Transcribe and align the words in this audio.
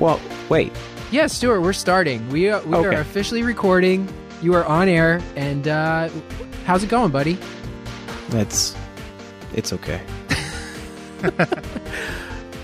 Well, 0.00 0.20
wait. 0.48 0.72
Yeah, 1.12 1.26
Stuart, 1.28 1.60
we're 1.60 1.72
starting. 1.72 2.28
We 2.30 2.48
are, 2.48 2.60
we 2.62 2.74
Okay. 2.76 2.96
are 2.96 3.00
officially 3.00 3.42
recording. 3.42 4.08
You 4.42 4.54
are 4.54 4.64
on 4.64 4.88
air, 4.88 5.20
and 5.36 5.68
uh, 5.68 6.08
how's 6.64 6.82
it 6.82 6.88
going, 6.88 7.10
buddy? 7.10 7.38
That's 8.30 8.74
it's 9.54 9.72
okay. 9.72 10.00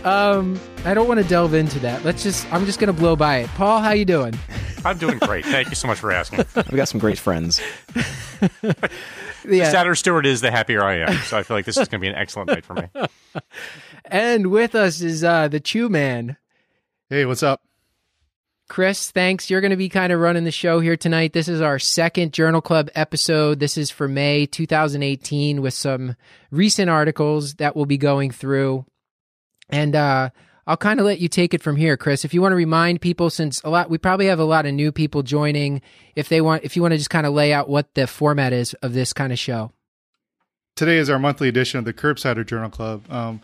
Um, 0.05 0.61
I 0.85 0.95
don't 0.95 1.09
want 1.09 1.21
to 1.21 1.27
delve 1.29 1.53
into 1.53 1.81
that. 1.81 2.05
Let's 2.05 2.23
just. 2.23 2.47
I'm 2.53 2.65
just 2.65 2.79
gonna 2.79 2.93
blow 2.93 3.17
by 3.17 3.39
it. 3.39 3.49
Paul, 3.57 3.81
how 3.81 3.91
you 3.91 4.05
doing? 4.05 4.39
I'm 4.85 4.99
doing 4.99 5.19
great. 5.19 5.45
Thank 5.45 5.69
you 5.69 5.75
so 5.75 5.89
much 5.89 5.99
for 5.99 6.13
asking. 6.13 6.41
I've 6.57 6.77
got 6.77 6.87
some 6.87 7.01
great 7.01 7.19
friends. 7.19 7.61
The 7.91 8.89
Yeah. 9.51 9.69
sadder 9.73 9.97
Stuart 9.97 10.25
is, 10.25 10.43
the 10.43 10.53
happier 10.53 10.85
I 10.85 10.99
am. 10.99 11.17
So 11.25 11.37
I 11.37 11.43
feel 11.43 11.57
like 11.57 11.65
this 11.65 11.77
is 11.77 11.89
going 11.89 12.01
to 12.01 12.05
be 12.05 12.09
an 12.09 12.15
excellent 12.15 12.51
night 12.51 12.65
for 12.65 12.75
me. 12.75 12.85
And 14.05 14.53
with 14.53 14.77
us 14.77 15.01
is 15.01 15.25
uh, 15.25 15.49
the 15.49 15.59
Chiu 15.59 15.89
Man, 15.89 16.37
Hey, 17.09 17.25
what's 17.25 17.45
up? 17.45 17.63
Chris. 18.69 19.13
Thanks. 19.13 19.49
You're 19.49 19.61
going 19.61 19.71
to 19.71 19.77
be 19.77 19.89
kind 19.89 20.13
of 20.13 20.19
running 20.19 20.43
the 20.43 20.51
show 20.51 20.81
here 20.81 20.97
tonight. 20.97 21.33
This 21.33 21.47
is 21.47 21.61
our 21.61 21.79
second 21.79 22.33
Journal 22.33 22.61
Club 22.61 22.91
episode. 22.97 23.61
This 23.61 23.79
is 23.79 23.93
for 23.93 24.09
May 24.09 24.45
2018 24.45 25.63
with 25.63 25.73
some 25.73 26.17
recent 26.51 26.91
articles 26.91 27.55
that 27.55 27.77
we'll 27.77 27.87
be 27.87 27.97
going 27.97 28.33
through. 28.33 28.85
And 29.69 29.95
uh, 29.95 30.31
I'll 30.67 30.77
kind 30.77 30.99
of 30.99 31.07
let 31.07 31.21
you 31.21 31.29
take 31.29 31.55
it 31.55 31.63
from 31.63 31.77
here, 31.77 31.97
Chris. 31.97 32.25
If 32.25 32.35
you 32.35 32.43
want 32.43 32.51
to 32.53 32.57
remind 32.57 33.01
people, 33.01 33.31
since 33.31 33.63
a 33.63 33.71
lot, 33.71 33.89
we 33.89 33.99
probably 33.99 34.27
have 34.27 34.41
a 34.41 34.45
lot 34.45 34.67
of 34.67 34.75
new 34.75 34.91
people 34.91 35.23
joining. 35.23 35.83
If 36.17 36.29
they 36.29 36.41
want, 36.41 36.65
if 36.65 36.75
you 36.75 36.83
want 36.83 36.91
to 36.91 36.99
just 36.99 37.11
kind 37.11 37.25
of 37.25 37.35
lay 37.35 37.53
out 37.53 37.69
what 37.69 37.95
the 37.95 38.09
format 38.09 38.53
is 38.53 38.75
of 38.75 38.95
this 38.95 39.13
kind 39.13 39.33
of 39.33 39.39
show. 39.39 39.71
Today 40.75 40.99
is 40.99 41.09
our 41.09 41.21
monthly 41.21 41.49
edition 41.49 41.79
of 41.79 41.85
the 41.85 41.95
Curbsider 41.95 42.45
Journal 42.45 42.69
Club, 42.69 43.11
um, 43.11 43.41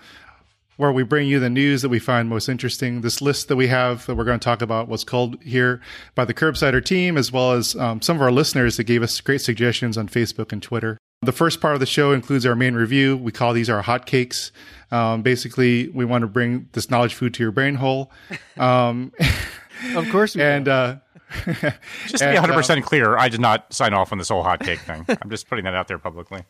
where 0.76 0.92
we 0.92 1.02
bring 1.02 1.28
you 1.28 1.38
the 1.38 1.50
news 1.50 1.82
that 1.82 1.88
we 1.88 1.98
find 1.98 2.28
most 2.28 2.48
interesting. 2.48 3.00
This 3.00 3.20
list 3.20 3.48
that 3.48 3.56
we 3.56 3.68
have 3.68 4.06
that 4.06 4.14
we're 4.14 4.24
going 4.24 4.38
to 4.40 4.44
talk 4.44 4.62
about 4.62 4.88
was 4.88 5.04
called 5.04 5.40
here 5.42 5.80
by 6.14 6.24
the 6.24 6.34
Curbsider 6.34 6.84
team, 6.84 7.16
as 7.16 7.30
well 7.30 7.52
as 7.52 7.76
um, 7.76 8.00
some 8.00 8.16
of 8.16 8.22
our 8.22 8.32
listeners 8.32 8.76
that 8.76 8.84
gave 8.84 9.02
us 9.02 9.20
great 9.20 9.40
suggestions 9.40 9.96
on 9.98 10.08
Facebook 10.08 10.52
and 10.52 10.62
Twitter. 10.62 10.98
The 11.22 11.32
first 11.32 11.60
part 11.60 11.74
of 11.74 11.80
the 11.80 11.86
show 11.86 12.12
includes 12.12 12.44
our 12.44 12.56
main 12.56 12.74
review. 12.74 13.16
We 13.16 13.30
call 13.30 13.52
these 13.52 13.70
our 13.70 13.82
hotcakes. 13.82 14.50
Um, 14.90 15.22
basically, 15.22 15.88
we 15.88 16.04
want 16.04 16.22
to 16.22 16.26
bring 16.28 16.68
this 16.72 16.90
knowledge 16.90 17.14
food 17.14 17.32
to 17.34 17.42
your 17.42 17.52
brain 17.52 17.76
hole. 17.76 18.10
Um, 18.58 19.12
Of 19.96 20.08
course, 20.10 20.36
and 20.36 20.68
uh, 20.68 20.96
Just 21.44 21.60
to 21.60 22.30
be 22.30 22.36
100% 22.36 22.82
clear, 22.82 23.16
I 23.16 23.28
did 23.28 23.40
not 23.40 23.72
sign 23.72 23.94
off 23.94 24.12
on 24.12 24.18
this 24.18 24.28
whole 24.28 24.44
hotcake 24.44 24.78
thing. 24.80 25.04
I'm 25.20 25.30
just 25.30 25.48
putting 25.48 25.64
that 25.64 25.74
out 25.74 25.88
there 25.88 25.98
publicly. 25.98 26.42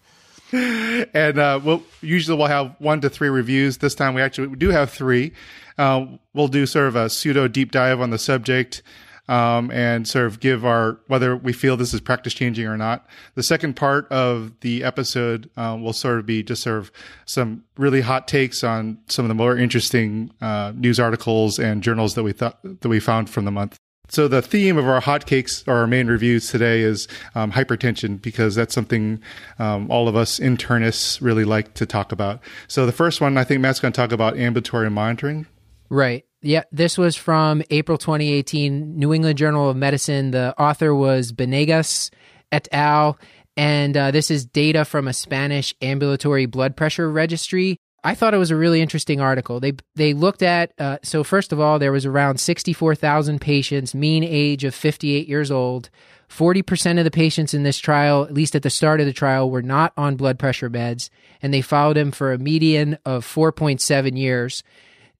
And 0.53 1.39
uh, 1.39 1.61
we'll 1.63 1.83
usually 2.01 2.37
we'll 2.37 2.47
have 2.47 2.75
one 2.79 3.01
to 3.01 3.11
three 3.11 3.29
reviews. 3.29 3.79
This 3.79 3.95
time 3.95 4.15
we 4.15 4.23
actually 4.23 4.55
do 4.57 4.71
have 4.71 4.91
three. 4.91 5.33
Uh, 5.79 6.07
we'll 6.35 6.49
do 6.49 6.67
sort 6.67 6.89
of 6.89 6.97
a 6.97 7.09
pseudo 7.09 7.49
deep 7.49 7.71
dive 7.73 8.01
on 8.01 8.11
the 8.11 8.19
subject. 8.19 8.83
Um, 9.29 9.71
and 9.71 10.07
sort 10.07 10.27
of 10.27 10.41
give 10.41 10.67
our 10.67 10.99
whether 11.07 11.37
we 11.37 11.53
feel 11.53 11.77
this 11.77 11.95
is 11.95 12.01
practice 12.01 12.35
changing 12.35 12.67
or 12.67 12.77
not. 12.77 13.07
The 13.37 13.45
second 13.45 13.77
part 13.77 14.11
of 14.11 14.53
the 14.61 14.83
episode 14.83 15.49
uh, 15.57 15.79
will 15.81 15.93
sort 15.93 16.19
of 16.19 16.27
be 16.27 16.43
just 16.43 16.65
sort 16.65 16.79
of 16.79 16.91
some 17.25 17.63
really 17.77 18.01
hot 18.01 18.27
takes 18.27 18.65
on 18.65 18.99
some 19.07 19.25
of 19.25 19.29
the 19.29 19.37
more 19.37 19.57
interesting 19.57 20.33
uh, 20.41 20.73
news 20.75 20.99
articles 20.99 21.61
and 21.61 21.85
journals 21.85 22.15
that 22.17 22.25
we 22.25 22.33
thought 22.33 22.59
that 22.65 22.89
we 22.89 22.99
found 22.99 23.31
from 23.31 23.45
the 23.45 23.53
month. 23.53 23.79
So 24.13 24.29
the 24.29 24.43
theme 24.43 24.77
of 24.77 24.87
our 24.87 25.01
hotcakes 25.01 25.67
or 25.67 25.73
our 25.73 25.87
main 25.87 26.07
reviews 26.07 26.51
today 26.51 26.83
is 26.83 27.09
um, 27.35 27.51
hypertension 27.51 28.21
because 28.21 28.55
that's 28.55 28.75
something 28.75 29.23
um, 29.59 29.91
all 29.91 30.07
of 30.07 30.17
us 30.17 30.39
internists 30.39 31.23
really 31.23 31.47
like 31.47 31.73
to 31.75 31.87
talk 31.87 32.13
about. 32.13 32.43
So 32.69 32.85
the 32.85 32.93
first 32.93 33.23
one, 33.23 33.39
I 33.39 33.45
think 33.45 33.63
Matt's 33.63 33.81
going 33.81 33.91
to 33.91 33.97
talk 33.97 34.13
about 34.13 34.37
ambulatory 34.37 34.91
monitoring. 34.91 35.47
Right. 35.89 36.27
Yeah, 36.43 36.65
this 36.71 36.99
was 36.99 37.17
from 37.17 37.63
April 37.71 37.97
2018, 37.97 38.99
New 38.99 39.15
England 39.15 39.39
Journal 39.39 39.71
of 39.71 39.79
Medicine. 39.79 40.33
The 40.33 40.55
author 40.61 40.95
was 40.95 41.33
Banegas 41.33 42.11
et 42.51 42.69
al. 42.71 43.19
And 43.57 43.97
uh, 43.97 44.11
this 44.11 44.31
is 44.31 44.45
data 44.45 44.85
from 44.85 45.09
a 45.09 45.15
Spanish 45.15 45.75
ambulatory 45.81 46.45
blood 46.45 46.77
pressure 46.77 47.11
registry. 47.11 47.79
I 48.05 48.15
thought 48.15 48.35
it 48.35 48.39
was 48.39 48.51
a 48.51 48.57
really 48.57 48.81
interesting 48.81 49.21
article. 49.21 49.61
They 49.61 49.75
they 49.95 50.13
looked 50.13 50.43
at 50.43 50.73
uh, 50.79 50.99
so 51.03 51.23
first 51.23 51.53
of 51.53 51.61
all, 51.61 51.79
there 51.79 51.93
was 51.93 52.07
around 52.07 52.39
64,000 52.39 53.41
patients, 53.41 53.95
mean 53.95 54.25
age 54.25 54.65
of 54.65 54.75
58 54.75 55.29
years 55.29 55.51
old. 55.51 55.91
40% 56.29 56.99
of 56.99 57.05
the 57.05 57.11
patients 57.11 57.53
in 57.53 57.63
this 57.63 57.79
trial, 57.79 58.25
at 58.25 58.33
least 58.33 58.55
at 58.55 58.63
the 58.63 58.71
start 58.71 59.01
of 59.01 59.07
the 59.07 59.13
trial, 59.13 59.51
were 59.51 59.61
not 59.61 59.93
on 59.99 60.17
blood 60.17 60.39
pressure 60.39 60.71
meds, 60.71 61.11
and 61.43 61.53
they 61.53 61.61
followed 61.61 61.97
them 61.99 62.11
for 62.11 62.33
a 62.33 62.39
median 62.39 62.97
of 63.05 63.27
4.7 63.27 64.17
years 64.17 64.65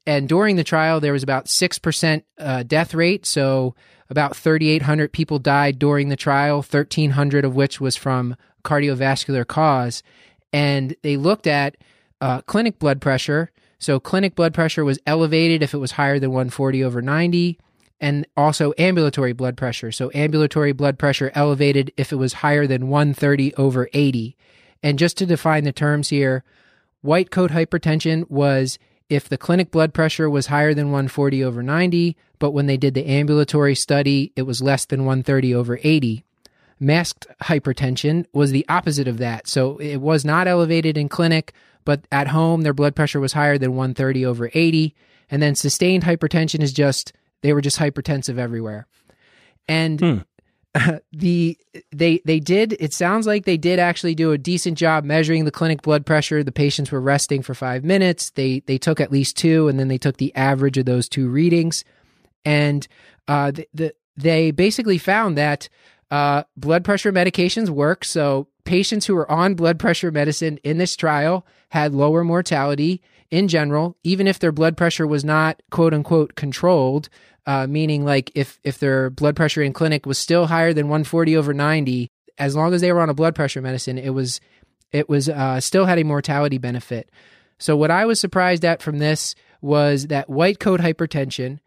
and 0.07 0.29
during 0.29 0.57
the 0.57 0.65
trial 0.65 1.01
there 1.01 1.13
was 1.13 1.23
about 1.23 1.47
6% 1.47 2.23
uh, 2.39 2.63
death 2.65 2.95
rate 2.95 3.27
so 3.27 3.75
about 4.11 4.37
3800 4.37 5.13
people 5.13 5.39
died 5.39 5.79
during 5.79 6.09
the 6.09 6.17
trial 6.17 6.57
1300 6.57 7.45
of 7.45 7.55
which 7.55 7.81
was 7.81 7.97
from 7.97 8.37
cardiovascular 8.65 9.47
cause 9.47 10.03
and 10.53 10.95
they 11.03 11.17
looked 11.17 11.47
at 11.47 11.77
uh, 12.23 12.41
clinic 12.43 12.79
blood 12.79 13.01
pressure 13.01 13.51
so 13.79 13.99
clinic 14.01 14.35
blood 14.35 14.55
pressure 14.55 14.85
was 14.85 14.99
elevated 15.07 15.63
if 15.63 15.75
it 15.75 15.79
was 15.79 15.93
higher 15.93 16.19
than 16.19 16.31
140 16.31 16.83
over 16.83 17.03
90 17.03 17.59
and 18.01 18.27
also 18.37 18.73
ambulatory 18.79 19.33
blood 19.33 19.57
pressure 19.57 19.93
so 19.93 20.11
ambulatory 20.15 20.73
blood 20.73 20.99
pressure 20.99 21.31
elevated 21.35 21.93
if 21.97 22.13
it 22.13 22.17
was 22.17 22.35
higher 22.35 22.67
than 22.67 22.89
130 22.89 23.55
over 23.57 23.89
80 23.93 24.37
and 24.83 24.99
just 24.99 25.19
to 25.19 25.27
define 25.27 25.65
the 25.65 25.73
terms 25.73 26.09
here 26.09 26.45
white 27.03 27.31
coat 27.31 27.51
hypertension 27.51 28.29
was 28.31 28.79
if 29.13 29.29
the 29.29 29.37
clinic 29.37 29.71
blood 29.71 29.93
pressure 29.93 30.31
was 30.31 30.47
higher 30.47 30.73
than 30.73 30.87
140 30.87 31.45
over 31.45 31.63
90, 31.63 32.17
but 32.39 32.53
when 32.53 32.65
they 32.67 32.79
did 32.79 32.95
the 32.95 33.07
ambulatory 33.07 33.75
study, 33.75 34.33
it 34.37 34.43
was 34.43 34.63
less 34.63 34.87
than 34.87 35.01
130 35.01 35.55
over 35.55 35.79
80. 35.83 36.25
Masked 36.81 37.27
hypertension 37.43 38.25
was 38.33 38.53
the 38.53 38.65
opposite 38.71 39.07
of 39.07 39.19
that. 39.19 39.47
So 39.47 39.77
it 39.77 39.99
was 39.99 40.25
not 40.25 40.49
elevated 40.49 40.97
in 40.97 41.11
clinic, 41.11 41.53
but 41.85 42.07
at 42.13 42.29
home, 42.29 42.63
their 42.63 42.73
blood 42.73 42.95
pressure 42.95 43.21
was 43.21 43.33
higher 43.33 43.59
than 43.59 43.73
130 43.73 44.27
over 44.27 44.51
80. 44.53 44.95
And 45.31 45.43
then 45.43 45.55
sustained 45.55 46.05
hypertension 46.05 46.61
is 46.61 46.73
just, 46.73 47.13
they 47.43 47.53
were 47.53 47.61
just 47.61 47.79
hypertensive 47.79 48.39
everywhere. 48.39 48.87
And 49.69 50.25
the 51.13 51.59
they 51.91 52.23
they 52.25 52.41
did 52.41 52.75
it 52.81 52.95
sounds 52.95 53.27
like 53.27 53.45
they 53.45 53.59
did 53.59 53.79
actually 53.79 54.15
do 54.15 54.33
a 54.33 54.39
decent 54.39 54.79
job 54.79 55.05
measuring 55.05 55.45
the 55.45 55.51
clinic 55.51 55.83
blood 55.83 56.07
pressure 56.07 56.43
the 56.43 56.51
patients 56.51 56.91
were 56.91 57.01
resting 57.01 57.43
for 57.43 57.53
5 57.53 57.85
minutes 57.85 58.31
they 58.31 58.61
they 58.61 58.79
took 58.79 58.99
at 58.99 59.13
least 59.13 59.37
two 59.37 59.69
and 59.69 59.79
then 59.79 59.89
they 59.89 59.99
took 59.99 60.17
the 60.17 60.35
average 60.35 60.79
of 60.79 60.87
those 60.87 61.11
two 61.11 61.29
readings 61.29 61.85
and 62.47 62.89
uh 63.29 63.51
the, 63.51 63.69
the 63.75 63.95
they 64.17 64.51
basically 64.51 64.99
found 64.99 65.37
that 65.37 65.69
uh 66.13 66.45
blood 66.57 66.85
pressure 66.85 67.13
medications 67.13 67.69
work. 67.69 68.05
So 68.05 68.47
patients 68.65 69.07
who 69.07 69.15
were 69.15 69.31
on 69.31 69.55
blood 69.55 69.79
pressure 69.79 70.13
medicine 70.13 70.59
in 70.63 70.79
this 70.79 70.95
trial 70.95 71.45
had 71.71 71.95
lower 71.95 72.23
mortality 72.23 73.03
in 73.31 73.49
general 73.49 73.97
even 74.05 74.27
if 74.27 74.39
their 74.39 74.53
blood 74.53 74.77
pressure 74.77 75.07
was 75.07 75.25
not 75.25 75.61
quote 75.71 75.95
unquote 75.95 76.35
controlled 76.37 77.09
uh, 77.47 77.67
meaning 77.67 78.05
like 78.05 78.31
if 78.35 78.61
if 78.63 78.79
their 78.79 79.11
blood 79.11 79.35
pressure 79.35 79.63
in 79.63 79.73
clinic 79.73 80.07
was 80.07 80.19
still 80.19 80.47
higher 80.47 80.73
than 80.73 80.87
140 80.87 81.37
over 81.37 81.55
90 81.55 82.09
as 82.39 82.55
long 82.55 82.75
as 82.75 82.83
they 82.83 82.93
were 82.93 83.01
on 83.01 83.09
a 83.09 83.15
blood 83.15 83.35
pressure 83.35 83.63
medicine 83.63 83.99
it 83.99 84.11
was 84.11 84.41
it 84.93 85.09
was 85.09 85.31
uh, 85.31 85.59
still 85.59 85.87
had 85.87 85.99
a 85.99 86.05
mortality 86.05 86.59
benefit. 86.59 87.11
So 87.59 87.77
what 87.77 87.91
i 87.91 88.05
was 88.05 88.21
surprised 88.21 88.65
at 88.65 88.83
from 88.83 88.99
this 88.99 89.35
was 89.61 90.09
that 90.09 90.29
white 90.29 90.61
coat 90.61 90.81
hypertension 90.81 91.61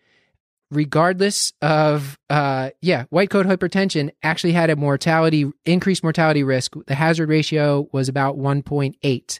regardless 0.71 1.53
of 1.61 2.17
uh 2.29 2.71
yeah 2.81 3.05
white 3.09 3.29
coat 3.29 3.45
hypertension 3.45 4.09
actually 4.23 4.51
had 4.51 4.69
a 4.69 4.75
mortality 4.75 5.45
increased 5.65 6.03
mortality 6.03 6.43
risk. 6.43 6.73
The 6.87 6.95
hazard 6.95 7.29
ratio 7.29 7.87
was 7.91 8.09
about 8.09 8.37
1.8 8.37 9.39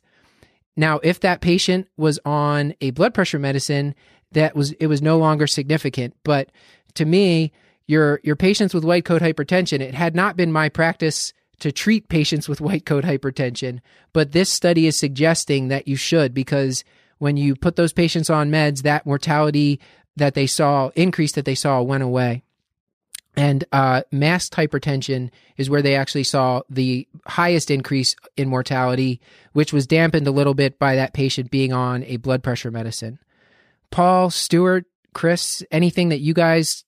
now 0.77 0.99
if 1.03 1.19
that 1.21 1.41
patient 1.41 1.87
was 1.97 2.19
on 2.25 2.73
a 2.81 2.91
blood 2.91 3.13
pressure 3.13 3.39
medicine 3.39 3.95
that 4.31 4.55
was 4.55 4.71
it 4.73 4.87
was 4.87 5.01
no 5.01 5.17
longer 5.17 5.47
significant. 5.47 6.13
But 6.23 6.51
to 6.95 7.05
me 7.05 7.51
your 7.87 8.19
your 8.23 8.35
patients 8.35 8.73
with 8.73 8.83
white 8.83 9.05
coat 9.05 9.21
hypertension 9.21 9.79
it 9.79 9.93
had 9.93 10.15
not 10.15 10.35
been 10.35 10.51
my 10.51 10.69
practice 10.69 11.33
to 11.59 11.71
treat 11.71 12.09
patients 12.09 12.49
with 12.49 12.61
white 12.61 12.85
coat 12.85 13.03
hypertension 13.03 13.79
but 14.13 14.31
this 14.31 14.49
study 14.49 14.87
is 14.87 14.97
suggesting 14.97 15.67
that 15.67 15.87
you 15.87 15.95
should 15.95 16.33
because 16.33 16.83
when 17.19 17.37
you 17.37 17.55
put 17.55 17.75
those 17.75 17.93
patients 17.93 18.29
on 18.29 18.49
meds 18.49 18.81
that 18.81 19.05
mortality 19.05 19.79
that 20.15 20.33
they 20.33 20.47
saw 20.47 20.89
increase 20.95 21.33
that 21.33 21.45
they 21.45 21.55
saw 21.55 21.81
went 21.81 22.03
away. 22.03 22.43
And 23.37 23.65
uh, 23.71 24.03
masked 24.11 24.55
hypertension 24.55 25.29
is 25.57 25.69
where 25.69 25.81
they 25.81 25.95
actually 25.95 26.23
saw 26.23 26.61
the 26.69 27.07
highest 27.27 27.69
increase 27.69 28.15
in 28.37 28.47
mortality, 28.47 29.19
which 29.51 29.73
was 29.73 29.85
dampened 29.85 30.25
a 30.27 30.31
little 30.31 30.53
bit 30.53 30.79
by 30.79 30.95
that 30.95 31.13
patient 31.13 31.51
being 31.51 31.73
on 31.73 32.03
a 32.05 32.17
blood 32.17 32.43
pressure 32.43 32.71
medicine. 32.71 33.19
Paul, 33.91 34.29
Stuart, 34.29 34.85
Chris, 35.13 35.63
anything 35.69 36.09
that 36.09 36.21
you 36.21 36.33
guys 36.33 36.85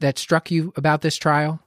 that 0.00 0.18
struck 0.18 0.50
you 0.50 0.72
about 0.76 1.02
this 1.02 1.16
trial? 1.16 1.60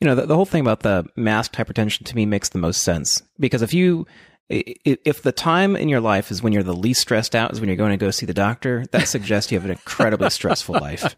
You 0.00 0.08
know, 0.08 0.14
the, 0.14 0.26
the 0.26 0.36
whole 0.36 0.44
thing 0.44 0.60
about 0.60 0.80
the 0.80 1.04
masked 1.16 1.56
hypertension 1.56 2.04
to 2.04 2.16
me 2.16 2.26
makes 2.26 2.50
the 2.50 2.58
most 2.58 2.82
sense 2.82 3.22
because 3.38 3.62
if 3.62 3.72
you 3.72 4.06
if 4.48 5.22
the 5.22 5.32
time 5.32 5.74
in 5.74 5.88
your 5.88 6.00
life 6.00 6.30
is 6.30 6.42
when 6.42 6.52
you're 6.52 6.62
the 6.62 6.76
least 6.76 7.00
stressed 7.00 7.34
out 7.34 7.52
is 7.52 7.60
when 7.60 7.68
you're 7.68 7.76
going 7.76 7.92
to 7.92 7.96
go 7.96 8.10
see 8.10 8.26
the 8.26 8.34
doctor, 8.34 8.84
that 8.92 9.08
suggests 9.08 9.50
you 9.50 9.58
have 9.58 9.64
an 9.64 9.70
incredibly 9.70 10.30
stressful 10.30 10.74
life. 10.74 11.16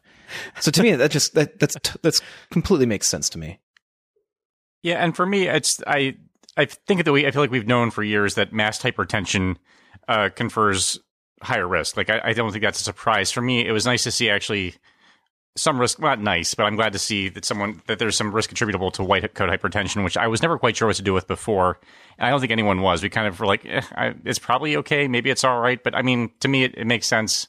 So 0.60 0.70
to 0.72 0.82
me, 0.82 0.92
that 0.96 1.10
just 1.10 1.34
that 1.34 1.58
that's 1.60 1.76
that's 2.02 2.20
completely 2.50 2.86
makes 2.86 3.08
sense 3.08 3.28
to 3.30 3.38
me. 3.38 3.60
Yeah, 4.82 4.96
and 4.96 5.14
for 5.14 5.24
me, 5.24 5.48
it's 5.48 5.80
I 5.86 6.16
I 6.56 6.64
think 6.64 7.04
that 7.04 7.12
we 7.12 7.26
I 7.26 7.30
feel 7.30 7.42
like 7.42 7.50
we've 7.50 7.66
known 7.66 7.90
for 7.90 8.02
years 8.02 8.34
that 8.34 8.52
masked 8.52 8.84
hypertension 8.84 9.56
uh, 10.08 10.30
confers 10.34 10.98
higher 11.42 11.68
risk. 11.68 11.96
Like 11.96 12.10
I, 12.10 12.20
I 12.24 12.32
don't 12.32 12.50
think 12.50 12.62
that's 12.62 12.80
a 12.80 12.84
surprise. 12.84 13.30
For 13.30 13.40
me, 13.40 13.66
it 13.66 13.72
was 13.72 13.86
nice 13.86 14.04
to 14.04 14.10
see 14.10 14.30
actually 14.30 14.74
some 15.56 15.80
risk 15.80 15.98
not 15.98 16.20
nice 16.20 16.54
but 16.54 16.64
i'm 16.64 16.76
glad 16.76 16.92
to 16.92 16.98
see 16.98 17.28
that 17.28 17.44
someone 17.44 17.80
that 17.86 17.98
there's 17.98 18.16
some 18.16 18.32
risk 18.32 18.52
attributable 18.52 18.90
to 18.90 19.02
white 19.02 19.34
coat 19.34 19.48
hypertension 19.48 20.04
which 20.04 20.16
i 20.16 20.26
was 20.26 20.42
never 20.42 20.58
quite 20.58 20.76
sure 20.76 20.86
what 20.86 20.96
to 20.96 21.02
do 21.02 21.12
with 21.12 21.26
before. 21.26 21.78
And 22.18 22.26
i 22.26 22.30
don't 22.30 22.40
think 22.40 22.52
anyone 22.52 22.82
was. 22.82 23.02
We 23.02 23.10
kind 23.10 23.26
of 23.26 23.38
were 23.38 23.46
like 23.46 23.64
eh, 23.66 23.82
I, 23.94 24.14
it's 24.24 24.38
probably 24.38 24.76
okay. 24.78 25.08
Maybe 25.08 25.30
it's 25.30 25.44
all 25.44 25.60
right. 25.60 25.82
But 25.82 25.94
i 25.94 26.02
mean 26.02 26.30
to 26.40 26.48
me 26.48 26.64
it, 26.64 26.74
it, 26.76 26.86
makes 26.86 27.06
sense. 27.06 27.48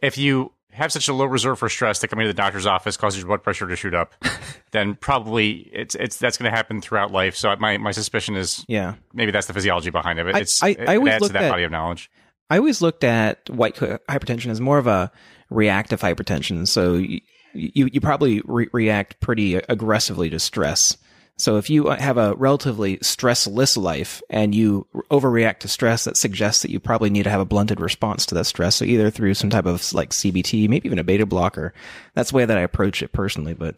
If 0.00 0.18
you 0.18 0.52
have 0.70 0.90
such 0.90 1.08
a 1.08 1.12
low 1.12 1.26
reserve 1.26 1.58
for 1.58 1.68
stress 1.68 2.00
that 2.00 2.08
coming 2.08 2.24
to 2.24 2.28
the 2.28 2.34
doctor's 2.34 2.66
office 2.66 2.96
causes 2.96 3.20
your 3.20 3.28
blood 3.28 3.42
pressure 3.42 3.68
to 3.68 3.76
shoot 3.76 3.94
up 3.94 4.14
then 4.70 4.94
probably 4.94 5.70
it's 5.72 5.94
it's 5.94 6.16
that's 6.16 6.38
going 6.38 6.50
to 6.50 6.56
happen 6.56 6.80
throughout 6.80 7.10
life. 7.10 7.36
So 7.36 7.54
my 7.56 7.78
my 7.78 7.92
suspicion 7.92 8.36
is 8.36 8.64
yeah. 8.68 8.94
maybe 9.12 9.32
that's 9.32 9.46
the 9.46 9.54
physiology 9.54 9.90
behind 9.90 10.18
it 10.18 10.26
it's 10.36 10.62
I, 10.62 10.68
I, 10.68 10.70
it, 10.70 10.88
I 10.88 10.96
always 10.96 11.12
adds 11.12 11.26
to 11.28 11.32
that 11.34 11.44
at, 11.44 11.50
body 11.50 11.64
of 11.64 11.70
knowledge 11.70 12.10
I 12.52 12.58
always 12.58 12.82
looked 12.82 13.02
at 13.02 13.48
white 13.48 13.76
coat 13.76 14.02
hypertension 14.10 14.50
as 14.50 14.60
more 14.60 14.76
of 14.76 14.86
a 14.86 15.10
reactive 15.48 16.02
hypertension. 16.02 16.68
So 16.68 16.96
you, 16.96 17.22
you, 17.54 17.88
you 17.90 17.98
probably 17.98 18.42
re- 18.44 18.68
react 18.74 19.20
pretty 19.20 19.54
aggressively 19.54 20.28
to 20.28 20.38
stress. 20.38 20.98
So 21.38 21.56
if 21.56 21.70
you 21.70 21.88
have 21.88 22.18
a 22.18 22.34
relatively 22.34 22.98
stressless 22.98 23.78
life 23.78 24.20
and 24.28 24.54
you 24.54 24.86
overreact 25.10 25.60
to 25.60 25.68
stress, 25.68 26.04
that 26.04 26.18
suggests 26.18 26.60
that 26.60 26.70
you 26.70 26.78
probably 26.78 27.08
need 27.08 27.22
to 27.22 27.30
have 27.30 27.40
a 27.40 27.46
blunted 27.46 27.80
response 27.80 28.26
to 28.26 28.34
that 28.34 28.44
stress. 28.44 28.76
So 28.76 28.84
either 28.84 29.08
through 29.08 29.32
some 29.32 29.48
type 29.48 29.64
of 29.64 29.90
like 29.94 30.10
CBT, 30.10 30.68
maybe 30.68 30.86
even 30.86 30.98
a 30.98 31.04
beta 31.04 31.24
blocker. 31.24 31.72
That's 32.12 32.32
the 32.32 32.36
way 32.36 32.44
that 32.44 32.58
I 32.58 32.60
approach 32.60 33.02
it 33.02 33.12
personally, 33.12 33.54
but 33.54 33.76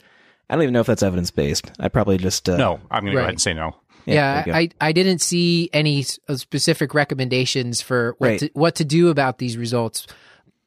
I 0.50 0.56
don't 0.56 0.64
even 0.64 0.72
know 0.72 0.80
if 0.80 0.88
that's 0.88 1.04
evidence 1.04 1.30
based. 1.30 1.70
I 1.78 1.86
probably 1.86 2.18
just 2.18 2.48
uh, 2.48 2.56
no. 2.56 2.80
I'm 2.90 3.04
going 3.04 3.06
right. 3.06 3.10
to 3.10 3.12
go 3.12 3.18
ahead 3.20 3.30
and 3.30 3.40
say 3.40 3.54
no. 3.54 3.76
Yeah, 4.06 4.44
I, 4.46 4.70
I 4.80 4.92
didn't 4.92 5.20
see 5.20 5.70
any 5.72 6.04
uh, 6.28 6.36
specific 6.36 6.94
recommendations 6.94 7.80
for 7.80 8.14
what 8.18 8.28
right. 8.28 8.40
to, 8.40 8.50
what 8.52 8.74
to 8.76 8.84
do 8.84 9.08
about 9.08 9.38
these 9.38 9.56
results, 9.56 10.06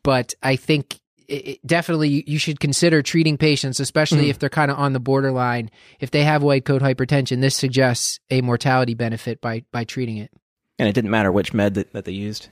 but 0.03 0.33
I 0.41 0.55
think 0.55 0.99
it, 1.27 1.59
definitely 1.65 2.23
you 2.25 2.39
should 2.39 2.59
consider 2.59 3.01
treating 3.01 3.37
patients, 3.37 3.79
especially 3.79 4.25
mm. 4.25 4.29
if 4.29 4.39
they're 4.39 4.49
kind 4.49 4.71
of 4.71 4.77
on 4.79 4.93
the 4.93 4.99
borderline. 4.99 5.69
If 5.99 6.11
they 6.11 6.23
have 6.23 6.43
white 6.43 6.65
coat 6.65 6.81
hypertension, 6.81 7.41
this 7.41 7.55
suggests 7.55 8.19
a 8.29 8.41
mortality 8.41 8.93
benefit 8.93 9.41
by 9.41 9.63
by 9.71 9.83
treating 9.83 10.17
it. 10.17 10.31
And 10.79 10.87
it 10.87 10.93
didn't 10.93 11.11
matter 11.11 11.31
which 11.31 11.53
med 11.53 11.73
that, 11.75 11.93
that 11.93 12.05
they 12.05 12.11
used. 12.11 12.49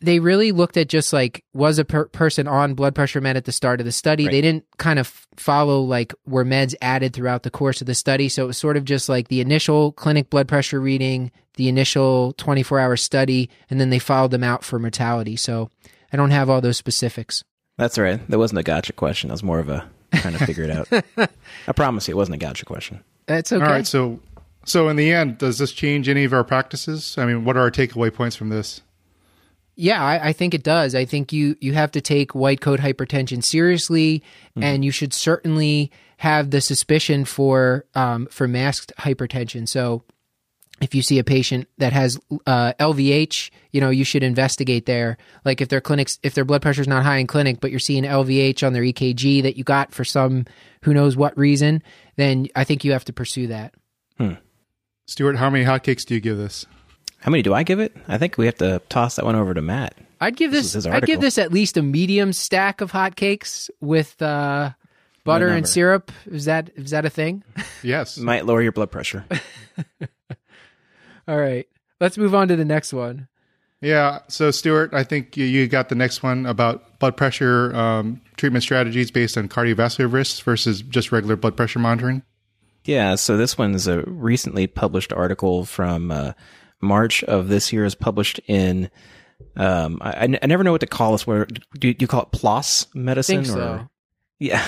They 0.00 0.18
really 0.18 0.52
looked 0.52 0.76
at 0.76 0.88
just 0.88 1.12
like 1.12 1.42
was 1.54 1.78
a 1.78 1.84
per- 1.84 2.06
person 2.06 2.46
on 2.46 2.74
blood 2.74 2.94
pressure 2.94 3.20
med 3.20 3.36
at 3.36 3.44
the 3.44 3.52
start 3.52 3.80
of 3.80 3.86
the 3.86 3.92
study. 3.92 4.24
Right. 4.24 4.32
They 4.32 4.40
didn't 4.40 4.64
kind 4.78 4.98
of 4.98 5.26
follow 5.36 5.80
like 5.80 6.14
were 6.26 6.44
meds 6.44 6.74
added 6.82 7.12
throughout 7.12 7.42
the 7.42 7.50
course 7.50 7.80
of 7.80 7.86
the 7.86 7.94
study. 7.94 8.28
So 8.28 8.44
it 8.44 8.46
was 8.48 8.58
sort 8.58 8.76
of 8.76 8.84
just 8.84 9.08
like 9.08 9.28
the 9.28 9.40
initial 9.40 9.92
clinic 9.92 10.28
blood 10.28 10.48
pressure 10.48 10.80
reading, 10.80 11.30
the 11.54 11.68
initial 11.68 12.34
24 12.34 12.78
hour 12.78 12.96
study, 12.96 13.48
and 13.70 13.80
then 13.80 13.90
they 13.90 13.98
followed 13.98 14.30
them 14.30 14.44
out 14.44 14.64
for 14.64 14.78
mortality. 14.78 15.36
So 15.36 15.70
I 16.12 16.16
don't 16.16 16.30
have 16.30 16.50
all 16.50 16.60
those 16.60 16.76
specifics. 16.76 17.42
That's 17.78 17.98
right. 17.98 18.20
That 18.30 18.38
wasn't 18.38 18.60
a 18.60 18.62
gotcha 18.62 18.92
question. 18.92 19.28
That 19.28 19.34
was 19.34 19.42
more 19.42 19.58
of 19.58 19.68
a 19.68 19.88
trying 20.14 20.36
to 20.36 20.46
figure 20.46 20.64
it 20.64 20.70
out. 20.70 20.88
I 21.68 21.72
promise 21.72 22.08
you, 22.08 22.12
it 22.12 22.16
wasn't 22.16 22.36
a 22.36 22.38
gotcha 22.38 22.64
question. 22.64 23.02
That's 23.26 23.52
okay. 23.52 23.64
All 23.64 23.70
right. 23.70 23.86
So, 23.86 24.20
so 24.64 24.88
in 24.88 24.96
the 24.96 25.12
end, 25.12 25.38
does 25.38 25.58
this 25.58 25.72
change 25.72 26.08
any 26.08 26.24
of 26.24 26.32
our 26.32 26.44
practices? 26.44 27.16
I 27.18 27.26
mean, 27.26 27.44
what 27.44 27.56
are 27.56 27.60
our 27.60 27.70
takeaway 27.70 28.12
points 28.12 28.36
from 28.36 28.48
this? 28.48 28.80
Yeah, 29.76 30.02
I, 30.02 30.28
I, 30.28 30.32
think 30.32 30.54
it 30.54 30.62
does. 30.62 30.94
I 30.94 31.04
think 31.04 31.32
you 31.34 31.54
you 31.60 31.74
have 31.74 31.92
to 31.92 32.00
take 32.00 32.34
white 32.34 32.62
coat 32.62 32.80
hypertension 32.80 33.44
seriously, 33.44 34.20
mm-hmm. 34.50 34.62
and 34.62 34.84
you 34.84 34.90
should 34.90 35.12
certainly 35.12 35.92
have 36.16 36.50
the 36.50 36.62
suspicion 36.62 37.26
for 37.26 37.84
um, 37.94 38.26
for 38.30 38.48
masked 38.48 38.92
hypertension. 38.98 39.68
So 39.68 40.02
if 40.80 40.94
you 40.94 41.02
see 41.02 41.18
a 41.18 41.24
patient 41.24 41.68
that 41.76 41.92
has 41.92 42.18
uh, 42.46 42.72
LVH, 42.80 43.50
you 43.70 43.82
know 43.82 43.90
you 43.90 44.04
should 44.04 44.22
investigate 44.22 44.86
there. 44.86 45.18
Like 45.44 45.60
if 45.60 45.68
their 45.68 45.82
clinics, 45.82 46.18
if 46.22 46.32
their 46.32 46.46
blood 46.46 46.62
pressure 46.62 46.80
is 46.80 46.88
not 46.88 47.04
high 47.04 47.18
in 47.18 47.26
clinic, 47.26 47.60
but 47.60 47.70
you're 47.70 47.78
seeing 47.78 48.04
LVH 48.04 48.66
on 48.66 48.72
their 48.72 48.82
EKG 48.82 49.42
that 49.42 49.58
you 49.58 49.64
got 49.64 49.92
for 49.92 50.04
some 50.04 50.46
who 50.84 50.94
knows 50.94 51.16
what 51.16 51.36
reason, 51.36 51.82
then 52.16 52.46
I 52.56 52.64
think 52.64 52.82
you 52.82 52.92
have 52.92 53.04
to 53.06 53.12
pursue 53.12 53.48
that. 53.48 53.74
Hmm. 54.16 54.34
Stuart, 55.06 55.36
how 55.36 55.50
many 55.50 55.66
hotcakes 55.66 56.06
do 56.06 56.14
you 56.14 56.20
give 56.20 56.38
this? 56.38 56.64
How 57.26 57.32
many 57.32 57.42
do 57.42 57.52
I 57.52 57.64
give 57.64 57.80
it? 57.80 57.92
I 58.06 58.18
think 58.18 58.38
we 58.38 58.46
have 58.46 58.54
to 58.58 58.80
toss 58.88 59.16
that 59.16 59.24
one 59.24 59.34
over 59.34 59.52
to 59.52 59.60
Matt. 59.60 59.96
I'd 60.20 60.36
give 60.36 60.52
this. 60.52 60.74
this 60.74 60.86
I'd 60.86 61.06
give 61.06 61.20
this 61.20 61.38
at 61.38 61.52
least 61.52 61.76
a 61.76 61.82
medium 61.82 62.32
stack 62.32 62.80
of 62.80 62.92
hotcakes 62.92 63.68
with 63.80 64.22
uh, 64.22 64.70
butter 65.24 65.48
and 65.48 65.68
syrup. 65.68 66.12
Is 66.26 66.44
that 66.44 66.70
is 66.76 66.92
that 66.92 67.04
a 67.04 67.10
thing? 67.10 67.42
Yes, 67.82 68.16
might 68.16 68.46
lower 68.46 68.62
your 68.62 68.70
blood 68.70 68.92
pressure. 68.92 69.24
All 71.26 71.36
right. 71.36 71.66
Let's 72.00 72.16
move 72.16 72.32
on 72.32 72.46
to 72.46 72.54
the 72.54 72.64
next 72.64 72.92
one. 72.92 73.26
Yeah. 73.80 74.20
So, 74.28 74.52
Stuart, 74.52 74.94
I 74.94 75.02
think 75.02 75.36
you, 75.36 75.46
you 75.46 75.66
got 75.66 75.88
the 75.88 75.96
next 75.96 76.22
one 76.22 76.46
about 76.46 77.00
blood 77.00 77.16
pressure 77.16 77.74
um, 77.74 78.20
treatment 78.36 78.62
strategies 78.62 79.10
based 79.10 79.36
on 79.36 79.48
cardiovascular 79.48 80.12
risks 80.12 80.38
versus 80.38 80.80
just 80.80 81.10
regular 81.10 81.34
blood 81.34 81.56
pressure 81.56 81.80
monitoring. 81.80 82.22
Yeah. 82.84 83.16
So, 83.16 83.36
this 83.36 83.58
one 83.58 83.74
is 83.74 83.88
a 83.88 84.02
recently 84.02 84.68
published 84.68 85.12
article 85.12 85.64
from 85.64 86.12
uh, 86.12 86.32
March 86.80 87.24
of 87.24 87.48
this 87.48 87.72
year, 87.72 87.84
is 87.84 87.94
published 87.94 88.40
in. 88.46 88.90
Um, 89.56 89.98
I, 90.00 90.38
I 90.42 90.46
never 90.46 90.64
know 90.64 90.72
what 90.72 90.80
to 90.80 90.86
call 90.86 91.12
this. 91.12 91.26
Where 91.26 91.46
do, 91.46 91.94
do 91.94 91.96
you 91.98 92.06
call 92.06 92.22
it 92.22 92.32
PLOS 92.32 92.86
medicine? 92.94 93.44
Think 93.44 93.56
or, 93.56 93.60
so. 93.60 93.88
Yeah. 94.38 94.66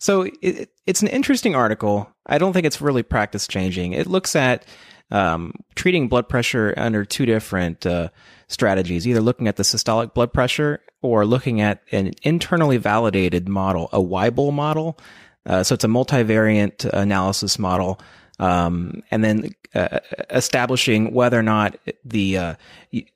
So 0.00 0.28
it, 0.42 0.70
it's 0.86 1.02
an 1.02 1.08
interesting 1.08 1.54
article. 1.54 2.10
I 2.26 2.38
don't 2.38 2.52
think 2.52 2.66
it's 2.66 2.80
really 2.80 3.02
practice 3.02 3.46
changing. 3.46 3.92
It 3.92 4.06
looks 4.06 4.34
at 4.34 4.66
um, 5.10 5.52
treating 5.74 6.08
blood 6.08 6.28
pressure 6.28 6.74
under 6.76 7.04
two 7.04 7.26
different 7.26 7.86
uh, 7.86 8.08
strategies, 8.48 9.06
either 9.06 9.20
looking 9.20 9.48
at 9.48 9.56
the 9.56 9.62
systolic 9.62 10.14
blood 10.14 10.32
pressure 10.32 10.80
or 11.00 11.24
looking 11.24 11.60
at 11.60 11.82
an 11.92 12.12
internally 12.22 12.76
validated 12.76 13.48
model, 13.48 13.88
a 13.92 14.00
Weibull 14.00 14.52
model. 14.52 14.98
Uh, 15.46 15.62
so 15.62 15.74
it's 15.74 15.84
a 15.84 15.88
multivariate 15.88 16.84
analysis 16.92 17.58
model. 17.58 18.00
Um, 18.38 19.02
and 19.10 19.24
then 19.24 19.50
uh, 19.74 19.98
establishing 20.30 21.12
whether 21.12 21.38
or 21.38 21.42
not 21.42 21.76
the 22.04 22.38
uh, 22.38 22.54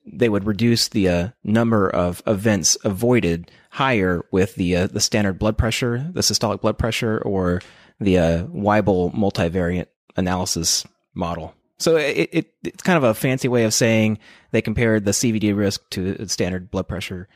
they 0.04 0.28
would 0.28 0.44
reduce 0.44 0.88
the 0.88 1.08
uh, 1.08 1.28
number 1.44 1.88
of 1.88 2.22
events 2.26 2.76
avoided 2.84 3.50
higher 3.70 4.24
with 4.30 4.54
the 4.56 4.76
uh, 4.76 4.86
the 4.88 5.00
standard 5.00 5.38
blood 5.38 5.56
pressure, 5.56 6.10
the 6.12 6.20
systolic 6.20 6.60
blood 6.60 6.78
pressure, 6.78 7.18
or 7.24 7.62
the 8.00 8.18
uh, 8.18 8.44
Weibull 8.46 9.14
multivariate 9.14 9.86
analysis 10.16 10.84
model. 11.14 11.54
So 11.78 11.96
it, 11.96 12.28
it, 12.32 12.54
it's 12.62 12.82
kind 12.82 12.96
of 12.96 13.04
a 13.04 13.14
fancy 13.14 13.48
way 13.48 13.64
of 13.64 13.74
saying 13.74 14.18
they 14.52 14.62
compared 14.62 15.04
the 15.04 15.10
CVD 15.10 15.56
risk 15.56 15.88
to 15.90 16.28
standard 16.28 16.70
blood 16.70 16.86
pressure. 16.86 17.28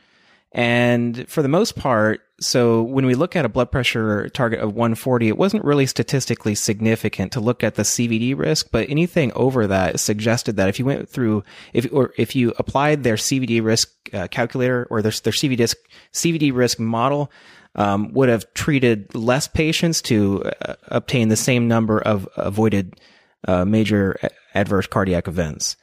And 0.53 1.27
for 1.29 1.41
the 1.41 1.49
most 1.49 1.75
part, 1.75 2.21
so 2.39 2.81
when 2.83 3.05
we 3.05 3.15
look 3.15 3.35
at 3.35 3.45
a 3.45 3.49
blood 3.49 3.71
pressure 3.71 4.29
target 4.29 4.59
of 4.59 4.73
140, 4.73 5.27
it 5.27 5.37
wasn't 5.37 5.65
really 5.65 5.85
statistically 5.85 6.55
significant 6.55 7.31
to 7.33 7.39
look 7.39 7.63
at 7.63 7.75
the 7.75 7.83
CVD 7.83 8.37
risk, 8.37 8.69
but 8.71 8.89
anything 8.89 9.31
over 9.33 9.67
that 9.67 9.99
suggested 9.99 10.55
that 10.55 10.69
if 10.69 10.79
you 10.79 10.85
went 10.85 11.09
through, 11.09 11.43
if, 11.73 11.87
or 11.91 12.13
if 12.17 12.35
you 12.35 12.53
applied 12.59 13.03
their 13.03 13.15
CVD 13.15 13.63
risk 13.63 13.91
uh, 14.13 14.27
calculator 14.27 14.87
or 14.89 15.01
their, 15.01 15.11
their 15.23 15.33
CVD 15.33 15.73
CVD 16.13 16.53
risk 16.53 16.79
model, 16.79 17.31
um, 17.75 18.11
would 18.13 18.29
have 18.29 18.51
treated 18.53 19.13
less 19.13 19.47
patients 19.47 20.01
to 20.03 20.43
uh, 20.61 20.75
obtain 20.87 21.29
the 21.29 21.35
same 21.35 21.67
number 21.67 21.99
of 21.99 22.27
avoided 22.37 22.99
uh, 23.47 23.65
major 23.65 24.17
adverse 24.53 24.87
cardiac 24.87 25.27
events. 25.27 25.75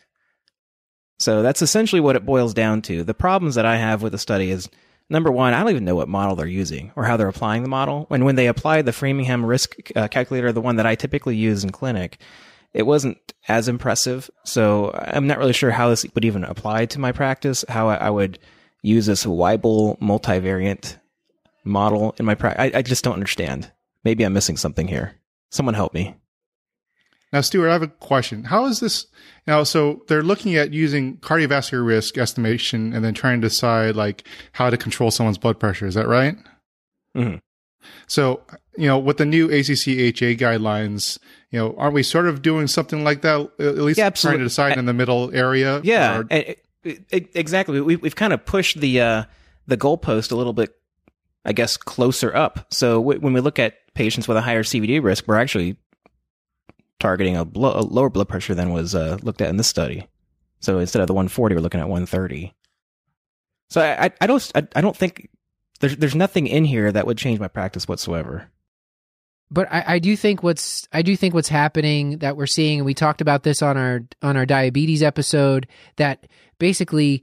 So 1.19 1.43
that's 1.43 1.63
essentially 1.63 2.01
what 2.01 2.17
it 2.17 2.27
boils 2.27 2.55
down 2.55 2.83
to. 2.83 3.05
The 3.05 3.15
problems 3.15 3.55
that 3.55 3.67
I 3.67 3.77
have 3.77 4.03
with 4.03 4.13
the 4.13 4.19
study 4.19 4.51
is 4.51 4.69
number 5.09 5.31
one, 5.31 5.55
I 5.55 5.61
don't 5.61 5.71
even 5.71 5.85
know 5.85 5.95
what 5.95 6.09
model 6.09 6.37
they're 6.37 6.47
using 6.47 6.93
or 6.97 7.05
how 7.05 7.17
they're 7.17 7.29
applying 7.29 7.63
the 7.63 7.69
model. 7.69 8.07
And 8.11 8.25
when 8.25 8.37
they 8.37 8.49
applied 8.49 8.87
the 8.87 8.93
Framingham 8.93 9.45
risk 9.45 9.77
uh, 9.95 10.09
calculator, 10.09 10.53
the 10.53 10.61
one 10.61 10.77
that 10.77 10.87
I 10.87 10.95
typically 10.95 11.37
use 11.37 11.63
in 11.63 11.71
clinic, 11.71 12.19
it 12.73 12.85
wasn't 12.85 13.19
as 13.49 13.69
impressive. 13.69 14.29
So 14.45 14.91
I'm 14.93 15.27
not 15.27 15.39
really 15.39 15.53
sure 15.53 15.71
how 15.71 15.89
this 15.91 16.05
would 16.15 16.25
even 16.25 16.45
apply 16.45 16.87
to 16.87 16.99
my 16.99 17.13
practice, 17.13 17.65
how 17.69 17.89
I, 17.89 17.97
I 17.97 18.11
would 18.11 18.39
use 18.83 19.07
this 19.07 19.25
Weibull 19.25 19.99
multivariate 20.01 20.99
model 21.65 22.15
in 22.19 22.27
my 22.27 22.35
practice. 22.35 22.73
I, 22.75 22.79
I 22.79 22.83
just 22.83 23.05
don't 23.05 23.15
understand. 23.15 23.71
Maybe 24.03 24.25
I'm 24.25 24.35
missing 24.35 24.57
something 24.57 24.89
here. 24.89 25.15
Someone 25.51 25.75
help 25.75 25.95
me. 25.95 26.17
Now, 27.35 27.41
Stuart, 27.41 27.69
I 27.69 27.73
have 27.73 27.83
a 27.83 27.89
question. 27.89 28.45
How 28.45 28.65
is 28.67 28.79
this 28.79 29.07
now? 29.47 29.65
So 29.65 30.05
they're 30.07 30.23
looking 30.23 30.55
at 30.55 30.73
using 30.73 31.17
cardiovascular 31.17 31.85
risk 31.85 32.17
estimation 32.17 32.93
and 32.93 33.05
then 33.05 33.13
trying 33.13 33.41
to 33.41 33.49
decide 33.49 33.97
like 33.97 34.23
how 34.53 34.71
to 34.71 34.77
control 34.77 35.11
someone's 35.11 35.37
blood 35.37 35.59
pressure. 35.59 35.85
Is 35.87 35.95
that 35.95 36.07
right? 36.07 36.37
Mhm. 37.17 37.41
So, 38.07 38.41
you 38.79 38.87
know, 38.87 38.99
with 38.99 39.17
the 39.17 39.25
new 39.27 39.51
ACC/HA 39.51 40.37
guidelines, 40.37 41.19
you 41.51 41.59
know, 41.59 41.75
aren't 41.77 41.95
we 41.95 42.05
sort 42.05 42.29
of 42.29 42.41
doing 42.41 42.69
something 42.69 43.03
like 43.03 43.23
that? 43.23 43.51
At 43.59 43.79
least 43.79 43.99
Yeah, 43.99 44.11
trying 44.11 44.39
to 44.39 44.45
decide 44.45 44.79
in 44.79 44.85
the 44.87 44.95
middle 44.95 45.31
area. 45.35 45.81
Yeah, 45.83 46.19
Or- 46.19 46.27
and 46.31 46.45
it- 46.85 47.05
it- 47.11 47.31
exactly. 47.35 47.81
We, 47.81 47.97
we've 47.97 48.15
kind 48.17 48.33
of 48.33 48.45
pushed 48.47 48.81
the 48.81 49.01
uh, 49.01 49.25
the 49.67 49.77
goalpost 49.77 50.31
a 50.31 50.37
little 50.37 50.53
bit, 50.53 50.73
I 51.45 51.53
guess, 51.53 51.77
closer 51.77 52.33
up. 52.35 52.67
So 52.73 52.99
w- 53.03 53.19
when 53.19 53.33
we 53.33 53.41
look 53.41 53.59
at 53.59 53.75
patients 53.95 54.29
with 54.29 54.37
a 54.37 54.41
higher 54.43 54.63
CVD 54.63 55.03
risk, 55.03 55.27
we're 55.27 55.39
actually 55.41 55.77
targeting 57.01 57.37
a, 57.37 57.45
blo- 57.45 57.79
a 57.79 57.83
lower 57.83 58.11
blood 58.11 58.29
pressure 58.29 58.55
than 58.55 58.71
was 58.71 58.95
uh, 58.95 59.19
looked 59.23 59.41
at 59.41 59.51
in 59.51 59.57
this 59.57 59.69
study. 59.69 60.07
So 60.61 60.79
instead 60.79 61.01
of 61.03 61.07
the 61.09 61.15
140, 61.15 61.55
we're 61.55 61.61
looking 61.61 61.81
at 61.81 61.89
130. 61.89 62.55
So 63.71 63.81
I, 63.81 64.05
I, 64.07 64.11
I 64.21 64.27
don't 64.27 64.53
I, 64.55 64.67
I 64.77 64.81
don't 64.81 64.97
think 64.97 65.29
there's 65.81 65.97
there's 65.97 66.15
nothing 66.15 66.47
in 66.47 66.65
here 66.65 66.91
that 66.93 67.07
would 67.07 67.19
change 67.19 67.41
my 67.41 67.49
practice 67.49 67.89
whatsoever. 67.89 68.49
but 69.51 69.71
I, 69.73 69.85
I 69.95 69.99
do 69.99 70.17
think 70.17 70.43
what's 70.43 70.87
I 70.93 71.03
do 71.03 71.17
think 71.17 71.35
what's 71.35 71.49
happening 71.49 72.19
that 72.19 72.37
we're 72.37 72.47
seeing, 72.47 72.81
and 72.81 72.87
we 72.87 72.95
talked 72.95 73.21
about 73.21 73.43
this 73.43 73.63
on 73.63 73.77
our 73.77 74.01
on 74.23 74.37
our 74.37 74.47
diabetes 74.47 75.03
episode, 75.03 75.67
that 75.97 76.27
basically 76.59 77.23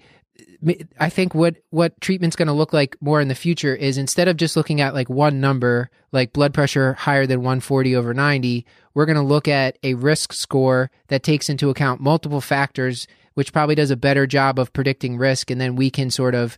I 1.00 1.10
think 1.10 1.34
what 1.34 1.58
what 1.72 2.00
treatment's 2.02 2.36
going 2.36 2.48
to 2.48 2.54
look 2.54 2.74
like 2.74 2.96
more 3.02 3.20
in 3.20 3.28
the 3.28 3.36
future 3.36 3.76
is 3.76 3.98
instead 3.98 4.28
of 4.28 4.38
just 4.38 4.56
looking 4.56 4.80
at 4.80 4.94
like 4.94 5.10
one 5.10 5.42
number, 5.42 5.90
like 6.12 6.34
blood 6.34 6.54
pressure 6.54 6.94
higher 6.94 7.26
than 7.26 7.40
140 7.40 7.96
over 7.96 8.14
90, 8.14 8.66
we're 8.94 9.06
going 9.06 9.18
to 9.18 9.22
look 9.22 9.48
at 9.48 9.78
a 9.84 9.96
risk 9.96 10.34
score 10.34 10.92
that 11.08 11.24
takes 11.24 11.50
into 11.50 11.70
account 11.70 12.02
multiple 12.02 12.42
factors, 12.42 13.08
which 13.34 13.54
probably 13.54 13.76
does 13.76 13.92
a 13.92 13.98
better 13.98 14.28
job 14.28 14.60
of 14.60 14.74
predicting 14.74 15.18
risk, 15.18 15.50
and 15.52 15.60
then 15.60 15.76
we 15.76 15.90
can 15.90 16.10
sort 16.12 16.36
of 16.36 16.58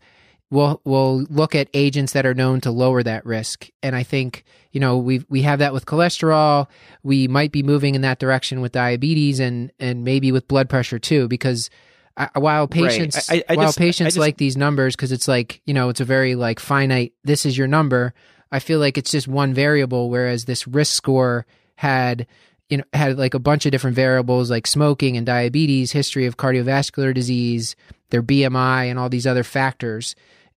we'll 0.50 0.82
we'll 0.86 1.24
look 1.30 1.56
at 1.56 1.70
agents 1.74 2.13
that 2.13 2.25
are 2.25 2.34
known 2.34 2.62
to 2.62 2.72
lower 2.72 3.03
that 3.03 3.25
risk. 3.25 3.70
And 3.82 3.96
I 3.96 4.03
think 4.03 4.44
you 4.72 4.80
know 4.80 4.98
we 4.98 5.25
we 5.30 5.42
have 5.42 5.60
that 5.60 5.74
with 5.74 5.86
cholesterol. 5.86 6.68
We 7.03 7.27
might 7.27 7.51
be 7.51 7.63
moving 7.63 7.96
in 7.96 8.01
that 8.01 8.20
direction 8.20 8.62
with 8.62 8.72
diabetes 8.72 9.39
and 9.39 9.72
and 9.80 10.03
maybe 10.03 10.32
with 10.32 10.48
blood 10.48 10.70
pressure 10.70 11.00
too, 11.00 11.27
because 11.27 11.70
I, 12.15 12.29
while 12.39 12.67
patients 12.67 13.29
I- 13.29 13.43
I 13.50 13.55
while 13.55 13.67
just- 13.67 13.77
patients 13.77 14.10
just- 14.10 14.17
like 14.17 14.38
these 14.38 14.55
numbers 14.55 14.96
because 14.96 15.12
it's 15.12 15.27
like 15.27 15.62
you 15.65 15.74
know 15.74 15.89
it's 15.89 16.01
a 16.01 16.05
very 16.05 16.36
like 16.36 16.60
finite. 16.60 17.13
This 17.24 17.46
is 17.46 17.58
your 17.58 17.67
number. 17.67 18.13
I 18.51 18.60
feel 18.60 18.79
like 18.79 18.98
it's 19.00 19.10
just 19.12 19.27
one 19.27 19.53
variable, 19.53 20.10
whereas 20.12 20.46
this 20.46 20.67
risk 20.67 20.93
score 20.96 21.46
had 21.75 22.27
you 22.70 22.77
know 22.77 22.84
had 22.93 23.17
like 23.17 23.34
a 23.34 23.39
bunch 23.39 23.65
of 23.65 23.72
different 23.72 23.96
variables 23.96 24.51
like 24.51 24.67
smoking 24.67 25.17
and 25.17 25.25
diabetes, 25.25 25.91
history 25.91 26.25
of 26.27 26.38
cardiovascular 26.38 27.13
disease, 27.13 27.75
their 28.12 28.22
BMI, 28.24 28.86
and 28.91 29.00
all 29.00 29.10
these 29.10 29.25
other 29.27 29.43
factors. 29.43 30.15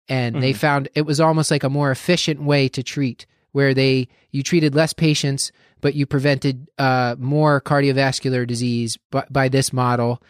And 0.09 0.41
they 0.41 0.51
Mm-hmm. 0.51 0.57
found 0.59 0.89
it 0.95 1.01
was 1.07 1.19
almost 1.19 1.49
like 1.51 1.63
a 1.63 1.69
more 1.69 1.91
efficient 1.91 2.41
way 2.41 2.69
to 2.69 2.83
treat, 2.83 3.25
where 3.51 3.73
they 3.73 4.07
you 4.31 4.43
treated 4.43 4.75
less 4.75 4.93
patients, 4.93 5.51
but 5.81 5.95
you 5.95 6.05
prevented 6.05 6.67
uh, 6.77 7.15
more 7.19 7.59
cardiovascular 7.61 8.45
disease 8.45 8.97
by, 9.11 9.25
by 9.29 9.49
this 9.49 9.73
model. 9.73 10.21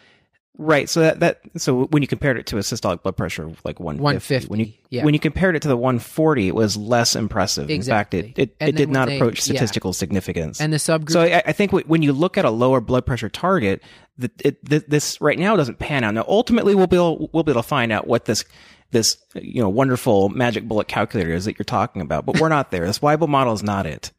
Right. 0.60 0.88
So 0.88 1.00
that, 1.00 1.20
that 1.20 1.40
so 1.56 1.84
when 1.84 2.02
you 2.02 2.08
compared 2.08 2.36
it 2.36 2.46
to 2.46 2.56
a 2.56 2.60
systolic 2.60 3.02
blood 3.02 3.16
pressure 3.16 3.44
of 3.44 3.64
like 3.64 3.78
150, 3.78 4.02
150, 4.02 4.48
when 4.48 4.58
you 4.58 4.72
yeah. 4.90 5.04
when 5.04 5.14
you 5.14 5.20
compared 5.20 5.54
it 5.54 5.62
to 5.62 5.68
the 5.68 5.76
140, 5.76 6.48
it 6.48 6.54
was 6.54 6.76
less 6.76 7.14
impressive. 7.14 7.70
Exactly. 7.70 8.18
In 8.18 8.24
fact, 8.24 8.38
it 8.38 8.56
it, 8.60 8.68
it 8.68 8.72
did 8.72 8.88
not 8.88 9.06
they- 9.06 9.16
approach 9.16 9.38
yeah. 9.38 9.54
statistical 9.54 9.92
significance. 9.92 10.60
And 10.60 10.72
the 10.72 10.78
subgroup 10.78 11.12
so 11.12 11.22
I, 11.22 11.42
I 11.46 11.52
think 11.52 11.70
when 11.72 12.02
you 12.02 12.12
look 12.12 12.36
at 12.36 12.44
a 12.44 12.50
lower 12.50 12.80
blood 12.80 13.06
pressure 13.06 13.28
target, 13.28 13.84
that 14.18 14.32
it, 14.44 14.66
th- 14.66 14.84
this 14.88 15.20
right 15.20 15.38
now 15.38 15.54
doesn't 15.54 15.78
pan 15.78 16.02
out. 16.02 16.14
Now, 16.14 16.24
ultimately, 16.26 16.74
we'll 16.74 16.88
be 16.88 16.96
able, 16.96 17.30
we'll 17.32 17.44
be 17.44 17.52
able 17.52 17.62
to 17.62 17.68
find 17.68 17.92
out 17.92 18.08
what 18.08 18.24
this 18.24 18.44
this 18.90 19.16
you 19.34 19.62
know 19.62 19.68
wonderful 19.68 20.28
magic 20.28 20.66
bullet 20.66 20.88
calculator 20.88 21.32
is 21.32 21.44
that 21.44 21.56
you're 21.56 21.64
talking 21.64 22.02
about, 22.02 22.26
but 22.26 22.40
we're 22.40 22.48
not 22.48 22.72
there. 22.72 22.84
This 22.84 22.98
Weibull 22.98 23.28
model 23.28 23.52
is 23.52 23.62
not 23.62 23.86
it. 23.86 24.10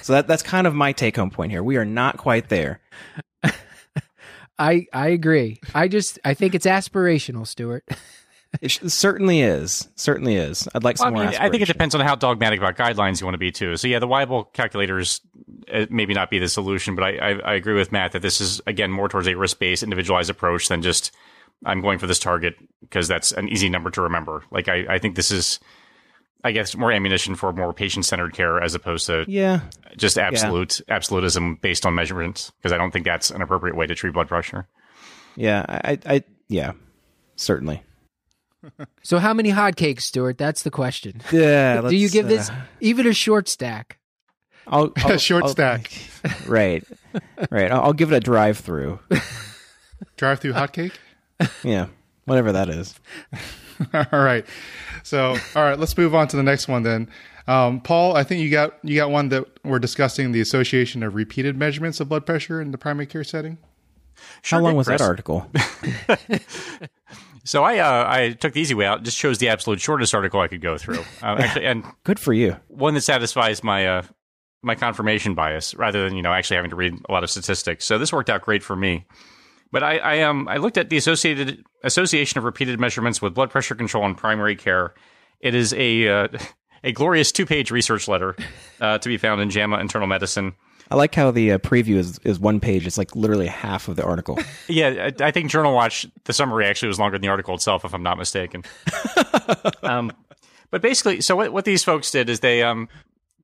So 0.00 0.14
that 0.14 0.26
that's 0.26 0.42
kind 0.42 0.66
of 0.66 0.74
my 0.74 0.92
take 0.92 1.16
home 1.16 1.30
point 1.30 1.52
here. 1.52 1.62
We 1.62 1.76
are 1.76 1.84
not 1.84 2.16
quite 2.16 2.48
there. 2.48 2.80
I 4.58 4.86
I 4.92 5.08
agree. 5.08 5.60
I 5.74 5.88
just 5.88 6.18
I 6.24 6.34
think 6.34 6.54
it's 6.54 6.66
aspirational, 6.66 7.46
Stuart. 7.46 7.84
It 8.60 8.70
certainly 8.92 9.40
is. 9.40 9.88
Certainly 9.96 10.36
is. 10.36 10.68
I'd 10.74 10.84
like 10.84 10.98
Well, 10.98 11.06
some 11.06 11.14
I, 11.14 11.16
more. 11.22 11.30
mean, 11.30 11.40
I 11.40 11.48
think 11.48 11.62
it 11.62 11.66
depends 11.68 11.94
on 11.94 12.02
how 12.02 12.14
dogmatic 12.14 12.58
about 12.60 12.76
guidelines 12.76 13.18
you 13.18 13.26
want 13.26 13.32
to 13.34 13.38
be 13.38 13.50
too. 13.50 13.78
So 13.78 13.88
yeah, 13.88 13.98
the 13.98 14.06
Weibull 14.06 14.52
calculators 14.52 15.22
uh, 15.72 15.86
maybe 15.88 16.12
not 16.12 16.28
be 16.28 16.38
the 16.38 16.48
solution, 16.48 16.94
but 16.94 17.02
I, 17.02 17.16
I, 17.16 17.30
I 17.52 17.54
agree 17.54 17.72
with 17.72 17.92
Matt 17.92 18.12
that 18.12 18.20
this 18.20 18.42
is 18.42 18.60
again 18.66 18.90
more 18.90 19.08
towards 19.08 19.26
a 19.26 19.34
risk 19.36 19.58
based, 19.58 19.82
individualized 19.82 20.28
approach 20.28 20.68
than 20.68 20.82
just 20.82 21.12
I'm 21.64 21.80
going 21.80 21.98
for 21.98 22.06
this 22.06 22.18
target 22.18 22.56
because 22.80 23.08
that's 23.08 23.32
an 23.32 23.48
easy 23.48 23.70
number 23.70 23.88
to 23.90 24.02
remember. 24.02 24.44
Like 24.50 24.68
I, 24.68 24.84
I 24.86 24.98
think 24.98 25.16
this 25.16 25.30
is, 25.30 25.58
I 26.44 26.52
guess, 26.52 26.76
more 26.76 26.90
ammunition 26.90 27.34
for 27.36 27.52
more 27.52 27.72
patient 27.72 28.04
centered 28.04 28.32
care 28.34 28.60
as 28.62 28.74
opposed 28.74 29.06
to 29.06 29.24
Yeah. 29.28 29.60
just 29.96 30.18
absolute 30.18 30.80
absolutism 30.88 31.56
based 31.62 31.86
on 31.86 31.94
measurements 31.94 32.50
because 32.58 32.72
I 32.72 32.78
don't 32.78 32.90
think 32.90 33.04
that's 33.04 33.30
an 33.30 33.42
appropriate 33.42 33.76
way 33.76 33.86
to 33.86 33.94
treat 33.94 34.12
blood 34.12 34.28
pressure. 34.28 34.66
Yeah. 35.36 35.64
I, 35.68 35.92
I, 35.92 35.98
I 36.16 36.22
yeah. 36.48 36.72
Certainly. 37.36 37.82
So 39.02 39.18
how 39.18 39.34
many 39.34 39.50
hotcakes, 39.50 40.02
Stuart? 40.02 40.38
That's 40.38 40.62
the 40.62 40.70
question. 40.70 41.20
Yeah. 41.32 41.80
Do 41.88 41.96
you 41.96 42.08
give 42.08 42.28
this 42.28 42.48
uh, 42.48 42.54
even 42.80 43.08
a 43.08 43.12
short 43.12 43.48
stack? 43.48 43.98
I'll, 44.68 44.92
I'll- 44.98 45.18
Short 45.18 45.42
I'll- 45.42 45.48
stack. 45.50 45.90
Right. 46.46 46.84
Right. 47.50 47.72
I'll, 47.72 47.80
I'll 47.86 47.92
give 47.92 48.12
it 48.12 48.16
a 48.16 48.20
drive 48.20 48.58
through. 48.58 49.00
Drive 50.16 50.38
through 50.38 50.52
hotcake. 50.52 50.92
Yeah. 51.64 51.88
Whatever 52.24 52.52
that 52.52 52.68
is. 52.68 52.94
all 53.94 54.06
right. 54.12 54.46
So, 55.02 55.36
all 55.56 55.62
right, 55.62 55.78
let's 55.78 55.96
move 55.96 56.14
on 56.14 56.28
to 56.28 56.36
the 56.36 56.42
next 56.42 56.68
one 56.68 56.82
then. 56.82 57.08
Um, 57.48 57.80
Paul, 57.80 58.16
I 58.16 58.22
think 58.22 58.40
you 58.40 58.50
got 58.50 58.78
you 58.84 58.96
got 58.96 59.10
one 59.10 59.28
that 59.30 59.46
we're 59.64 59.80
discussing 59.80 60.30
the 60.32 60.40
association 60.40 61.02
of 61.02 61.14
repeated 61.14 61.56
measurements 61.56 61.98
of 61.98 62.08
blood 62.08 62.24
pressure 62.24 62.60
in 62.60 62.70
the 62.70 62.78
primary 62.78 63.06
care 63.06 63.24
setting. 63.24 63.58
How 64.44 64.60
long 64.60 64.76
was 64.76 64.86
Chris. 64.86 65.00
that 65.00 65.06
article? 65.06 65.50
So 67.44 67.64
I 67.64 67.78
uh, 67.78 68.04
I 68.08 68.30
took 68.32 68.52
the 68.52 68.60
easy 68.60 68.74
way 68.74 68.86
out. 68.86 69.02
Just 69.02 69.18
chose 69.18 69.38
the 69.38 69.48
absolute 69.48 69.80
shortest 69.80 70.14
article 70.14 70.40
I 70.40 70.48
could 70.48 70.60
go 70.60 70.78
through. 70.78 71.00
Uh, 71.22 71.36
actually, 71.38 71.66
and 71.66 71.84
Good 72.04 72.20
for 72.20 72.32
you. 72.32 72.56
one 72.68 72.94
that 72.94 73.00
satisfies 73.00 73.64
my 73.64 73.86
uh, 73.86 74.02
my 74.62 74.74
confirmation 74.74 75.34
bias 75.34 75.74
rather 75.74 76.04
than 76.04 76.16
you 76.16 76.22
know 76.22 76.32
actually 76.32 76.56
having 76.56 76.70
to 76.70 76.76
read 76.76 76.94
a 77.08 77.12
lot 77.12 77.24
of 77.24 77.30
statistics. 77.30 77.84
So 77.84 77.98
this 77.98 78.12
worked 78.12 78.30
out 78.30 78.42
great 78.42 78.62
for 78.62 78.76
me. 78.76 79.06
But 79.72 79.82
I, 79.82 79.96
I 79.96 80.22
um 80.22 80.46
I 80.48 80.58
looked 80.58 80.78
at 80.78 80.90
the 80.90 80.98
associated 80.98 81.64
association 81.82 82.38
of 82.38 82.44
repeated 82.44 82.78
measurements 82.78 83.20
with 83.20 83.34
blood 83.34 83.50
pressure 83.50 83.74
control 83.74 84.04
in 84.06 84.14
primary 84.14 84.54
care. 84.54 84.94
It 85.40 85.54
is 85.54 85.72
a 85.72 86.08
uh, 86.08 86.28
a 86.84 86.92
glorious 86.92 87.32
two 87.32 87.46
page 87.46 87.70
research 87.70 88.06
letter 88.06 88.36
uh, 88.80 88.98
to 88.98 89.08
be 89.08 89.16
found 89.16 89.40
in 89.40 89.50
JAMA 89.50 89.78
Internal 89.78 90.06
Medicine. 90.06 90.54
I 90.90 90.94
like 90.94 91.14
how 91.14 91.30
the 91.30 91.52
uh, 91.52 91.58
preview 91.58 91.96
is, 91.96 92.18
is 92.18 92.38
one 92.38 92.60
page. 92.60 92.86
It's 92.86 92.98
like 92.98 93.16
literally 93.16 93.46
half 93.46 93.88
of 93.88 93.96
the 93.96 94.04
article. 94.04 94.38
Yeah, 94.68 95.10
I, 95.20 95.24
I 95.24 95.30
think 95.30 95.50
Journal 95.50 95.74
Watch 95.74 96.06
the 96.24 96.32
summary 96.34 96.66
actually 96.66 96.88
was 96.88 96.98
longer 96.98 97.16
than 97.16 97.22
the 97.22 97.28
article 97.28 97.54
itself, 97.54 97.84
if 97.84 97.94
I'm 97.94 98.02
not 98.02 98.18
mistaken. 98.18 98.62
um, 99.82 100.12
but 100.70 100.82
basically, 100.82 101.20
so 101.22 101.34
what, 101.34 101.52
what 101.52 101.64
these 101.64 101.82
folks 101.82 102.10
did 102.10 102.28
is 102.28 102.40
they 102.40 102.62
um 102.62 102.88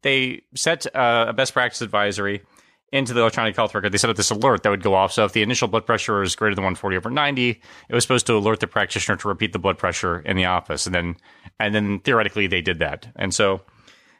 they 0.03 0.43
set 0.55 0.87
uh, 0.95 1.27
a 1.29 1.33
best 1.33 1.55
practice 1.55 1.81
advisory 1.81 2.43
into 2.93 3.13
the 3.13 3.21
electronic 3.21 3.55
health 3.55 3.75
record. 3.75 3.93
They 3.93 3.99
set 3.99 4.11
up 4.11 4.17
this 4.17 4.31
alert 4.31 4.63
that 4.63 4.71
would 4.71 4.83
go 4.83 4.95
off. 4.95 5.13
So 5.13 5.25
if 5.25 5.33
the 5.33 5.43
initial 5.43 5.69
blood 5.69 5.85
pressure 5.85 6.21
was 6.21 6.35
greater 6.35 6.55
than 6.55 6.65
140 6.65 6.97
over 6.97 7.11
90, 7.11 7.51
it 7.51 7.95
was 7.95 8.03
supposed 8.03 8.27
to 8.27 8.35
alert 8.35 8.61
the 8.61 8.67
practitioner 8.67 9.17
to 9.19 9.29
repeat 9.29 9.53
the 9.53 9.59
blood 9.59 9.79
pressure 9.79 10.21
in 10.21 10.37
the 10.37 10.47
office, 10.47 10.87
and 10.87 10.95
then 10.95 11.17
and 11.61 11.75
then 11.75 12.01
theoretically 12.01 12.47
they 12.47 12.63
did 12.63 12.79
that. 12.79 13.09
And 13.17 13.35
so 13.35 13.63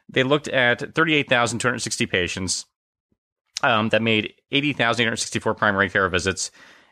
they 0.07 0.23
looked 0.23 0.47
at 0.47 0.95
38,260 0.95 2.05
patients 2.07 2.65
um, 3.63 3.89
that 3.89 4.01
made 4.01 4.33
80,864 4.51 5.53
primary 5.55 5.89
care 5.89 6.07
visits. 6.09 6.51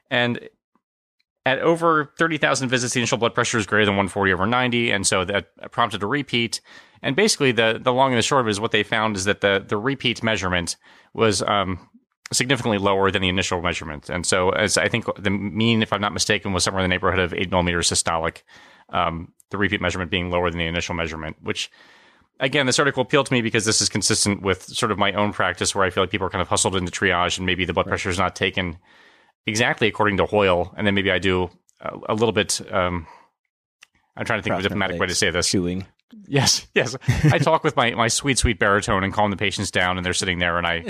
And 0.10 0.50
at 1.48 1.60
over 1.60 2.12
30,000 2.18 2.68
visits, 2.68 2.94
the 2.94 3.00
initial 3.00 3.18
blood 3.18 3.34
pressure 3.34 3.58
is 3.58 3.66
greater 3.66 3.86
than 3.86 3.94
140 3.94 4.34
over 4.34 4.46
90. 4.46 4.92
And 4.92 5.08
so 5.08 5.24
that 5.24 5.72
prompted 5.72 6.04
a 6.04 6.06
repeat. 6.06 6.60
And 7.02 7.16
basically, 7.16 7.54
the, 7.54 7.80
the 7.82 7.94
long 7.94 8.12
and 8.12 8.18
the 8.18 8.22
short 8.22 8.42
of 8.42 8.48
it 8.48 8.52
is 8.52 8.60
what 8.60 8.72
they 8.72 8.84
found 8.84 9.16
is 9.16 9.24
that 9.24 9.40
the, 9.40 9.64
the 9.66 9.78
repeat 9.78 10.22
measurement 10.22 10.76
was 11.14 11.42
um, 11.44 11.88
significantly 12.34 12.78
lower 12.78 13.12
than 13.12 13.22
the 13.22 13.30
initial 13.30 13.62
measurement. 13.62 14.10
And 14.10 14.26
so, 14.26 14.50
as 14.50 14.78
I 14.78 14.90
think 14.90 15.06
the 15.18 15.30
mean, 15.30 15.82
if 15.82 15.94
I'm 15.94 16.02
not 16.02 16.12
mistaken, 16.12 16.52
was 16.52 16.66
somewhere 16.66 16.84
in 16.84 16.90
the 16.90 16.94
neighborhood 16.94 17.22
of 17.22 17.34
8 17.34 17.50
millimeters 17.50 17.90
systolic, 17.90 18.42
um, 18.90 19.32
the 19.50 19.58
repeat 19.58 19.80
measurement 19.80 20.12
being 20.12 20.30
lower 20.30 20.50
than 20.50 20.60
the 20.60 20.68
initial 20.68 20.96
measurement, 20.96 21.38
which 21.42 21.72
again, 22.42 22.66
this 22.66 22.78
article 22.78 23.04
appealed 23.04 23.28
to 23.28 23.34
me 23.34 23.42
because 23.42 23.64
this 23.64 23.82
is 23.82 23.88
consistent 23.88 24.42
with 24.42 24.64
sort 24.64 24.92
of 24.92 24.98
my 24.98 25.14
own 25.14 25.32
practice 25.32 25.74
where 25.74 25.86
I 25.86 25.92
feel 25.92 26.04
like 26.04 26.10
people 26.10 26.28
are 26.28 26.30
kind 26.30 26.42
of 26.42 26.50
hustled 26.50 26.76
into 26.76 26.92
triage 26.92 27.38
and 27.38 27.46
maybe 27.46 27.64
the 27.64 27.74
blood 27.74 27.88
pressure 27.88 28.10
is 28.10 28.20
not 28.20 28.36
taken 28.36 28.78
exactly 29.48 29.88
according 29.88 30.18
to 30.18 30.26
Hoyle. 30.26 30.74
And 30.78 30.86
then 30.86 30.94
maybe 30.94 31.12
I 31.12 31.18
do 31.18 31.50
a, 31.82 31.98
a 32.10 32.14
little 32.14 32.34
bit, 32.34 32.62
um, 32.72 33.08
I'm 34.16 34.26
trying 34.26 34.40
to 34.40 34.44
think 34.44 34.54
of 34.54 34.60
a 34.60 34.64
diplomatic 34.64 35.00
way 35.00 35.08
to 35.08 35.16
say 35.16 35.32
this. 35.32 35.50
Chewing. 35.50 35.88
Yes, 36.26 36.68
yes. 36.74 36.96
I 37.26 37.38
talk 37.38 37.64
with 37.64 37.76
my, 37.76 37.92
my 37.92 38.08
sweet, 38.08 38.38
sweet 38.38 38.60
baritone 38.60 39.04
and 39.04 39.14
calm 39.14 39.30
the 39.30 39.38
patients 39.38 39.72
down, 39.72 39.98
and 39.98 40.06
they're 40.06 40.14
sitting 40.14 40.40
there, 40.40 40.58
and 40.58 40.66
I 40.66 40.86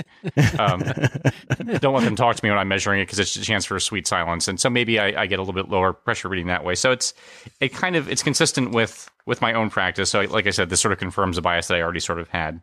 um, 0.58 0.80
don't 1.80 1.94
let 1.94 2.04
them 2.04 2.16
talk 2.16 2.36
to 2.36 2.44
me 2.44 2.50
when 2.50 2.58
I'm 2.58 2.68
measuring 2.68 3.00
it 3.00 3.06
because 3.06 3.18
it's 3.18 3.34
a 3.36 3.42
chance 3.42 3.64
for 3.64 3.76
a 3.76 3.80
sweet 3.80 4.06
silence. 4.06 4.46
And 4.46 4.60
so 4.60 4.70
maybe 4.70 4.98
I, 4.98 5.22
I, 5.22 5.26
get 5.26 5.38
a 5.38 5.42
little 5.42 5.54
bit 5.54 5.70
lower 5.70 5.92
pressure 5.92 6.28
reading 6.28 6.46
that 6.46 6.64
way. 6.64 6.74
So 6.76 6.92
it's 6.92 7.14
it 7.60 7.72
kind 7.72 7.96
of 7.96 8.08
it's 8.08 8.22
consistent 8.22 8.72
with 8.72 9.10
with 9.26 9.40
my 9.40 9.52
own 9.54 9.70
practice. 9.70 10.10
So 10.10 10.20
like 10.22 10.46
I 10.46 10.50
said, 10.50 10.70
this 10.70 10.80
sort 10.80 10.92
of 10.92 10.98
confirms 10.98 11.36
a 11.36 11.42
bias 11.42 11.66
that 11.68 11.76
I 11.76 11.82
already 11.82 12.00
sort 12.00 12.20
of 12.20 12.28
had. 12.28 12.60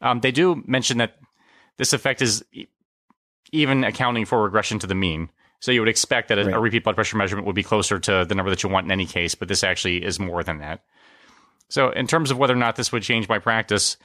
Um, 0.00 0.20
they 0.20 0.32
do 0.32 0.62
mention 0.66 0.98
that 0.98 1.16
this 1.76 1.92
effect 1.92 2.22
is 2.22 2.44
even 3.52 3.84
accounting 3.84 4.24
for 4.24 4.42
regression 4.42 4.78
to 4.80 4.86
the 4.86 4.94
mean. 4.94 5.30
So 5.60 5.72
you 5.72 5.80
would 5.80 5.88
expect 5.88 6.28
that 6.28 6.38
a, 6.38 6.44
right. 6.44 6.54
a 6.54 6.60
repeat 6.60 6.84
blood 6.84 6.94
pressure 6.94 7.16
measurement 7.16 7.46
would 7.46 7.54
be 7.54 7.62
closer 7.62 7.98
to 7.98 8.24
the 8.28 8.34
number 8.34 8.50
that 8.50 8.62
you 8.62 8.68
want 8.68 8.86
in 8.86 8.92
any 8.92 9.06
case, 9.06 9.34
but 9.34 9.48
this 9.48 9.64
actually 9.64 10.04
is 10.04 10.20
more 10.20 10.42
than 10.42 10.58
that. 10.58 10.84
So, 11.68 11.88
in 11.90 12.06
terms 12.06 12.30
of 12.30 12.36
whether 12.36 12.52
or 12.52 12.58
not 12.58 12.76
this 12.76 12.92
would 12.92 13.02
change 13.02 13.28
my 13.28 13.38
practice, 13.38 13.96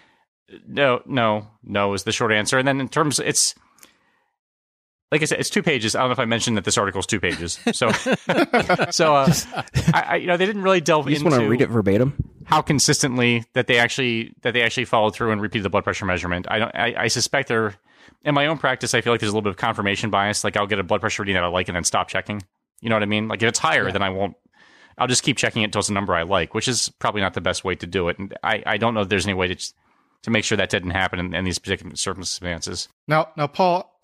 no, 0.65 1.01
no, 1.05 1.47
no 1.63 1.93
is 1.93 2.03
the 2.03 2.11
short 2.11 2.31
answer. 2.31 2.57
And 2.57 2.67
then 2.67 2.79
in 2.79 2.87
terms, 2.87 3.19
it's 3.19 3.55
like 5.11 5.21
I 5.21 5.25
said, 5.25 5.39
it's 5.39 5.49
two 5.49 5.63
pages. 5.63 5.95
I 5.95 5.99
don't 5.99 6.09
know 6.09 6.13
if 6.13 6.19
I 6.19 6.25
mentioned 6.25 6.55
that 6.57 6.65
this 6.65 6.77
article 6.77 6.99
is 6.99 7.07
two 7.07 7.19
pages. 7.19 7.59
So, 7.73 7.91
so 8.91 9.15
uh, 9.15 9.33
I, 9.93 10.03
I, 10.07 10.15
you 10.17 10.27
know, 10.27 10.37
they 10.37 10.45
didn't 10.45 10.61
really 10.61 10.81
delve 10.81 11.07
you 11.07 11.15
just 11.15 11.25
into 11.25 11.35
want 11.35 11.43
to 11.43 11.49
read 11.49 11.61
it 11.61 11.69
verbatim. 11.69 12.13
How 12.45 12.61
consistently 12.61 13.45
that 13.53 13.67
they 13.67 13.77
actually 13.79 14.33
that 14.41 14.53
they 14.53 14.61
actually 14.61 14.85
followed 14.85 15.15
through 15.15 15.31
and 15.31 15.41
repeated 15.41 15.65
the 15.65 15.69
blood 15.69 15.83
pressure 15.83 16.05
measurement. 16.05 16.45
I 16.49 16.59
don't. 16.59 16.75
I, 16.75 16.95
I 16.97 17.07
suspect 17.07 17.47
they're 17.47 17.75
in 18.23 18.35
my 18.35 18.47
own 18.47 18.57
practice. 18.57 18.93
I 18.93 19.01
feel 19.01 19.13
like 19.13 19.19
there's 19.19 19.31
a 19.31 19.33
little 19.33 19.43
bit 19.43 19.51
of 19.51 19.57
confirmation 19.57 20.09
bias. 20.09 20.43
Like 20.43 20.57
I'll 20.57 20.67
get 20.67 20.79
a 20.79 20.83
blood 20.83 21.01
pressure 21.01 21.23
reading 21.23 21.35
that 21.35 21.43
I 21.43 21.47
like 21.47 21.67
and 21.67 21.75
then 21.75 21.83
stop 21.83 22.07
checking. 22.07 22.41
You 22.81 22.89
know 22.89 22.95
what 22.95 23.03
I 23.03 23.07
mean? 23.07 23.27
Like 23.27 23.41
if 23.41 23.49
it's 23.49 23.59
higher, 23.59 23.87
yeah. 23.87 23.91
then 23.91 24.01
I 24.01 24.09
won't 24.09 24.35
I'll 24.99 25.07
just 25.07 25.23
keep 25.23 25.37
checking 25.37 25.61
it 25.61 25.65
until 25.65 25.79
it's 25.79 25.89
a 25.89 25.93
number 25.93 26.13
I 26.13 26.23
like, 26.23 26.53
which 26.53 26.67
is 26.67 26.89
probably 26.99 27.21
not 27.21 27.33
the 27.33 27.41
best 27.41 27.63
way 27.63 27.73
to 27.75 27.87
do 27.87 28.09
it. 28.09 28.19
And 28.19 28.37
I, 28.43 28.61
I 28.65 28.77
don't 28.77 28.93
know 28.93 29.01
if 29.01 29.09
there's 29.09 29.25
any 29.25 29.33
way 29.33 29.47
to 29.47 29.73
to 30.23 30.29
make 30.29 30.43
sure 30.43 30.57
that 30.57 30.69
didn't 30.69 30.89
happen 30.89 31.17
in, 31.17 31.33
in 31.33 31.45
these 31.45 31.59
particular 31.59 31.95
circumstances. 31.95 32.89
Now, 33.07 33.29
now, 33.37 33.47
Paul, 33.47 33.97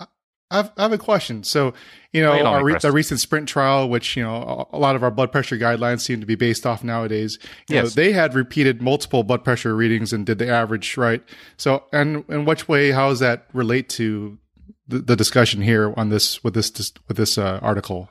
I 0.51 0.57
have, 0.57 0.71
I 0.77 0.83
have 0.83 0.93
a 0.93 0.97
question. 0.97 1.43
So, 1.43 1.73
you 2.11 2.21
know, 2.21 2.31
our 2.45 2.63
re- 2.63 2.77
the 2.79 2.91
recent 2.91 3.19
sprint 3.19 3.49
trial, 3.49 3.89
which, 3.89 4.15
you 4.15 4.23
know, 4.23 4.67
a 4.71 4.77
lot 4.77 4.95
of 4.95 5.03
our 5.03 5.09
blood 5.09 5.31
pressure 5.31 5.57
guidelines 5.57 6.01
seem 6.01 6.19
to 6.19 6.25
be 6.25 6.35
based 6.35 6.65
off 6.67 6.83
nowadays, 6.83 7.39
you 7.67 7.75
yes. 7.75 7.83
know, 7.83 7.89
they 7.89 8.11
had 8.11 8.35
repeated 8.35 8.81
multiple 8.81 9.23
blood 9.23 9.43
pressure 9.43 9.75
readings 9.75 10.13
and 10.13 10.25
did 10.25 10.37
the 10.37 10.47
average, 10.47 10.97
right? 10.97 11.23
So, 11.57 11.83
and 11.91 12.23
in 12.29 12.45
which 12.45 12.67
way, 12.67 12.91
how 12.91 13.09
does 13.09 13.19
that 13.19 13.47
relate 13.53 13.89
to 13.89 14.37
the, 14.87 14.99
the 14.99 15.15
discussion 15.15 15.61
here 15.61 15.93
on 15.97 16.09
this, 16.09 16.43
with 16.43 16.53
this, 16.53 16.71
with 17.07 17.17
this 17.17 17.37
uh, 17.39 17.59
article? 17.63 18.09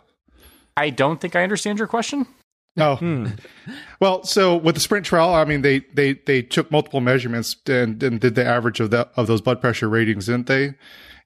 I 0.77 0.91
don't 0.91 1.21
think 1.21 1.37
I 1.37 1.45
understand 1.45 1.79
your 1.79 1.87
question. 1.87 2.27
Oh, 2.77 2.97
hmm. 2.97 3.27
well, 4.01 4.25
so 4.25 4.57
with 4.57 4.75
the 4.75 4.81
sprint 4.81 5.07
trial, 5.07 5.35
I 5.35 5.45
mean, 5.45 5.63
they 5.63 5.81
they 5.95 6.15
they 6.15 6.43
took 6.43 6.73
multiple 6.73 7.01
measurements 7.01 7.57
and, 7.67 8.03
and 8.03 8.21
did 8.21 8.35
the 8.35 8.45
average 8.45 8.81
of 8.81 8.91
that 8.91 9.13
of 9.17 9.29
those 9.29 9.41
blood 9.41 9.61
pressure 9.61 9.89
ratings, 9.89 10.27
didn't 10.27 10.49
they? 10.49 10.75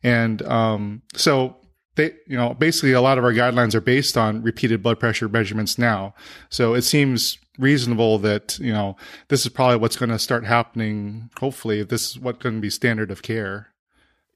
And 0.03 0.43
um, 0.43 1.03
so 1.15 1.57
they, 1.97 2.13
you 2.27 2.37
know, 2.37 2.55
basically 2.55 2.93
a 2.93 3.01
lot 3.01 3.19
of 3.19 3.25
our 3.25 3.33
guidelines 3.33 3.75
are 3.75 3.81
based 3.81 4.17
on 4.17 4.43
repeated 4.43 4.83
blood 4.83 5.01
pressure 5.01 5.29
measurements 5.29 5.79
now. 5.79 6.15
So 6.51 6.75
it 6.75 6.83
seems 6.83 7.39
reasonable 7.59 8.19
that 8.19 8.57
you 8.61 8.73
know 8.73 8.97
this 9.27 9.45
is 9.45 9.51
probably 9.51 9.77
what's 9.79 9.97
going 9.97 10.11
to 10.11 10.19
start 10.19 10.45
happening. 10.45 11.31
Hopefully, 11.41 11.83
this 11.83 12.11
is 12.11 12.19
what's 12.19 12.39
going 12.39 12.57
to 12.57 12.61
be 12.61 12.71
standard 12.71 13.11
of 13.11 13.23
care. 13.23 13.69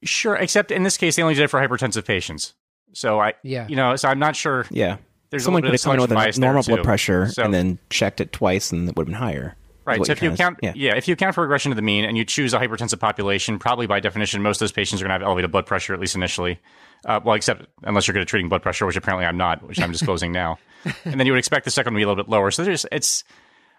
Sure, 0.03 0.35
except 0.35 0.71
in 0.71 0.83
this 0.83 0.97
case, 0.97 1.15
they 1.15 1.21
only 1.21 1.35
did 1.35 1.43
it 1.43 1.47
for 1.47 1.59
hypertensive 1.61 2.05
patients. 2.05 2.53
So 2.91 3.21
I, 3.21 3.33
yeah, 3.43 3.67
you 3.67 3.77
know, 3.77 3.95
so 3.95 4.09
I'm 4.09 4.19
not 4.19 4.35
sure. 4.35 4.65
Yeah 4.69 4.97
there's 5.33 5.45
someone 5.45 5.63
could 5.63 5.71
have 5.71 5.81
come 5.81 5.95
in 5.95 6.01
with 6.01 6.11
a 6.11 6.39
normal 6.39 6.61
blood 6.61 6.83
pressure 6.83 7.27
so, 7.27 7.41
and 7.41 7.51
then 7.51 7.79
checked 7.89 8.21
it 8.21 8.31
twice 8.31 8.71
and 8.71 8.87
it 8.87 8.95
would 8.95 9.07
have 9.07 9.13
been 9.13 9.19
higher. 9.19 9.55
Right. 9.85 10.05
So 10.05 10.11
if 10.11 10.21
you 10.21 10.31
count, 10.31 10.59
yeah. 10.61 10.73
yeah. 10.75 10.95
if 10.95 11.07
you 11.07 11.13
account 11.13 11.35
for 11.35 11.41
regression 11.41 11.71
to 11.71 11.75
the 11.75 11.81
mean 11.81 12.05
and 12.05 12.17
you 12.17 12.25
choose 12.25 12.53
a 12.53 12.59
hypertensive 12.59 12.99
population, 12.99 13.59
probably 13.59 13.87
by 13.87 13.99
definition, 13.99 14.41
most 14.41 14.57
of 14.57 14.59
those 14.61 14.71
patients 14.71 15.01
are 15.01 15.05
going 15.05 15.09
to 15.09 15.13
have 15.13 15.27
elevated 15.27 15.51
blood 15.51 15.65
pressure 15.65 15.93
at 15.93 15.99
least 15.99 16.15
initially. 16.15 16.59
Uh, 17.05 17.19
well, 17.23 17.35
except 17.35 17.67
unless 17.83 18.07
you're 18.07 18.13
good 18.13 18.21
at 18.21 18.27
treating 18.27 18.49
blood 18.49 18.61
pressure, 18.61 18.85
which 18.85 18.95
apparently 18.95 19.25
I'm 19.25 19.37
not, 19.37 19.67
which 19.67 19.81
I'm 19.81 19.91
disclosing 19.91 20.31
now. 20.31 20.57
And 21.05 21.17
then 21.17 21.25
you 21.25 21.31
would 21.31 21.39
expect 21.39 21.63
the 21.63 21.71
second 21.71 21.93
to 21.93 21.97
be 21.97 22.03
a 22.03 22.07
little 22.07 22.21
bit 22.21 22.29
lower. 22.29 22.51
So 22.51 22.65
there's, 22.65 22.85
it's, 22.91 23.23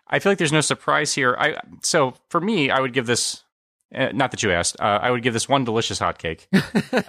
I 0.08 0.20
feel 0.20 0.32
like 0.32 0.38
there's 0.38 0.52
no 0.52 0.62
surprise 0.62 1.12
here. 1.12 1.36
I 1.38 1.60
so 1.82 2.14
for 2.30 2.40
me, 2.40 2.70
I 2.70 2.80
would 2.80 2.94
give 2.94 3.04
this 3.04 3.44
uh, 3.94 4.10
not 4.12 4.30
that 4.32 4.42
you 4.42 4.50
asked. 4.50 4.76
Uh, 4.80 4.98
I 5.02 5.10
would 5.10 5.22
give 5.22 5.32
this 5.32 5.48
one 5.48 5.64
delicious 5.64 5.98
hotcake 6.00 6.46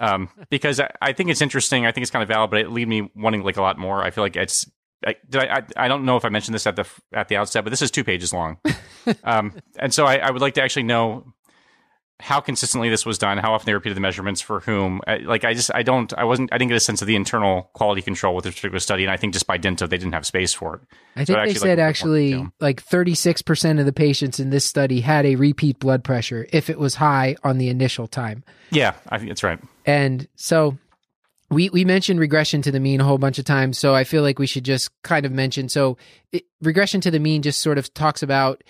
um, 0.00 0.28
because 0.50 0.78
I, 0.80 0.90
I, 1.02 1.12
think 1.12 1.30
it's 1.30 1.42
interesting. 1.42 1.84
I 1.84 1.92
think 1.92 2.02
it's 2.02 2.10
kind 2.10 2.22
of 2.22 2.28
valid, 2.28 2.50
but 2.50 2.60
it 2.60 2.70
leaves 2.70 2.88
me 2.88 3.10
wanting 3.14 3.42
like 3.42 3.56
a 3.56 3.62
lot 3.62 3.78
more. 3.78 4.02
I 4.02 4.10
feel 4.10 4.22
like 4.22 4.36
it's. 4.36 4.70
I, 5.04 5.14
I, 5.34 5.62
I 5.76 5.88
don't 5.88 6.04
know 6.04 6.16
if 6.16 6.24
I 6.24 6.28
mentioned 6.28 6.54
this 6.54 6.66
at 6.66 6.76
the 6.76 6.86
at 7.12 7.28
the 7.28 7.36
outset, 7.36 7.64
but 7.64 7.70
this 7.70 7.82
is 7.82 7.90
two 7.90 8.04
pages 8.04 8.32
long, 8.32 8.58
um, 9.24 9.52
and 9.78 9.92
so 9.92 10.06
I, 10.06 10.16
I 10.16 10.30
would 10.30 10.42
like 10.42 10.54
to 10.54 10.62
actually 10.62 10.84
know 10.84 11.34
how 12.18 12.40
consistently 12.40 12.88
this 12.88 13.04
was 13.04 13.18
done, 13.18 13.36
how 13.36 13.52
often 13.52 13.66
they 13.66 13.74
repeated 13.74 13.94
the 13.94 14.00
measurements 14.00 14.40
for 14.40 14.60
whom. 14.60 15.02
Like 15.24 15.44
I 15.44 15.52
just 15.52 15.70
I 15.74 15.82
don't 15.82 16.12
I 16.14 16.24
wasn't 16.24 16.50
I 16.52 16.58
didn't 16.58 16.70
get 16.70 16.76
a 16.76 16.80
sense 16.80 17.02
of 17.02 17.06
the 17.06 17.16
internal 17.16 17.70
quality 17.74 18.00
control 18.00 18.34
with 18.34 18.44
this 18.44 18.54
particular 18.54 18.80
study, 18.80 19.04
and 19.04 19.12
I 19.12 19.16
think 19.16 19.34
just 19.34 19.46
by 19.46 19.58
dint 19.58 19.82
of 19.82 19.90
they 19.90 19.98
didn't 19.98 20.14
have 20.14 20.24
space 20.24 20.54
for 20.54 20.76
it. 20.76 20.80
I 21.14 21.24
think 21.24 21.38
so 21.38 21.44
they 21.44 21.54
said 21.54 21.78
actually 21.78 22.46
like 22.58 22.82
thirty 22.82 23.14
six 23.14 23.42
percent 23.42 23.78
of 23.78 23.86
the 23.86 23.92
patients 23.92 24.40
in 24.40 24.50
this 24.50 24.64
study 24.64 25.00
had 25.00 25.26
a 25.26 25.36
repeat 25.36 25.78
blood 25.78 26.04
pressure 26.04 26.46
if 26.52 26.70
it 26.70 26.78
was 26.78 26.94
high 26.94 27.36
on 27.44 27.58
the 27.58 27.68
initial 27.68 28.06
time. 28.06 28.44
Yeah, 28.70 28.94
I 29.08 29.18
think 29.18 29.30
that's 29.30 29.42
right. 29.42 29.60
And 29.84 30.26
so 30.36 30.78
we 31.50 31.70
we 31.70 31.84
mentioned 31.84 32.20
regression 32.20 32.62
to 32.62 32.70
the 32.70 32.80
mean 32.80 33.00
a 33.00 33.04
whole 33.04 33.18
bunch 33.18 33.38
of 33.38 33.44
times, 33.44 33.78
so 33.78 33.94
I 33.94 34.04
feel 34.04 34.22
like 34.22 34.38
we 34.38 34.46
should 34.46 34.64
just 34.64 34.90
kind 35.02 35.24
of 35.24 35.32
mention. 35.32 35.68
So 35.68 35.96
it, 36.32 36.44
regression 36.60 37.00
to 37.02 37.10
the 37.10 37.20
mean 37.20 37.42
just 37.42 37.60
sort 37.60 37.78
of 37.78 37.92
talks 37.94 38.22
about 38.22 38.62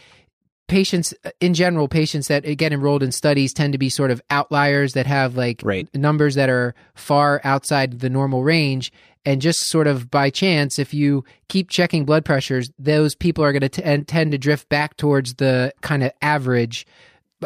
patients 0.69 1.15
in 1.41 1.55
general 1.55 1.89
patients 1.89 2.29
that 2.29 2.43
get 2.57 2.73
enrolled 2.73 3.03
in 3.03 3.13
studies 3.13 3.53
tend 3.53 3.73
to 3.73 3.79
be 3.79 3.89
sort 3.89 4.11
of 4.11 4.21
outliers 4.31 4.95
that 4.95 5.07
have 5.07 5.37
like 5.37 5.61
right. 5.65 5.89
numbers 5.95 6.35
that 6.35 6.49
are 6.49 6.75
far 6.95 7.41
outside 7.45 8.01
the 8.01 8.11
normal 8.11 8.43
range 8.43 8.93
and 9.25 9.41
just 9.41 9.69
sort 9.69 9.87
of 9.87 10.11
by 10.11 10.29
chance 10.29 10.79
if 10.79 10.93
you 10.93 11.25
keep 11.49 11.71
checking 11.71 12.05
blood 12.05 12.25
pressures 12.25 12.71
those 12.79 13.15
people 13.15 13.45
are 13.45 13.53
going 13.53 13.69
to 13.69 14.05
tend 14.05 14.33
to 14.33 14.39
drift 14.39 14.69
back 14.69 14.97
towards 14.97 15.35
the 15.35 15.73
kind 15.83 16.03
of 16.03 16.11
average 16.21 16.85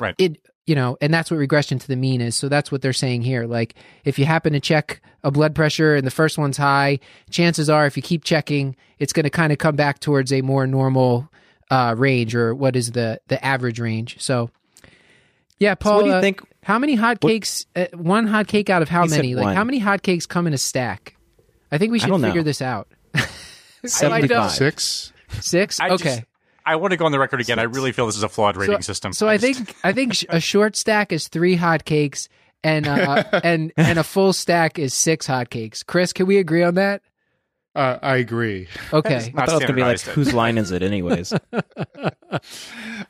right 0.00 0.14
it 0.16 0.38
you 0.70 0.74
know 0.74 0.96
and 1.00 1.12
that's 1.12 1.30
what 1.30 1.36
regression 1.36 1.78
to 1.78 1.88
the 1.88 1.96
mean 1.96 2.20
is 2.20 2.36
so 2.36 2.48
that's 2.48 2.70
what 2.70 2.80
they're 2.80 2.92
saying 2.92 3.22
here 3.22 3.44
like 3.44 3.74
if 4.04 4.18
you 4.18 4.24
happen 4.24 4.52
to 4.52 4.60
check 4.60 5.00
a 5.24 5.30
blood 5.30 5.54
pressure 5.54 5.96
and 5.96 6.06
the 6.06 6.10
first 6.10 6.38
one's 6.38 6.56
high 6.56 6.98
chances 7.30 7.68
are 7.68 7.86
if 7.86 7.96
you 7.96 8.02
keep 8.02 8.22
checking 8.24 8.76
it's 9.00 9.12
going 9.12 9.24
to 9.24 9.30
kind 9.30 9.52
of 9.52 9.58
come 9.58 9.74
back 9.74 9.98
towards 9.98 10.32
a 10.32 10.42
more 10.42 10.66
normal 10.66 11.28
uh, 11.70 11.94
range 11.96 12.34
or 12.34 12.54
what 12.54 12.76
is 12.76 12.92
the 12.92 13.20
the 13.28 13.42
average 13.44 13.80
range. 13.80 14.20
So, 14.20 14.50
yeah, 15.58 15.74
Paul, 15.74 15.92
so 15.92 15.96
what 15.96 16.02
do 16.02 16.08
you 16.10 16.14
uh, 16.16 16.20
think? 16.20 16.42
How 16.62 16.78
many 16.78 16.96
hotcakes? 16.96 17.66
Uh, 17.74 17.86
one 17.96 18.26
hot 18.26 18.48
cake 18.48 18.68
out 18.68 18.82
of 18.82 18.88
how 18.88 19.06
many? 19.06 19.34
Like 19.34 19.44
one. 19.44 19.56
how 19.56 19.64
many 19.64 19.80
hotcakes 19.80 20.28
come 20.28 20.46
in 20.46 20.52
a 20.52 20.58
stack? 20.58 21.16
I 21.72 21.78
think 21.78 21.92
we 21.92 21.98
should 21.98 22.12
figure 22.12 22.34
know. 22.34 22.42
this 22.42 22.60
out. 22.60 22.88
Seventy-five. 23.84 24.50
Six. 24.50 25.12
Six. 25.40 25.80
I 25.80 25.90
okay. 25.90 26.24
Just, 26.60 26.68
I 26.72 26.76
want 26.76 26.92
to 26.92 26.96
go 26.96 27.06
on 27.06 27.12
the 27.12 27.18
record 27.18 27.40
again. 27.40 27.58
Six. 27.58 27.60
I 27.60 27.64
really 27.64 27.92
feel 27.92 28.06
this 28.06 28.16
is 28.16 28.22
a 28.22 28.28
flawed 28.28 28.56
rating 28.56 28.76
so, 28.76 28.80
system. 28.80 29.12
So 29.12 29.28
I, 29.28 29.34
I 29.34 29.38
think 29.38 29.76
I 29.84 29.92
think 29.92 30.24
a 30.28 30.40
short 30.40 30.76
stack 30.76 31.12
is 31.12 31.28
three 31.28 31.56
hotcakes, 31.56 32.28
and 32.62 32.86
uh, 32.86 33.24
and 33.44 33.72
and 33.76 33.98
a 33.98 34.04
full 34.04 34.32
stack 34.32 34.78
is 34.78 34.94
six 34.94 35.26
hotcakes. 35.26 35.84
Chris, 35.84 36.12
can 36.12 36.26
we 36.26 36.38
agree 36.38 36.62
on 36.62 36.74
that? 36.74 37.02
Uh, 37.74 37.98
I 38.02 38.16
agree. 38.16 38.66
Okay. 38.92 39.16
I 39.16 39.20
thought 39.20 39.48
it 39.48 39.52
was 39.52 39.60
going 39.60 39.66
to 39.66 39.72
be 39.74 39.82
like, 39.82 40.00
whose 40.00 40.34
line 40.34 40.58
is 40.58 40.72
it, 40.72 40.82
anyways? 40.82 41.32
All 41.52 41.60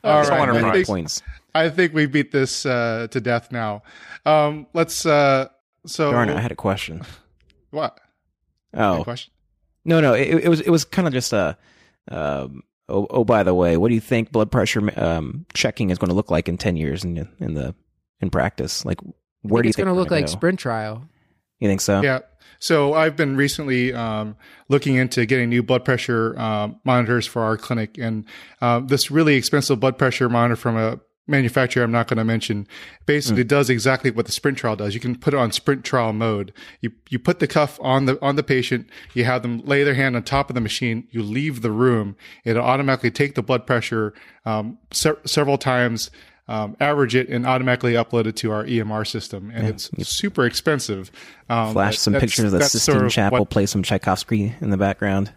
right. 0.03 0.31
I 0.31 0.71
think, 0.71 0.85
points. 0.85 1.23
I 1.55 1.69
think 1.69 1.93
we 1.93 2.05
beat 2.05 2.31
this 2.31 2.65
uh, 2.65 3.07
to 3.09 3.19
death 3.19 3.51
now. 3.51 3.81
Um, 4.25 4.67
let's. 4.73 5.05
Uh, 5.05 5.47
so, 5.87 6.11
darn 6.11 6.29
it! 6.29 6.37
I 6.37 6.41
had 6.41 6.51
a 6.51 6.55
question. 6.55 7.01
What? 7.71 7.99
Oh, 8.75 9.03
question? 9.03 9.33
No, 9.83 9.99
no. 9.99 10.13
It, 10.13 10.43
it, 10.43 10.47
was. 10.47 10.61
It 10.61 10.69
was 10.69 10.85
kind 10.85 11.07
of 11.07 11.13
just 11.13 11.33
a. 11.33 11.57
Um, 12.09 12.61
oh, 12.89 13.07
oh, 13.09 13.23
by 13.23 13.43
the 13.43 13.53
way, 13.53 13.77
what 13.77 13.89
do 13.89 13.95
you 13.95 14.01
think 14.01 14.31
blood 14.31 14.51
pressure 14.51 14.91
um, 14.99 15.45
checking 15.53 15.89
is 15.89 15.97
going 15.97 16.09
to 16.09 16.15
look 16.15 16.31
like 16.31 16.47
in 16.49 16.57
ten 16.57 16.75
years 16.75 17.03
in 17.03 17.27
in 17.39 17.53
the 17.53 17.75
in 18.19 18.29
practice? 18.29 18.85
Like, 18.85 18.99
where 19.41 19.61
do 19.61 19.67
you 19.67 19.69
it's 19.69 19.75
think 19.75 19.85
going 19.85 19.95
to 19.95 19.99
look 19.99 20.11
like 20.11 20.25
go? 20.25 20.31
sprint 20.31 20.59
trial? 20.59 21.03
You 21.59 21.67
think 21.67 21.81
so? 21.81 22.01
Yeah. 22.01 22.19
So 22.59 22.93
I've 22.93 23.15
been 23.15 23.35
recently 23.35 23.91
um, 23.93 24.35
looking 24.69 24.95
into 24.95 25.25
getting 25.25 25.49
new 25.49 25.63
blood 25.63 25.83
pressure 25.83 26.35
uh, 26.37 26.69
monitors 26.83 27.25
for 27.25 27.41
our 27.41 27.57
clinic, 27.57 27.97
and 27.97 28.25
uh, 28.61 28.79
this 28.79 29.09
really 29.09 29.35
expensive 29.35 29.79
blood 29.79 29.97
pressure 29.97 30.29
monitor 30.29 30.55
from 30.55 30.77
a 30.77 30.99
manufacturer 31.27 31.83
I'm 31.83 31.91
not 31.91 32.07
going 32.07 32.17
to 32.17 32.23
mention 32.23 32.67
basically 33.05 33.43
mm. 33.43 33.47
does 33.47 33.69
exactly 33.69 34.11
what 34.11 34.25
the 34.25 34.31
sprint 34.31 34.57
trial 34.57 34.75
does. 34.75 34.93
You 34.93 34.99
can 34.99 35.17
put 35.17 35.33
it 35.33 35.37
on 35.37 35.51
sprint 35.51 35.83
trial 35.83 36.13
mode. 36.13 36.53
You 36.81 36.91
you 37.09 37.19
put 37.19 37.39
the 37.39 37.47
cuff 37.47 37.79
on 37.81 38.05
the 38.05 38.21
on 38.21 38.35
the 38.35 38.43
patient, 38.43 38.89
you 39.13 39.23
have 39.25 39.41
them 39.41 39.59
lay 39.65 39.83
their 39.83 39.93
hand 39.93 40.15
on 40.15 40.23
top 40.23 40.49
of 40.49 40.55
the 40.55 40.61
machine, 40.61 41.07
you 41.11 41.23
leave 41.23 41.61
the 41.61 41.71
room, 41.71 42.15
it'll 42.43 42.63
automatically 42.63 43.11
take 43.11 43.35
the 43.35 43.43
blood 43.43 43.65
pressure 43.65 44.13
um, 44.45 44.77
se- 44.91 45.13
several 45.25 45.57
times 45.57 46.11
um, 46.47 46.75
average 46.79 47.15
it 47.15 47.29
and 47.29 47.45
automatically 47.45 47.93
upload 47.93 48.25
it 48.25 48.35
to 48.37 48.51
our 48.51 48.65
EMR 48.65 49.07
system. 49.07 49.51
And 49.53 49.67
yeah. 49.67 49.69
it's 49.69 49.89
super 50.09 50.45
expensive. 50.45 51.09
Um, 51.49 51.71
Flash 51.73 51.97
some 51.97 52.13
pictures 52.13 52.51
of 52.51 52.59
the 52.59 52.65
Sistine 52.65 52.93
sort 52.93 53.05
of 53.05 53.11
Chapel, 53.11 53.39
what, 53.39 53.49
play 53.49 53.65
some 53.65 53.83
Tchaikovsky 53.83 54.53
in 54.59 54.69
the 54.69 54.77
background. 54.77 55.31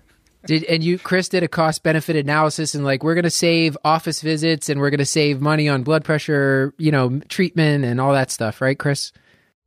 Did 0.47 0.65
and 0.65 0.85
you, 0.85 0.99
Chris, 0.99 1.29
did 1.29 1.43
a 1.43 1.49
cost 1.49 1.83
benefit 1.83 2.17
analysis 2.17 2.75
and 2.75 2.85
like 2.85 3.03
we're 3.03 3.15
going 3.15 3.25
to 3.25 3.31
save 3.31 3.77
office 3.85 4.21
visits 4.21 4.69
and 4.69 4.81
we're 4.81 4.91
going 4.91 4.99
to 4.99 5.07
save 5.07 5.41
money 5.41 5.69
on 5.69 5.83
blood 5.83 6.05
pressure, 6.05 6.75
you 6.79 6.91
know, 6.91 7.21
treatment 7.29 7.85
and 7.85 8.01
all 8.01 8.13
that 8.13 8.31
stuff, 8.31 8.61
right, 8.61 8.79
Chris? 8.79 9.13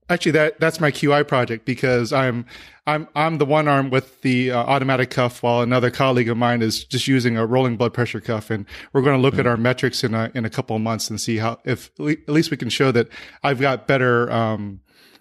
Actually, 0.10 0.32
that 0.32 0.60
that's 0.60 0.80
my 0.80 0.90
QI 0.90 1.28
project 1.28 1.66
because 1.66 2.14
I'm 2.14 2.46
I'm 2.86 3.10
I'm 3.14 3.40
the 3.40 3.46
one 3.46 3.68
arm 3.68 3.90
with 3.90 4.22
the 4.22 4.52
uh, 4.52 4.58
automatic 4.58 5.10
cuff, 5.10 5.44
while 5.44 5.62
another 5.62 5.92
colleague 5.92 6.30
of 6.30 6.38
mine 6.38 6.62
is 6.62 6.86
just 6.86 7.10
using 7.10 7.36
a 7.36 7.46
rolling 7.46 7.76
blood 7.76 7.94
pressure 7.94 8.22
cuff, 8.22 8.50
and 8.50 8.66
we're 8.94 9.02
going 9.02 9.18
to 9.18 9.22
look 9.22 9.34
mm-hmm. 9.34 9.42
at 9.42 9.48
our 9.48 9.58
metrics 9.58 10.06
in 10.06 10.14
a 10.14 10.32
in 10.34 10.46
a 10.46 10.50
couple 10.50 10.78
of 10.78 10.82
months 10.82 11.10
and 11.10 11.20
see 11.20 11.38
how 11.38 11.60
if 11.66 11.92
at 12.00 12.30
least 12.30 12.52
we 12.52 12.58
can 12.58 12.70
show 12.70 12.94
that 12.94 13.10
I've 13.44 13.60
got 13.60 13.86
better 13.86 14.32
um, 14.32 14.80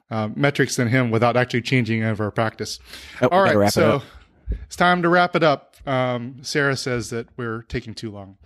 uh, 0.09 0.29
metrics 0.37 0.77
than 0.77 0.87
him 0.87 1.11
without 1.11 1.37
actually 1.37 1.63
changing 1.63 2.03
any 2.03 2.11
of 2.13 2.21
our 2.21 2.31
practice. 2.31 2.79
Oh, 3.21 3.29
All 3.29 3.43
right, 3.43 3.73
so 3.73 3.97
it 3.97 4.03
it's 4.51 4.77
time 4.77 5.03
to 5.03 5.09
wrap 5.09 5.37
it 5.37 5.43
up. 5.43 5.77
Um, 5.87 6.39
Sarah 6.43 6.77
says 6.77 7.11
that 7.11 7.29
we're 7.37 7.63
taking 7.63 7.95
too 7.95 8.11
long. 8.11 8.39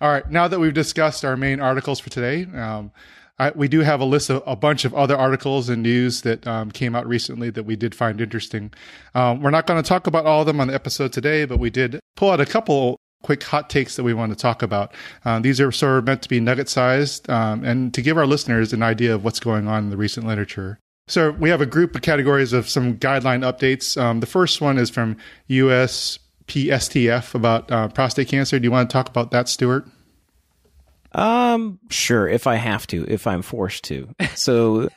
All 0.00 0.10
right, 0.10 0.28
now 0.30 0.48
that 0.48 0.58
we've 0.58 0.74
discussed 0.74 1.24
our 1.24 1.36
main 1.36 1.60
articles 1.60 2.00
for 2.00 2.10
today. 2.10 2.46
Um, 2.54 2.90
I, 3.38 3.50
we 3.52 3.68
do 3.68 3.80
have 3.80 4.00
a 4.00 4.04
list 4.04 4.30
of 4.30 4.42
a 4.46 4.56
bunch 4.56 4.84
of 4.84 4.92
other 4.94 5.16
articles 5.16 5.68
and 5.68 5.82
news 5.82 6.22
that 6.22 6.44
um, 6.46 6.72
came 6.72 6.96
out 6.96 7.06
recently 7.06 7.50
that 7.50 7.62
we 7.62 7.76
did 7.76 7.94
find 7.94 8.20
interesting. 8.20 8.72
Um, 9.14 9.42
we're 9.42 9.50
not 9.50 9.66
going 9.66 9.80
to 9.80 9.88
talk 9.88 10.08
about 10.08 10.26
all 10.26 10.40
of 10.40 10.46
them 10.46 10.60
on 10.60 10.68
the 10.68 10.74
episode 10.74 11.12
today, 11.12 11.44
but 11.44 11.58
we 11.58 11.70
did 11.70 12.00
pull 12.16 12.30
out 12.30 12.40
a 12.40 12.46
couple 12.46 12.98
quick 13.22 13.42
hot 13.42 13.70
takes 13.70 13.96
that 13.96 14.02
we 14.02 14.14
want 14.14 14.32
to 14.32 14.36
talk 14.36 14.62
about. 14.62 14.92
Um, 15.24 15.42
these 15.42 15.60
are 15.60 15.70
sort 15.70 15.98
of 15.98 16.04
meant 16.04 16.22
to 16.22 16.28
be 16.28 16.40
nugget 16.40 16.68
sized 16.68 17.28
um, 17.30 17.64
and 17.64 17.94
to 17.94 18.02
give 18.02 18.16
our 18.16 18.26
listeners 18.26 18.72
an 18.72 18.82
idea 18.82 19.14
of 19.14 19.24
what's 19.24 19.40
going 19.40 19.68
on 19.68 19.84
in 19.84 19.90
the 19.90 19.96
recent 19.96 20.26
literature. 20.26 20.78
So 21.08 21.30
we 21.32 21.48
have 21.50 21.60
a 21.60 21.66
group 21.66 21.96
of 21.96 22.02
categories 22.02 22.52
of 22.52 22.68
some 22.68 22.96
guideline 22.96 23.42
updates. 23.42 24.00
Um, 24.00 24.20
the 24.20 24.26
first 24.26 24.60
one 24.60 24.78
is 24.78 24.90
from 24.90 25.16
USPSTF 25.48 27.34
about 27.34 27.72
uh, 27.72 27.88
prostate 27.88 28.28
cancer. 28.28 28.58
Do 28.58 28.64
you 28.64 28.70
want 28.70 28.88
to 28.88 28.92
talk 28.92 29.08
about 29.08 29.30
that, 29.30 29.48
Stuart? 29.48 29.88
Um, 31.12 31.80
sure, 31.88 32.28
if 32.28 32.46
I 32.46 32.56
have 32.56 32.86
to, 32.88 33.06
if 33.08 33.26
I'm 33.26 33.40
forced 33.40 33.84
to. 33.84 34.14
So, 34.34 34.90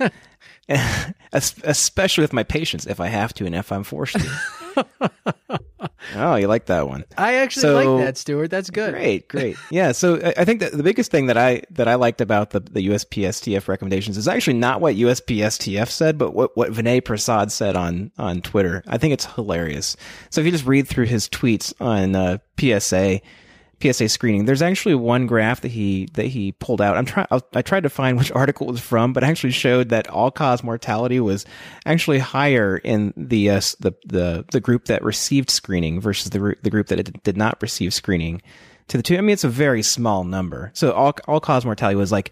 especially 1.33 2.23
with 2.23 2.33
my 2.33 2.43
patients, 2.43 2.85
if 2.85 2.99
I 2.99 3.07
have 3.07 3.33
to 3.35 3.45
and 3.45 3.55
if 3.55 3.71
I'm 3.71 3.83
forced 3.83 4.19
to. 4.19 4.39
oh, 6.15 6.35
you 6.35 6.47
like 6.47 6.65
that 6.67 6.87
one? 6.87 7.05
I 7.17 7.35
actually 7.35 7.61
so, 7.61 7.95
like 7.95 8.05
that, 8.05 8.17
Stuart. 8.17 8.49
That's 8.49 8.69
good. 8.69 8.93
Great, 8.93 9.27
great. 9.27 9.57
Yeah. 9.71 9.91
So 9.93 10.19
I 10.37 10.45
think 10.45 10.59
that 10.59 10.73
the 10.73 10.83
biggest 10.83 11.11
thing 11.11 11.27
that 11.27 11.37
I 11.37 11.63
that 11.71 11.87
I 11.87 11.95
liked 11.95 12.21
about 12.21 12.51
the 12.51 12.59
the 12.59 12.87
USPSTF 12.87 13.67
recommendations 13.67 14.17
is 14.17 14.27
actually 14.27 14.57
not 14.57 14.81
what 14.81 14.95
USPSTF 14.95 15.87
said, 15.89 16.17
but 16.17 16.33
what 16.33 16.55
what 16.57 16.71
Vinay 16.71 17.03
Prasad 17.03 17.51
said 17.51 17.75
on 17.75 18.11
on 18.17 18.41
Twitter. 18.41 18.83
I 18.87 18.97
think 18.97 19.13
it's 19.13 19.25
hilarious. 19.25 19.95
So 20.29 20.41
if 20.41 20.45
you 20.45 20.51
just 20.51 20.65
read 20.65 20.87
through 20.87 21.05
his 21.05 21.29
tweets 21.29 21.73
on 21.79 22.15
uh, 22.15 22.37
PSA 22.59 23.21
PSA 23.81 24.09
screening. 24.09 24.45
There's 24.45 24.61
actually 24.61 24.95
one 24.95 25.27
graph 25.27 25.61
that 25.61 25.71
he 25.71 26.07
that 26.13 26.27
he 26.27 26.51
pulled 26.53 26.81
out. 26.81 26.97
I'm 26.97 27.05
trying. 27.05 27.27
I 27.53 27.61
tried 27.61 27.83
to 27.83 27.89
find 27.89 28.17
which 28.19 28.31
article 28.31 28.69
it 28.69 28.71
was 28.71 28.81
from, 28.81 29.13
but 29.13 29.23
actually 29.23 29.51
showed 29.51 29.89
that 29.89 30.07
all 30.07 30.31
cause 30.31 30.63
mortality 30.63 31.19
was 31.19 31.45
actually 31.85 32.19
higher 32.19 32.77
in 32.77 33.13
the 33.15 33.49
uh, 33.49 33.61
the 33.79 33.93
the 34.05 34.45
the 34.51 34.59
group 34.59 34.85
that 34.85 35.03
received 35.03 35.49
screening 35.49 35.99
versus 35.99 36.29
the 36.29 36.55
the 36.61 36.69
group 36.69 36.87
that 36.87 37.23
did 37.23 37.37
not 37.37 37.61
receive 37.61 37.93
screening. 37.93 38.41
To 38.87 38.97
the 38.97 39.03
two, 39.03 39.17
I 39.17 39.21
mean, 39.21 39.29
it's 39.29 39.45
a 39.45 39.49
very 39.49 39.83
small 39.83 40.23
number. 40.23 40.71
So 40.73 40.91
all 40.91 41.13
all 41.27 41.39
cause 41.39 41.65
mortality 41.65 41.95
was 41.95 42.11
like 42.11 42.31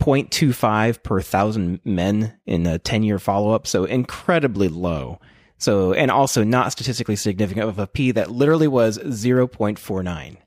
0.25 0.00 1.02
per 1.02 1.20
thousand 1.20 1.80
men 1.84 2.34
in 2.46 2.66
a 2.66 2.78
10 2.78 3.02
year 3.02 3.18
follow 3.18 3.52
up. 3.52 3.66
So 3.66 3.84
incredibly 3.84 4.68
low. 4.68 5.20
So, 5.58 5.92
and 5.92 6.10
also 6.10 6.42
not 6.42 6.72
statistically 6.72 7.16
significant 7.16 7.68
of 7.68 7.78
a 7.78 7.86
P 7.86 8.12
that 8.12 8.30
literally 8.30 8.66
was 8.66 8.98
0.49. 8.98 10.38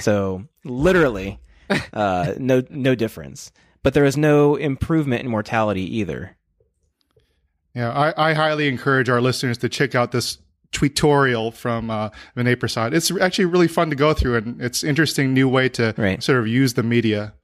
So 0.00 0.44
literally, 0.64 1.40
uh, 1.92 2.34
no 2.38 2.62
no 2.70 2.94
difference. 2.94 3.52
But 3.82 3.94
there 3.94 4.04
is 4.04 4.16
no 4.16 4.56
improvement 4.56 5.22
in 5.22 5.30
mortality 5.30 5.98
either. 5.98 6.36
Yeah, 7.74 7.90
I, 7.90 8.30
I 8.30 8.34
highly 8.34 8.68
encourage 8.68 9.08
our 9.08 9.20
listeners 9.20 9.58
to 9.58 9.68
check 9.68 9.94
out 9.94 10.12
this 10.12 10.38
tutorial 10.70 11.50
from 11.50 11.90
uh, 11.90 12.10
Vinay 12.36 12.58
Prasad. 12.58 12.94
It's 12.94 13.10
actually 13.20 13.46
really 13.46 13.68
fun 13.68 13.90
to 13.90 13.96
go 13.96 14.14
through, 14.14 14.36
and 14.36 14.62
it's 14.62 14.84
interesting 14.84 15.34
new 15.34 15.48
way 15.48 15.68
to 15.70 15.94
right. 15.98 16.22
sort 16.22 16.38
of 16.38 16.46
use 16.46 16.74
the 16.74 16.82
media. 16.82 17.34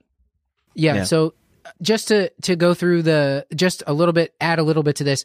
Yeah, 0.75 0.97
yeah. 0.97 1.05
So 1.05 1.35
just 1.83 2.09
to 2.09 2.31
to 2.43 2.57
go 2.57 2.75
through 2.75 3.03
the 3.03 3.47
just 3.55 3.83
a 3.87 3.93
little 3.93 4.13
bit, 4.13 4.35
add 4.41 4.59
a 4.59 4.63
little 4.63 4.83
bit 4.83 4.97
to 4.97 5.05
this. 5.05 5.25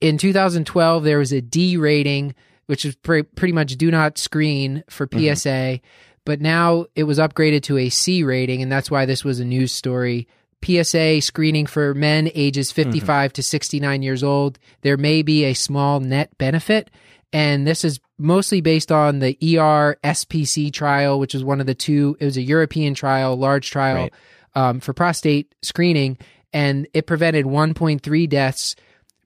In 0.00 0.18
2012, 0.18 1.04
there 1.04 1.18
was 1.18 1.32
a 1.32 1.40
D 1.40 1.76
rating, 1.76 2.34
which 2.66 2.84
is 2.84 2.96
pre- 2.96 3.22
pretty 3.22 3.52
much 3.52 3.76
do 3.76 3.90
not 3.90 4.18
screen 4.18 4.84
for 4.88 5.06
PSA. 5.10 5.18
Mm-hmm 5.48 5.86
but 6.26 6.40
now 6.40 6.86
it 6.94 7.04
was 7.04 7.18
upgraded 7.18 7.62
to 7.62 7.78
a 7.78 7.88
C 7.88 8.22
rating, 8.22 8.60
and 8.60 8.70
that's 8.70 8.90
why 8.90 9.06
this 9.06 9.24
was 9.24 9.40
a 9.40 9.44
news 9.44 9.72
story. 9.72 10.28
PSA 10.62 11.20
screening 11.22 11.66
for 11.66 11.94
men 11.94 12.28
ages 12.34 12.72
55 12.72 13.30
mm-hmm. 13.30 13.34
to 13.34 13.42
69 13.42 14.02
years 14.02 14.22
old. 14.24 14.58
There 14.82 14.96
may 14.96 15.22
be 15.22 15.44
a 15.44 15.54
small 15.54 16.00
net 16.00 16.36
benefit, 16.36 16.90
and 17.32 17.66
this 17.66 17.84
is 17.84 18.00
mostly 18.18 18.60
based 18.60 18.90
on 18.90 19.20
the 19.20 19.36
ER 19.40 19.96
SPC 20.02 20.72
trial, 20.72 21.20
which 21.20 21.32
was 21.32 21.44
one 21.44 21.60
of 21.60 21.66
the 21.66 21.74
two. 21.74 22.16
It 22.18 22.24
was 22.24 22.36
a 22.36 22.42
European 22.42 22.94
trial, 22.94 23.36
large 23.36 23.70
trial 23.70 23.94
right. 23.94 24.12
um, 24.54 24.80
for 24.80 24.92
prostate 24.92 25.54
screening, 25.62 26.18
and 26.52 26.88
it 26.92 27.06
prevented 27.06 27.46
1.3 27.46 28.28
deaths 28.28 28.74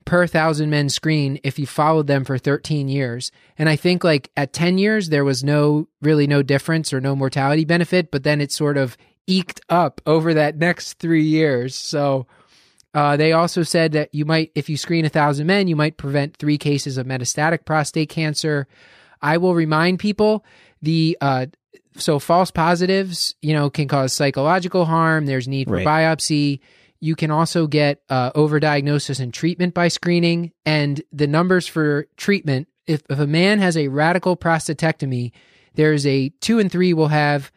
per 0.05 0.27
thousand 0.27 0.69
men 0.69 0.89
screen 0.89 1.39
if 1.43 1.59
you 1.59 1.67
followed 1.67 2.07
them 2.07 2.23
for 2.23 2.37
13 2.37 2.87
years. 2.87 3.31
And 3.57 3.69
I 3.69 3.75
think 3.75 4.03
like 4.03 4.31
at 4.35 4.53
10 4.53 4.77
years, 4.77 5.09
there 5.09 5.23
was 5.23 5.43
no 5.43 5.87
really 6.01 6.27
no 6.27 6.41
difference 6.41 6.91
or 6.93 7.01
no 7.01 7.15
mortality 7.15 7.65
benefit, 7.65 8.11
but 8.11 8.23
then 8.23 8.41
it 8.41 8.51
sort 8.51 8.77
of 8.77 8.97
eked 9.27 9.61
up 9.69 10.01
over 10.05 10.33
that 10.33 10.57
next 10.57 10.93
three 10.93 11.23
years. 11.23 11.75
So 11.75 12.27
uh, 12.93 13.15
they 13.15 13.31
also 13.31 13.63
said 13.63 13.93
that 13.93 14.13
you 14.13 14.25
might, 14.25 14.51
if 14.55 14.69
you 14.69 14.77
screen 14.77 15.05
a 15.05 15.09
thousand 15.09 15.47
men, 15.47 15.67
you 15.67 15.75
might 15.75 15.97
prevent 15.97 16.37
three 16.37 16.57
cases 16.57 16.97
of 16.97 17.05
metastatic 17.05 17.65
prostate 17.65 18.09
cancer. 18.09 18.67
I 19.21 19.37
will 19.37 19.55
remind 19.55 19.99
people 19.99 20.43
the, 20.81 21.17
uh, 21.21 21.45
so 21.97 22.19
false 22.19 22.51
positives, 22.51 23.35
you 23.41 23.53
know, 23.53 23.69
can 23.69 23.87
cause 23.87 24.13
psychological 24.13 24.85
harm. 24.85 25.25
There's 25.25 25.47
need 25.47 25.67
for 25.67 25.75
right. 25.75 25.85
biopsy 25.85 26.59
you 27.01 27.15
can 27.15 27.31
also 27.31 27.67
get 27.67 28.01
uh, 28.09 28.31
overdiagnosis 28.31 29.19
and 29.19 29.33
treatment 29.33 29.73
by 29.73 29.87
screening. 29.87 30.53
And 30.65 31.01
the 31.11 31.27
numbers 31.27 31.67
for 31.67 32.07
treatment, 32.15 32.67
if, 32.87 33.01
if 33.09 33.19
a 33.19 33.27
man 33.27 33.59
has 33.59 33.75
a 33.75 33.87
radical 33.89 34.37
prostatectomy, 34.37 35.31
there's 35.73 36.05
a 36.05 36.29
two 36.41 36.59
and 36.59 36.71
three 36.71 36.93
will 36.93 37.09
have 37.09 37.51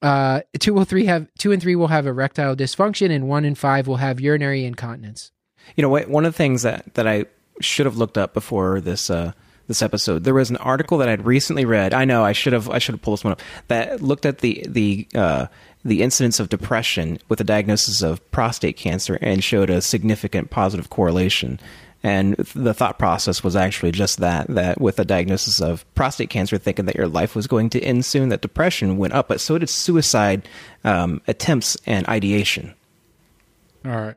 uh, 0.00 0.42
two 0.60 0.72
will 0.72 0.84
three 0.84 1.06
have 1.06 1.28
two 1.38 1.50
and 1.52 1.60
three 1.60 1.74
will 1.74 1.88
have 1.88 2.06
erectile 2.06 2.54
dysfunction, 2.54 3.10
and 3.10 3.28
one 3.28 3.44
and 3.44 3.58
five 3.58 3.86
will 3.86 3.96
have 3.96 4.20
urinary 4.20 4.64
incontinence. 4.64 5.32
You 5.76 5.82
know, 5.82 5.88
one 5.88 6.24
of 6.24 6.32
the 6.32 6.36
things 6.36 6.62
that 6.62 6.94
that 6.94 7.08
I 7.08 7.26
should 7.60 7.86
have 7.86 7.96
looked 7.96 8.18
up 8.18 8.32
before 8.32 8.80
this 8.80 9.10
uh, 9.10 9.32
this 9.66 9.82
episode, 9.82 10.24
there 10.24 10.34
was 10.34 10.50
an 10.50 10.56
article 10.58 10.98
that 10.98 11.08
I'd 11.08 11.24
recently 11.24 11.64
read. 11.64 11.94
I 11.94 12.04
know 12.04 12.24
I 12.24 12.32
should 12.32 12.52
have 12.52 12.68
I 12.68 12.78
should 12.78 12.94
have 12.94 13.02
pulled 13.02 13.18
this 13.18 13.24
one 13.24 13.32
up 13.32 13.42
that 13.68 14.02
looked 14.02 14.26
at 14.26 14.38
the 14.38 14.64
the 14.68 15.06
uh, 15.14 15.46
the 15.84 16.02
incidence 16.02 16.40
of 16.40 16.48
depression 16.48 17.18
with 17.28 17.40
a 17.40 17.44
diagnosis 17.44 18.02
of 18.02 18.30
prostate 18.30 18.76
cancer 18.76 19.18
and 19.20 19.44
showed 19.44 19.70
a 19.70 19.82
significant 19.82 20.50
positive 20.50 20.90
correlation. 20.90 21.60
And 22.02 22.34
the 22.36 22.74
thought 22.74 22.98
process 22.98 23.42
was 23.42 23.56
actually 23.56 23.92
just 23.92 24.18
that, 24.18 24.46
that 24.48 24.78
with 24.78 24.98
a 24.98 25.06
diagnosis 25.06 25.62
of 25.62 25.86
prostate 25.94 26.28
cancer, 26.28 26.58
thinking 26.58 26.84
that 26.84 26.96
your 26.96 27.08
life 27.08 27.34
was 27.34 27.46
going 27.46 27.70
to 27.70 27.80
end 27.80 28.04
soon, 28.04 28.28
that 28.28 28.42
depression 28.42 28.98
went 28.98 29.14
up, 29.14 29.28
but 29.28 29.40
so 29.40 29.56
did 29.56 29.70
suicide 29.70 30.46
um, 30.84 31.22
attempts 31.26 31.78
and 31.86 32.06
ideation. 32.06 32.74
All 33.86 33.92
right. 33.92 34.16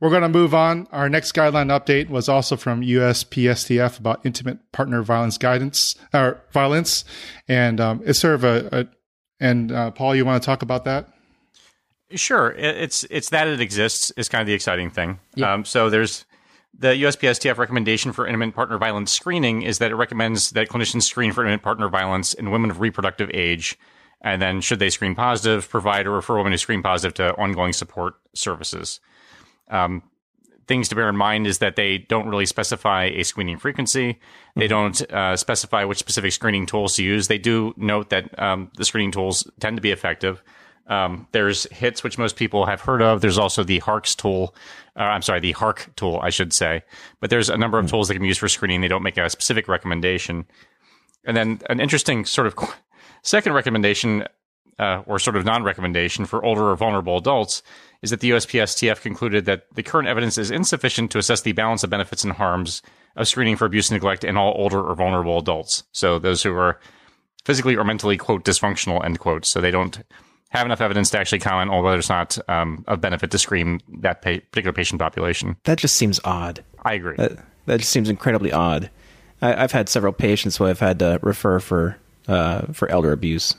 We're 0.00 0.10
going 0.10 0.22
to 0.22 0.28
move 0.28 0.54
on. 0.54 0.88
Our 0.92 1.10
next 1.10 1.32
guideline 1.32 1.68
update 1.68 2.08
was 2.08 2.28
also 2.28 2.56
from 2.56 2.80
USPSTF 2.80 3.98
about 3.98 4.24
intimate 4.24 4.72
partner 4.72 5.02
violence 5.02 5.36
guidance 5.36 5.94
or 6.14 6.40
violence, 6.52 7.04
and 7.46 7.80
um, 7.80 8.02
it's 8.04 8.18
sort 8.18 8.34
of 8.34 8.44
a, 8.44 8.68
a 8.72 8.88
and 9.40 9.72
uh, 9.72 9.90
Paul, 9.90 10.14
you 10.14 10.24
want 10.24 10.42
to 10.42 10.46
talk 10.46 10.62
about 10.62 10.84
that? 10.84 11.08
Sure. 12.12 12.52
It's 12.52 13.04
it's 13.04 13.30
that 13.30 13.46
it 13.46 13.60
exists 13.60 14.10
is 14.16 14.28
kind 14.28 14.40
of 14.42 14.46
the 14.46 14.54
exciting 14.54 14.90
thing. 14.90 15.20
Um, 15.42 15.64
so 15.64 15.88
there's 15.88 16.24
the 16.76 16.88
USPSTF 16.88 17.56
recommendation 17.56 18.12
for 18.12 18.26
intimate 18.26 18.54
partner 18.54 18.78
violence 18.78 19.12
screening 19.12 19.62
is 19.62 19.78
that 19.78 19.90
it 19.90 19.96
recommends 19.96 20.50
that 20.50 20.68
clinicians 20.68 21.02
screen 21.02 21.32
for 21.32 21.42
intimate 21.42 21.62
partner 21.62 21.88
violence 21.88 22.34
in 22.34 22.50
women 22.50 22.70
of 22.70 22.80
reproductive 22.80 23.30
age, 23.32 23.78
and 24.22 24.42
then 24.42 24.60
should 24.60 24.78
they 24.78 24.90
screen 24.90 25.14
positive, 25.14 25.68
provide 25.68 26.06
or 26.06 26.12
refer 26.12 26.36
women 26.36 26.52
who 26.52 26.58
screen 26.58 26.82
positive 26.82 27.14
to 27.14 27.36
ongoing 27.36 27.72
support 27.72 28.14
services. 28.34 28.98
Um, 29.70 30.02
things 30.70 30.88
to 30.88 30.94
bear 30.94 31.08
in 31.08 31.16
mind 31.16 31.48
is 31.48 31.58
that 31.58 31.74
they 31.74 31.98
don't 31.98 32.28
really 32.28 32.46
specify 32.46 33.06
a 33.06 33.24
screening 33.24 33.58
frequency. 33.58 34.20
They 34.54 34.68
mm-hmm. 34.68 34.68
don't 34.68 35.12
uh, 35.12 35.36
specify 35.36 35.84
which 35.84 35.98
specific 35.98 36.32
screening 36.32 36.64
tools 36.66 36.94
to 36.96 37.02
use. 37.02 37.26
They 37.26 37.38
do 37.38 37.74
note 37.76 38.10
that 38.10 38.38
um, 38.40 38.70
the 38.76 38.84
screening 38.84 39.10
tools 39.10 39.50
tend 39.58 39.76
to 39.76 39.80
be 39.80 39.90
effective. 39.90 40.42
Um, 40.86 41.26
there's 41.32 41.64
HITS, 41.72 42.04
which 42.04 42.18
most 42.18 42.36
people 42.36 42.66
have 42.66 42.80
heard 42.80 43.02
of. 43.02 43.20
There's 43.20 43.38
also 43.38 43.64
the 43.64 43.80
HARKS 43.80 44.14
tool. 44.16 44.54
Uh, 44.96 45.02
I'm 45.02 45.22
sorry, 45.22 45.40
the 45.40 45.52
HARK 45.52 45.90
tool, 45.96 46.20
I 46.22 46.30
should 46.30 46.52
say. 46.52 46.82
But 47.20 47.30
there's 47.30 47.48
a 47.48 47.56
number 47.56 47.78
of 47.78 47.86
mm-hmm. 47.86 47.90
tools 47.90 48.08
that 48.08 48.14
can 48.14 48.22
be 48.22 48.28
used 48.28 48.40
for 48.40 48.48
screening. 48.48 48.80
They 48.80 48.88
don't 48.88 49.02
make 49.02 49.16
a 49.16 49.30
specific 49.30 49.66
recommendation. 49.66 50.46
And 51.24 51.36
then 51.36 51.60
an 51.68 51.80
interesting 51.80 52.24
sort 52.24 52.46
of 52.46 52.56
second 53.22 53.52
recommendation, 53.54 54.24
uh, 54.80 55.02
or 55.06 55.18
sort 55.18 55.36
of 55.36 55.44
non-recommendation 55.44 56.24
for 56.24 56.44
older 56.44 56.70
or 56.70 56.76
vulnerable 56.76 57.18
adults, 57.18 57.62
is 58.02 58.10
that 58.10 58.20
the 58.20 58.30
USPSTF 58.30 59.02
concluded 59.02 59.44
that 59.44 59.66
the 59.74 59.82
current 59.82 60.08
evidence 60.08 60.38
is 60.38 60.50
insufficient 60.50 61.10
to 61.10 61.18
assess 61.18 61.42
the 61.42 61.52
balance 61.52 61.84
of 61.84 61.90
benefits 61.90 62.24
and 62.24 62.32
harms 62.32 62.82
of 63.16 63.28
screening 63.28 63.56
for 63.56 63.66
abuse 63.66 63.90
and 63.90 63.96
neglect 63.96 64.24
in 64.24 64.36
all 64.36 64.54
older 64.56 64.80
or 64.80 64.94
vulnerable 64.94 65.38
adults. 65.38 65.84
So 65.92 66.18
those 66.18 66.42
who 66.42 66.54
are 66.56 66.80
physically 67.44 67.76
or 67.76 67.84
mentally 67.84 68.16
quote 68.16 68.44
dysfunctional 68.44 69.04
end 69.04 69.18
quote. 69.18 69.44
So 69.44 69.60
they 69.60 69.70
don't 69.70 70.02
have 70.50 70.66
enough 70.66 70.80
evidence 70.80 71.10
to 71.10 71.18
actually 71.18 71.38
comment 71.40 71.70
on 71.70 71.84
whether 71.84 71.98
it's 71.98 72.08
not 72.08 72.38
um, 72.48 72.84
of 72.88 73.00
benefit 73.00 73.30
to 73.32 73.38
screen 73.38 73.80
that 74.00 74.22
pa- 74.22 74.40
particular 74.50 74.72
patient 74.72 75.00
population. 75.00 75.56
That 75.64 75.78
just 75.78 75.96
seems 75.96 76.20
odd. 76.24 76.64
I 76.84 76.94
agree. 76.94 77.16
That, 77.16 77.38
that 77.66 77.80
just 77.80 77.92
seems 77.92 78.08
incredibly 78.08 78.52
odd. 78.52 78.90
I, 79.42 79.60
have 79.60 79.72
had 79.72 79.88
several 79.88 80.12
patients 80.12 80.56
who 80.56 80.66
I've 80.66 80.80
had 80.80 80.98
to 80.98 81.18
refer 81.22 81.60
for 81.60 81.96
uh, 82.28 82.72
for 82.72 82.88
elder 82.90 83.12
abuse. 83.12 83.54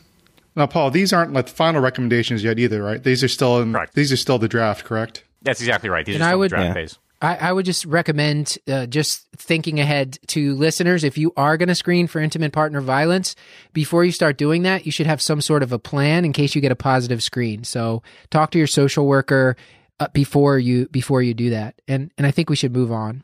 Now, 0.56 0.66
Paul, 0.68 0.92
these 0.92 1.14
aren't 1.14 1.34
like 1.34 1.46
the 1.48 1.52
final 1.54 1.82
recommendations 1.82 2.44
yet 2.44 2.60
either, 2.60 2.84
right? 2.84 3.02
These 3.04 3.24
are 3.24 3.28
still 3.30 3.62
in. 3.62 3.72
Correct. 3.74 3.94
These 3.94 4.12
are 4.12 4.18
still 4.18 4.38
the 4.38 4.48
draft, 4.50 4.84
correct? 4.86 5.24
That's 5.42 5.62
exactly 5.62 5.90
right. 5.90 6.06
These 6.06 6.16
And 6.16 6.24
are 6.24 6.28
I 6.28 6.30
still 6.30 6.36
the 6.36 6.40
would- 6.40 6.50
draft 6.50 6.66
Yeah. 6.68 6.74
phase. 6.74 6.98
I, 7.24 7.36
I 7.36 7.52
would 7.54 7.66
just 7.68 7.86
recommend 7.86 8.58
uh, 8.68 8.88
just 8.88 9.28
thinking 9.38 9.80
ahead 9.80 10.18
to 10.30 10.56
listeners. 10.56 11.04
If 11.04 11.20
you 11.20 11.32
are 11.38 11.56
going 11.56 11.70
to 11.70 11.76
screen 11.76 12.08
for 12.08 12.20
intimate 12.20 12.52
partner 12.52 12.82
violence, 12.82 13.36
before 13.74 14.04
you 14.04 14.12
start 14.12 14.38
doing 14.40 14.64
that, 14.64 14.88
you 14.88 14.92
should 14.92 15.06
have 15.06 15.22
some 15.22 15.40
sort 15.40 15.62
of 15.62 15.72
a 15.72 15.78
plan 15.78 16.26
in 16.26 16.34
case 16.34 16.56
you 16.56 16.62
get 16.62 16.72
a 16.72 16.76
positive 16.76 17.22
screen. 17.22 17.64
So 17.64 18.02
talk 18.32 18.50
to 18.52 18.58
your 18.58 18.66
social 18.66 19.06
worker 19.06 19.56
uh, 20.00 20.08
before 20.14 20.58
you 20.58 20.88
before 20.88 21.22
you 21.22 21.36
do 21.36 21.52
that. 21.52 21.80
And 21.88 22.10
and 22.18 22.26
I 22.26 22.32
think 22.32 22.50
we 22.50 22.56
should 22.56 22.74
move 22.74 22.92
on. 22.92 23.24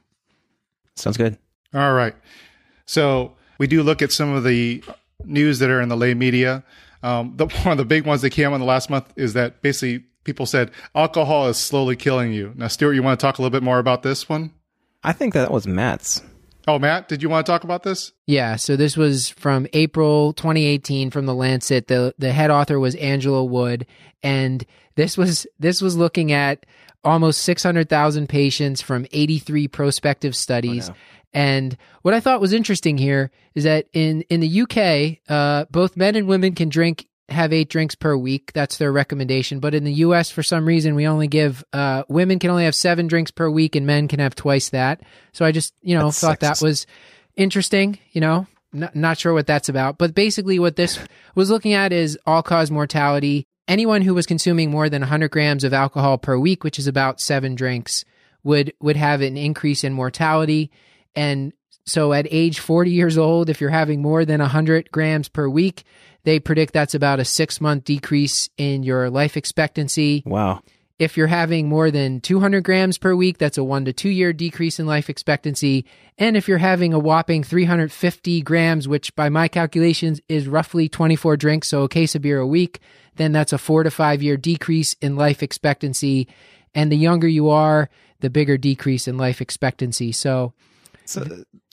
Sounds 0.95 1.17
good. 1.17 1.35
All 1.73 1.93
right. 1.93 2.13
So 2.85 3.33
we 3.57 3.65
do 3.65 3.81
look 3.81 4.03
at 4.03 4.11
some 4.11 4.31
of 4.31 4.43
the 4.43 4.83
news 5.25 5.57
that 5.57 5.71
are 5.71 5.81
in 5.81 5.89
the 5.89 5.97
lay 5.97 6.13
media. 6.13 6.63
Um, 7.07 7.33
the, 7.35 7.45
one 7.63 7.71
of 7.73 7.77
the 7.77 7.85
big 7.85 8.05
ones 8.05 8.21
that 8.21 8.31
came 8.31 8.49
out 8.49 8.55
in 8.55 8.59
the 8.59 8.65
last 8.65 8.89
month 8.89 9.11
is 9.15 9.33
that 9.33 9.61
basically 9.61 10.05
people 10.23 10.45
said 10.45 10.71
alcohol 10.93 11.47
is 11.47 11.57
slowly 11.57 11.95
killing 11.95 12.33
you. 12.33 12.53
Now, 12.55 12.67
Stuart, 12.67 12.93
you 12.93 13.03
want 13.03 13.19
to 13.19 13.25
talk 13.25 13.37
a 13.37 13.41
little 13.41 13.51
bit 13.51 13.63
more 13.63 13.79
about 13.79 14.03
this 14.03 14.27
one? 14.27 14.51
I 15.03 15.13
think 15.13 15.33
that 15.33 15.51
was 15.51 15.65
Matt's. 15.65 16.21
Oh, 16.67 16.77
Matt, 16.77 17.07
did 17.07 17.23
you 17.23 17.29
want 17.29 17.45
to 17.45 17.51
talk 17.51 17.63
about 17.63 17.83
this? 17.83 18.11
Yeah, 18.25 18.57
so 18.57 18.75
this 18.75 18.97
was 18.97 19.29
from 19.29 19.67
April 19.71 20.33
2018 20.33 21.11
from 21.11 21.25
the 21.25 21.33
Lancet. 21.33 21.87
The 21.87 22.13
the 22.17 22.33
head 22.33 22.51
author 22.51 22.77
was 22.77 22.93
Angela 22.95 23.45
Wood 23.45 23.87
and 24.21 24.65
this 24.95 25.17
was 25.17 25.47
this 25.59 25.81
was 25.81 25.95
looking 25.95 26.33
at 26.33 26.65
almost 27.03 27.41
600,000 27.43 28.27
patients 28.27 28.81
from 28.81 29.05
83 29.11 29.69
prospective 29.69 30.35
studies. 30.35 30.89
no. 30.89 30.95
And 31.33 31.77
what 32.01 32.13
I 32.13 32.19
thought 32.19 32.41
was 32.41 32.53
interesting 32.53 32.97
here 32.97 33.31
is 33.53 33.63
that 33.65 33.87
in 33.93 34.21
in 34.23 34.39
the 34.39 34.61
UK, 34.61 35.19
uh, 35.29 35.65
both 35.69 35.97
men 35.97 36.15
and 36.15 36.27
women 36.27 36.55
can 36.55 36.69
drink 36.69 37.07
have 37.29 37.51
eight 37.51 37.69
drinks 37.69 37.95
per 37.95 38.15
week. 38.15 38.53
That's 38.53 38.77
their 38.77 38.91
recommendation. 38.91 39.59
But 39.59 39.75
in 39.75 39.83
the 39.83 39.93
U.S., 39.93 40.29
for 40.29 40.43
some 40.43 40.65
reason, 40.65 40.95
we 40.95 41.07
only 41.07 41.27
give 41.27 41.63
uh, 41.73 42.03
women 42.07 42.39
can 42.39 42.49
only 42.49 42.63
have 42.63 42.75
seven 42.75 43.07
drinks 43.07 43.31
per 43.31 43.49
week, 43.49 43.75
and 43.75 43.85
men 43.85 44.07
can 44.07 44.19
have 44.19 44.35
twice 44.35 44.69
that. 44.69 45.01
So 45.33 45.45
I 45.45 45.51
just 45.51 45.73
you 45.81 45.97
know 45.97 46.05
That's 46.05 46.19
thought 46.19 46.39
that 46.39 46.61
was 46.61 46.87
interesting. 47.35 47.99
You 48.11 48.21
know, 48.21 48.47
not, 48.73 48.95
not 48.95 49.17
sure 49.17 49.33
what 49.33 49.47
that's 49.47 49.69
about. 49.69 49.97
But 49.97 50.15
basically, 50.15 50.59
what 50.59 50.75
this 50.75 50.99
was 51.35 51.49
looking 51.49 51.73
at 51.73 51.91
is 51.91 52.17
all 52.25 52.43
cause 52.43 52.71
mortality. 52.71 53.45
Anyone 53.67 54.01
who 54.01 54.13
was 54.13 54.25
consuming 54.25 54.71
more 54.71 54.87
than 54.87 55.01
100 55.01 55.29
grams 55.29 55.65
of 55.65 55.73
alcohol 55.73 56.17
per 56.17 56.37
week, 56.37 56.63
which 56.63 56.79
is 56.79 56.87
about 56.87 57.19
seven 57.19 57.53
drinks, 57.53 58.05
would 58.43 58.73
would 58.79 58.95
have 58.95 59.21
an 59.21 59.35
increase 59.35 59.83
in 59.83 59.93
mortality. 59.93 60.71
And 61.17 61.51
so 61.87 62.13
at 62.13 62.27
age 62.29 62.59
40 62.59 62.91
years 62.91 63.17
old, 63.17 63.49
if 63.49 63.59
you're 63.59 63.71
having 63.71 64.03
more 64.03 64.23
than 64.23 64.39
100 64.39 64.91
grams 64.91 65.27
per 65.27 65.49
week, 65.49 65.83
they 66.25 66.39
predict 66.39 66.73
that's 66.73 66.93
about 66.93 67.19
a 67.19 67.25
six 67.25 67.59
month 67.59 67.85
decrease 67.85 68.49
in 68.57 68.83
your 68.83 69.09
life 69.09 69.35
expectancy. 69.35 70.21
Wow. 70.25 70.61
If 70.99 71.17
you're 71.17 71.27
having 71.27 71.69
more 71.69 71.89
than 71.89 72.21
200 72.21 72.63
grams 72.63 72.97
per 72.97 73.15
week, 73.15 73.39
that's 73.39 73.57
a 73.57 73.63
one 73.63 73.85
to 73.85 73.93
two 73.93 74.09
year 74.09 74.31
decrease 74.31 74.79
in 74.79 74.85
life 74.85 75.09
expectancy. 75.09 75.85
And 76.19 76.37
if 76.37 76.47
you're 76.47 76.59
having 76.59 76.93
a 76.93 76.99
whopping 76.99 77.43
350 77.43 78.41
grams, 78.41 78.87
which 78.87 79.15
by 79.15 79.29
my 79.29 79.47
calculations 79.47 80.21
is 80.29 80.47
roughly 80.47 80.87
24 80.89 81.37
drinks, 81.37 81.69
so 81.69 81.83
a 81.83 81.89
case 81.89 82.13
of 82.13 82.21
beer 82.21 82.39
a 82.39 82.47
week, 82.47 82.79
then 83.15 83.31
that's 83.31 83.53
a 83.53 83.57
four 83.57 83.81
to 83.83 83.89
five 83.89 84.21
year 84.21 84.37
decrease 84.37 84.93
in 85.01 85.15
life 85.15 85.41
expectancy. 85.41 86.27
And 86.75 86.91
the 86.91 86.97
younger 86.97 87.27
you 87.27 87.49
are, 87.49 87.89
the 88.19 88.29
bigger 88.29 88.57
decrease 88.57 89.07
in 89.07 89.17
life 89.17 89.41
expectancy. 89.41 90.11
So, 90.11 90.53
So, 91.07 91.21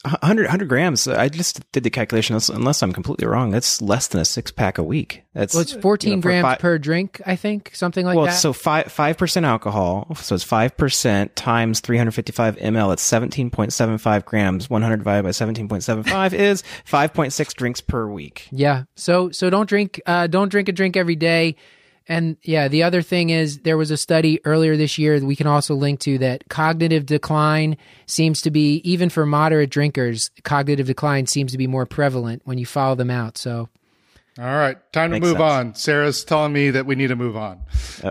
100, 0.05 0.45
100 0.45 0.69
grams. 0.69 1.09
I 1.09 1.29
just 1.29 1.61
did 1.73 1.83
the 1.83 1.91
calculation. 1.91 2.39
Unless 2.53 2.83
I'm 2.83 2.93
completely 2.93 3.27
wrong, 3.27 3.51
that's 3.51 3.81
less 3.81 4.07
than 4.07 4.21
a 4.21 4.25
six 4.25 4.51
pack 4.51 4.77
a 4.77 4.83
week. 4.83 5.25
That's 5.33 5.55
well, 5.55 5.63
it's 5.63 5.73
14 5.73 6.11
you 6.11 6.17
know, 6.17 6.23
grams 6.23 6.45
fi- 6.45 6.57
per 6.57 6.79
drink, 6.79 7.23
I 7.25 7.37
think, 7.37 7.71
something 7.75 8.05
like 8.05 8.17
well, 8.17 8.27
that. 8.27 8.33
Well, 8.33 8.39
so 8.39 8.53
five 8.53 8.93
five 8.93 9.17
percent 9.17 9.47
alcohol. 9.47 10.15
So 10.17 10.35
it's 10.35 10.45
five 10.45 10.77
percent 10.77 11.35
times 11.37 11.81
355 11.81 12.57
ml. 12.57 12.93
It's 12.93 13.11
17.75 13.11 14.25
grams. 14.25 14.69
100 14.69 14.97
divided 14.99 15.23
by 15.23 15.31
17.75 15.31 16.33
is 16.35 16.63
5.6 16.87 17.55
drinks 17.55 17.81
per 17.81 18.07
week. 18.07 18.49
Yeah. 18.51 18.85
So 18.97 19.31
so 19.31 19.49
don't 19.49 19.69
drink 19.69 20.01
uh 20.07 20.27
don't 20.27 20.51
drink 20.51 20.69
a 20.69 20.73
drink 20.73 20.97
every 20.97 21.17
day. 21.17 21.57
And 22.07 22.37
yeah, 22.43 22.69
the 22.69 22.83
other 22.83 23.01
thing 23.01 23.31
is 23.31 23.61
there 23.61 23.79
was 23.79 23.91
a 23.91 23.97
study 23.97 24.39
earlier 24.45 24.77
this 24.77 24.99
year 24.99 25.19
that 25.19 25.25
we 25.27 25.37
can 25.37 25.47
also 25.47 25.75
link 25.75 26.01
to 26.01 26.19
that 26.19 26.49
cognitive 26.49 27.07
decline 27.07 27.77
seems 28.07 28.43
to 28.43 28.51
be 28.51 28.77
even 28.85 29.09
for 29.09 29.25
moderate 29.25 29.71
drinkers, 29.71 30.31
cognitive 30.43 30.87
decline 30.87 31.27
seems 31.27 31.53
to 31.53 31.59
be 31.59 31.67
more 31.67 31.87
prevalent 31.87 32.43
when 32.45 32.59
you 32.59 32.67
follow 32.67 32.95
them 32.95 33.11
out. 33.11 33.39
So 33.39 33.69
All 34.39 34.45
right, 34.45 34.77
time 34.93 35.11
to 35.11 35.15
Makes 35.17 35.25
move 35.29 35.39
sense. 35.39 35.43
on. 35.43 35.75
Sarah's 35.77 36.25
telling 36.25 36.53
me 36.53 36.71
that 36.71 36.85
we 36.87 36.95
need 36.95 37.07
to 37.09 37.17
move 37.17 37.37
on. 37.37 37.61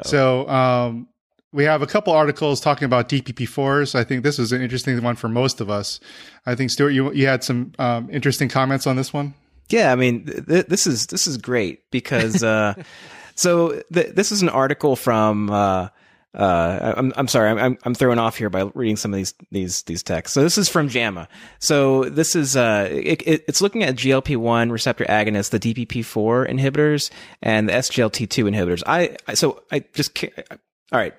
So 0.03 0.47
um, 0.49 1.07
we 1.51 1.65
have 1.65 1.83
a 1.83 1.87
couple 1.87 2.13
articles 2.13 2.59
talking 2.61 2.85
about 2.85 3.09
DPP4s. 3.09 3.93
I 3.93 4.03
think 4.03 4.23
this 4.23 4.39
is 4.39 4.51
an 4.51 4.61
interesting 4.61 4.99
one 5.03 5.15
for 5.15 5.29
most 5.29 5.61
of 5.61 5.69
us. 5.69 5.99
I 6.47 6.55
think 6.55 6.71
Stuart, 6.71 6.89
you 6.91 7.13
you 7.13 7.27
had 7.27 7.43
some 7.43 7.73
um, 7.77 8.09
interesting 8.09 8.49
comments 8.49 8.87
on 8.87 8.95
this 8.95 9.13
one. 9.13 9.35
Yeah, 9.69 9.91
I 9.91 9.95
mean, 9.95 10.25
th- 10.25 10.45
th- 10.47 10.65
this 10.65 10.87
is 10.87 11.07
this 11.07 11.27
is 11.27 11.37
great 11.37 11.89
because 11.91 12.41
uh, 12.43 12.73
so 13.35 13.81
th- 13.93 14.13
this 14.15 14.31
is 14.31 14.41
an 14.41 14.49
article 14.49 14.95
from. 14.95 15.49
Uh, 15.49 15.89
uh, 16.35 16.93
I'm 16.97 17.13
I'm 17.15 17.27
sorry, 17.27 17.49
I'm- 17.49 17.77
I'm 17.83 17.93
throwing 17.93 18.17
off 18.17 18.37
here 18.37 18.49
by 18.49 18.63
reading 18.73 18.95
some 18.95 19.13
of 19.13 19.17
these 19.17 19.35
these 19.51 19.83
these 19.83 20.01
texts. 20.01 20.33
So 20.33 20.41
this 20.41 20.57
is 20.57 20.67
from 20.67 20.89
JAMA. 20.89 21.27
So 21.59 22.05
this 22.05 22.35
is 22.35 22.57
uh, 22.57 22.89
it, 22.91 23.21
it, 23.27 23.45
it's 23.47 23.61
looking 23.61 23.83
at 23.83 23.95
GLP-1 23.95 24.71
receptor 24.71 25.05
agonists, 25.05 25.51
the 25.51 25.59
DPP-4 25.59 26.49
inhibitors, 26.49 27.11
and 27.43 27.69
the 27.69 27.73
SGLT2 27.73 28.51
inhibitors. 28.51 28.81
I, 28.87 29.15
I 29.27 29.35
so 29.35 29.61
I 29.71 29.83
just 29.93 30.15
ca- 30.15 30.31
all 30.49 30.99
right. 30.99 31.13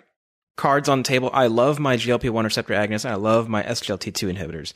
Cards 0.56 0.88
on 0.88 0.98
the 0.98 1.04
table. 1.04 1.30
I 1.32 1.46
love 1.46 1.78
my 1.78 1.96
GLP-1 1.96 2.42
receptor 2.42 2.74
agonists, 2.74 3.04
and 3.04 3.12
I 3.12 3.16
love 3.16 3.48
my 3.48 3.62
SGLT2 3.62 4.36
inhibitors. 4.36 4.72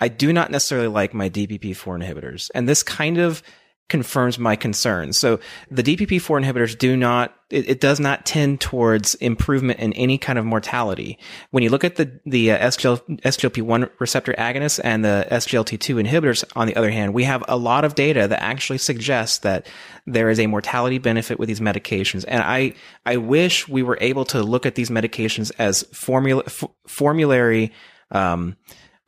I 0.00 0.08
do 0.08 0.32
not 0.32 0.50
necessarily 0.50 0.88
like 0.88 1.12
my 1.12 1.28
DPP4 1.28 2.02
inhibitors. 2.02 2.50
And 2.54 2.66
this 2.68 2.82
kind 2.82 3.18
of 3.18 3.42
confirms 3.88 4.38
my 4.38 4.54
concerns. 4.54 5.18
So 5.18 5.40
the 5.70 5.82
DPP4 5.82 6.44
inhibitors 6.44 6.76
do 6.76 6.94
not, 6.94 7.34
it, 7.48 7.68
it 7.70 7.80
does 7.80 7.98
not 7.98 8.26
tend 8.26 8.60
towards 8.60 9.14
improvement 9.16 9.80
in 9.80 9.94
any 9.94 10.18
kind 10.18 10.38
of 10.38 10.44
mortality. 10.44 11.18
When 11.52 11.62
you 11.62 11.70
look 11.70 11.84
at 11.84 11.96
the, 11.96 12.20
the 12.26 12.52
uh, 12.52 12.66
SGL, 12.68 13.20
SGLP1 13.22 13.90
receptor 13.98 14.34
agonists 14.34 14.78
and 14.84 15.04
the 15.04 15.26
SGLT2 15.30 16.06
inhibitors, 16.06 16.44
on 16.54 16.66
the 16.66 16.76
other 16.76 16.90
hand, 16.90 17.14
we 17.14 17.24
have 17.24 17.42
a 17.48 17.56
lot 17.56 17.84
of 17.86 17.94
data 17.94 18.28
that 18.28 18.42
actually 18.42 18.78
suggests 18.78 19.38
that 19.38 19.66
there 20.06 20.28
is 20.28 20.38
a 20.38 20.46
mortality 20.46 20.98
benefit 20.98 21.38
with 21.38 21.48
these 21.48 21.60
medications. 21.60 22.26
And 22.28 22.42
I, 22.42 22.74
I 23.06 23.16
wish 23.16 23.68
we 23.68 23.82
were 23.82 23.96
able 24.02 24.26
to 24.26 24.42
look 24.42 24.66
at 24.66 24.74
these 24.74 24.90
medications 24.90 25.50
as 25.58 25.82
formula, 25.94 26.42
f- 26.46 26.64
formulary, 26.86 27.72
um, 28.10 28.56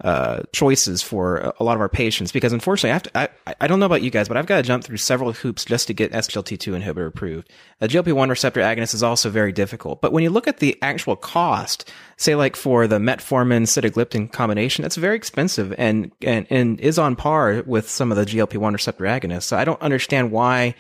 uh, 0.03 0.43
choices 0.53 1.03
for 1.03 1.53
a- 1.59 1.65
lot 1.65 1.75
of 1.75 1.81
our 1.81 1.89
patients 1.89 2.33
because 2.33 2.53
unfortunately 2.53 2.91
I 2.91 2.93
have 2.95 3.03
to, 3.03 3.19
I, 3.47 3.55
I 3.61 3.67
don't 3.67 3.81
know 3.81 3.87
about 3.87 4.03
you 4.03 4.11
guys, 4.11 4.29
but 4.29 4.37
I've 4.37 4.47
got 4.47 4.57
to 4.57 4.63
jump 4.63 4.83
through 4.83 4.97
several 4.97 5.33
hoops 5.33 5.65
just 5.65 5.87
to 5.89 5.95
get 5.95 6.13
SGLT2 6.13 6.83
inhibitor 6.83 7.07
approved. 7.07 7.51
A 7.81 7.89
GLP-1 7.89 8.31
receptor 8.31 8.61
agonist 8.61 8.95
is 8.95 9.03
also 9.03 9.29
very 9.29 9.53
difficult, 9.53 10.01
but 10.01 10.13
when 10.13 10.23
you 10.23 10.31
look 10.31 10.49
at 10.49 10.59
the 10.59 10.77
actual 10.83 11.17
cost, 11.17 11.91
say 12.17 12.35
like 12.35 12.57
for 12.57 12.87
the 12.87 12.99
metformin 12.99 13.63
sitagliptin 13.63 14.33
combination, 14.33 14.85
it's 14.85 14.97
very 14.97 15.17
expensive 15.17 15.75
and, 15.77 16.11
and, 16.23 16.47
and 16.51 16.81
is 16.81 16.99
on 16.99 17.15
par 17.15 17.63
with 17.67 17.89
some 17.89 18.11
of 18.11 18.17
the 18.17 18.25
GLP-1 18.25 18.73
receptor 18.73 19.05
agonists. 19.05 19.45
So 19.45 19.57
I 19.57 19.65
don't 19.65 19.83
understand 19.83 20.31
why 20.33 20.75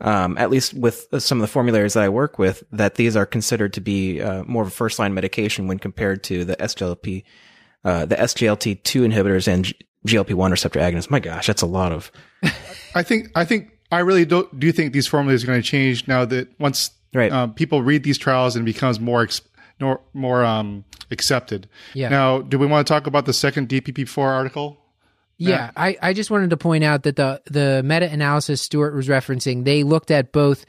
um, 0.00 0.36
at 0.38 0.50
least 0.50 0.74
with 0.74 1.06
some 1.18 1.38
of 1.38 1.42
the 1.42 1.48
formularies 1.48 1.94
that 1.94 2.02
I 2.02 2.08
work 2.08 2.38
with, 2.38 2.62
that 2.72 2.96
these 2.96 3.16
are 3.16 3.26
considered 3.26 3.72
to 3.74 3.80
be 3.80 4.20
uh, 4.20 4.44
more 4.44 4.62
of 4.62 4.68
a 4.68 4.72
first 4.72 4.98
line 4.98 5.14
medication 5.14 5.68
when 5.68 5.78
compared 5.78 6.22
to 6.24 6.44
the 6.44 6.56
SGLP, 6.56 7.24
uh, 7.86 8.04
the 8.04 8.16
SGLT2 8.16 9.10
inhibitors 9.10 9.48
and 9.48 9.72
GLP1 10.06 10.50
receptor 10.50 10.80
agonists. 10.80 11.10
My 11.10 11.20
gosh, 11.20 11.46
that's 11.46 11.62
a 11.62 11.66
lot 11.66 11.92
of. 11.92 12.12
I 12.94 13.02
think 13.02 13.30
I 13.34 13.44
think 13.46 13.70
I 13.90 14.00
really 14.00 14.24
do 14.26 14.46
do 14.58 14.70
think 14.72 14.92
these 14.92 15.06
formulas 15.06 15.42
are 15.44 15.46
going 15.46 15.62
to 15.62 15.66
change 15.66 16.06
now 16.06 16.24
that 16.26 16.48
once 16.60 16.90
Right. 17.14 17.32
um, 17.32 17.54
people 17.54 17.80
read 17.82 18.02
these 18.02 18.18
trials 18.18 18.56
and 18.56 18.68
it 18.68 18.72
becomes 18.74 19.00
more 19.00 19.22
ex- 19.22 19.40
more, 19.80 20.00
more 20.12 20.44
um, 20.44 20.84
accepted. 21.10 21.66
Yeah. 21.94 22.08
Now, 22.10 22.42
do 22.42 22.58
we 22.58 22.66
want 22.66 22.86
to 22.86 22.92
talk 22.92 23.06
about 23.06 23.24
the 23.24 23.32
second 23.32 23.68
DPP4 23.70 24.18
article 24.18 24.76
Yeah, 25.38 25.70
I, 25.76 25.96
I 26.02 26.12
just 26.12 26.30
wanted 26.30 26.50
to 26.50 26.56
point 26.58 26.84
out 26.84 27.04
that 27.04 27.16
the 27.16 27.40
the 27.46 27.82
meta 27.84 28.10
analysis 28.10 28.60
Stuart 28.60 28.94
was 28.94 29.08
referencing, 29.08 29.64
they 29.64 29.82
looked 29.82 30.10
at 30.10 30.32
both 30.32 30.66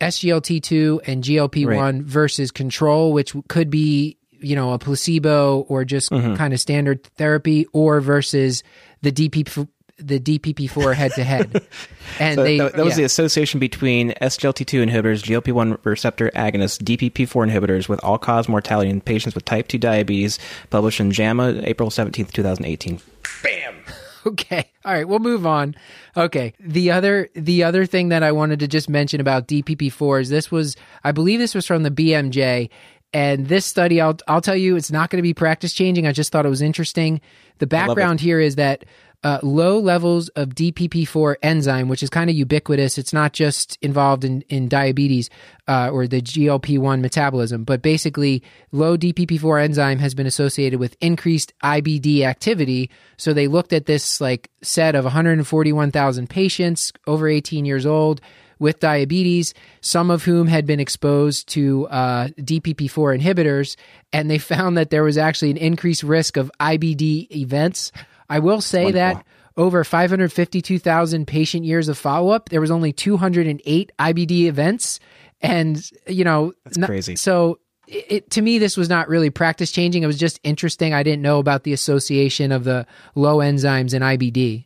SGLT2 0.00 1.00
and 1.06 1.22
GLP1 1.24 1.66
Right. 1.66 1.94
versus 2.02 2.50
control, 2.50 3.12
which 3.12 3.34
could 3.48 3.70
be, 3.70 4.18
you 4.40 4.54
know, 4.56 4.72
a 4.72 4.78
placebo 4.78 5.60
or 5.68 5.84
just 5.84 6.10
Mm-hmm. 6.10 6.34
kind 6.34 6.52
of 6.54 6.60
standard 6.60 7.04
therapy, 7.16 7.66
or 7.72 8.00
versus 8.00 8.62
the 9.02 9.12
DP 9.12 9.66
the 9.98 10.20
DPP4 10.20 10.94
head 10.94 11.12
to 11.12 11.24
head. 11.24 11.66
And 12.20 12.34
So 12.36 12.42
they 12.44 12.58
that, 12.58 12.74
that 12.74 12.84
was 12.84 12.92
yeah. 12.94 12.98
the 12.98 13.04
association 13.04 13.58
between 13.60 14.10
SGLT2 14.20 14.86
inhibitors, 14.88 15.22
GLP-1 15.24 15.78
receptor 15.84 16.30
agonists, 16.34 16.78
DPP-4 16.82 17.50
inhibitors 17.50 17.88
with 17.88 18.02
all-cause 18.04 18.46
mortality 18.48 18.90
in 18.90 19.00
patients 19.00 19.34
with 19.34 19.44
type 19.46 19.68
2 19.68 19.78
diabetes, 19.78 20.38
published 20.70 21.00
in 21.00 21.10
JAMA, 21.12 21.62
April 21.64 21.88
17th, 21.90 22.30
2018. 22.32 23.00
Bam! 23.42 23.74
Okay. 24.26 24.72
All 24.84 24.92
right, 24.92 25.06
we'll 25.06 25.20
move 25.20 25.46
on. 25.46 25.76
Okay. 26.16 26.52
The 26.58 26.90
other 26.90 27.28
the 27.36 27.62
other 27.62 27.86
thing 27.86 28.08
that 28.08 28.24
I 28.24 28.32
wanted 28.32 28.58
to 28.58 28.66
just 28.66 28.88
mention 28.90 29.20
about 29.20 29.46
DPP4 29.46 30.22
is 30.22 30.28
this 30.30 30.50
was 30.50 30.74
I 31.04 31.12
believe 31.12 31.38
this 31.38 31.54
was 31.54 31.64
from 31.64 31.84
the 31.84 31.92
BMJ 31.92 32.68
and 33.12 33.48
this 33.48 33.64
study 33.64 34.00
I'll 34.00 34.18
I'll 34.28 34.40
tell 34.40 34.56
you 34.56 34.76
it's 34.76 34.90
not 34.90 35.10
going 35.10 35.18
to 35.18 35.22
be 35.22 35.34
practice 35.34 35.72
changing. 35.72 36.06
I 36.06 36.12
just 36.12 36.32
thought 36.32 36.46
it 36.46 36.50
was 36.50 36.62
interesting. 36.62 37.20
The 37.58 37.66
background 37.66 38.20
here 38.20 38.40
is 38.40 38.56
that 38.56 38.84
uh, 39.26 39.40
low 39.42 39.78
levels 39.78 40.28
of 40.30 40.50
DPP4 40.50 41.36
enzyme, 41.42 41.88
which 41.88 42.02
is 42.02 42.10
kind 42.10 42.30
of 42.30 42.36
ubiquitous. 42.36 42.98
It's 42.98 43.12
not 43.12 43.32
just 43.32 43.78
involved 43.82 44.24
in, 44.24 44.42
in 44.42 44.68
diabetes 44.68 45.30
uh, 45.66 45.90
or 45.90 46.06
the 46.06 46.20
GLP-1 46.20 47.00
metabolism, 47.00 47.64
but 47.64 47.82
basically 47.82 48.42
low 48.70 48.96
DPP4 48.96 49.64
enzyme 49.64 49.98
has 49.98 50.14
been 50.14 50.26
associated 50.26 50.78
with 50.78 50.96
increased 51.00 51.52
IBD 51.64 52.20
activity. 52.20 52.90
So 53.16 53.32
they 53.32 53.48
looked 53.48 53.72
at 53.72 53.86
this 53.86 54.20
like 54.20 54.50
set 54.62 54.94
of 54.94 55.04
141,000 55.04 56.30
patients 56.30 56.92
over 57.06 57.26
18 57.26 57.64
years 57.64 57.86
old 57.86 58.20
with 58.58 58.80
diabetes, 58.80 59.54
some 59.80 60.10
of 60.10 60.24
whom 60.24 60.46
had 60.46 60.66
been 60.66 60.80
exposed 60.80 61.48
to 61.48 61.86
uh, 61.88 62.28
DPP4 62.38 63.20
inhibitors, 63.20 63.76
and 64.12 64.30
they 64.30 64.38
found 64.38 64.76
that 64.76 64.90
there 64.90 65.02
was 65.02 65.18
actually 65.18 65.50
an 65.50 65.56
increased 65.56 66.02
risk 66.02 66.36
of 66.36 66.50
IBD 66.60 67.30
events. 67.30 67.92
I 68.28 68.38
will 68.38 68.60
say 68.60 68.92
that 68.92 69.24
over 69.56 69.84
552,000 69.84 71.26
patient 71.26 71.64
years 71.64 71.88
of 71.88 71.96
follow 71.98 72.30
up, 72.30 72.48
there 72.48 72.60
was 72.60 72.70
only 72.70 72.92
208 72.92 73.92
IBD 73.98 74.44
events, 74.46 75.00
and 75.40 75.90
you 76.06 76.24
know, 76.24 76.52
That's 76.64 76.78
not- 76.78 76.86
crazy. 76.86 77.16
So. 77.16 77.58
It, 77.88 78.32
to 78.32 78.42
me, 78.42 78.58
this 78.58 78.76
was 78.76 78.88
not 78.88 79.08
really 79.08 79.30
practice 79.30 79.70
changing. 79.70 80.02
It 80.02 80.08
was 80.08 80.18
just 80.18 80.40
interesting. 80.42 80.92
I 80.92 81.04
didn't 81.04 81.22
know 81.22 81.38
about 81.38 81.62
the 81.62 81.72
association 81.72 82.50
of 82.50 82.64
the 82.64 82.84
low 83.14 83.36
enzymes 83.36 83.94
and 83.94 84.02
IBD. 84.02 84.64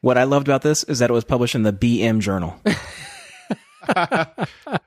What 0.00 0.18
I 0.18 0.24
loved 0.24 0.48
about 0.48 0.62
this 0.62 0.82
is 0.82 0.98
that 0.98 1.08
it 1.08 1.12
was 1.12 1.22
published 1.22 1.54
in 1.54 1.62
the 1.62 1.72
BM 1.72 2.18
Journal. 2.18 2.60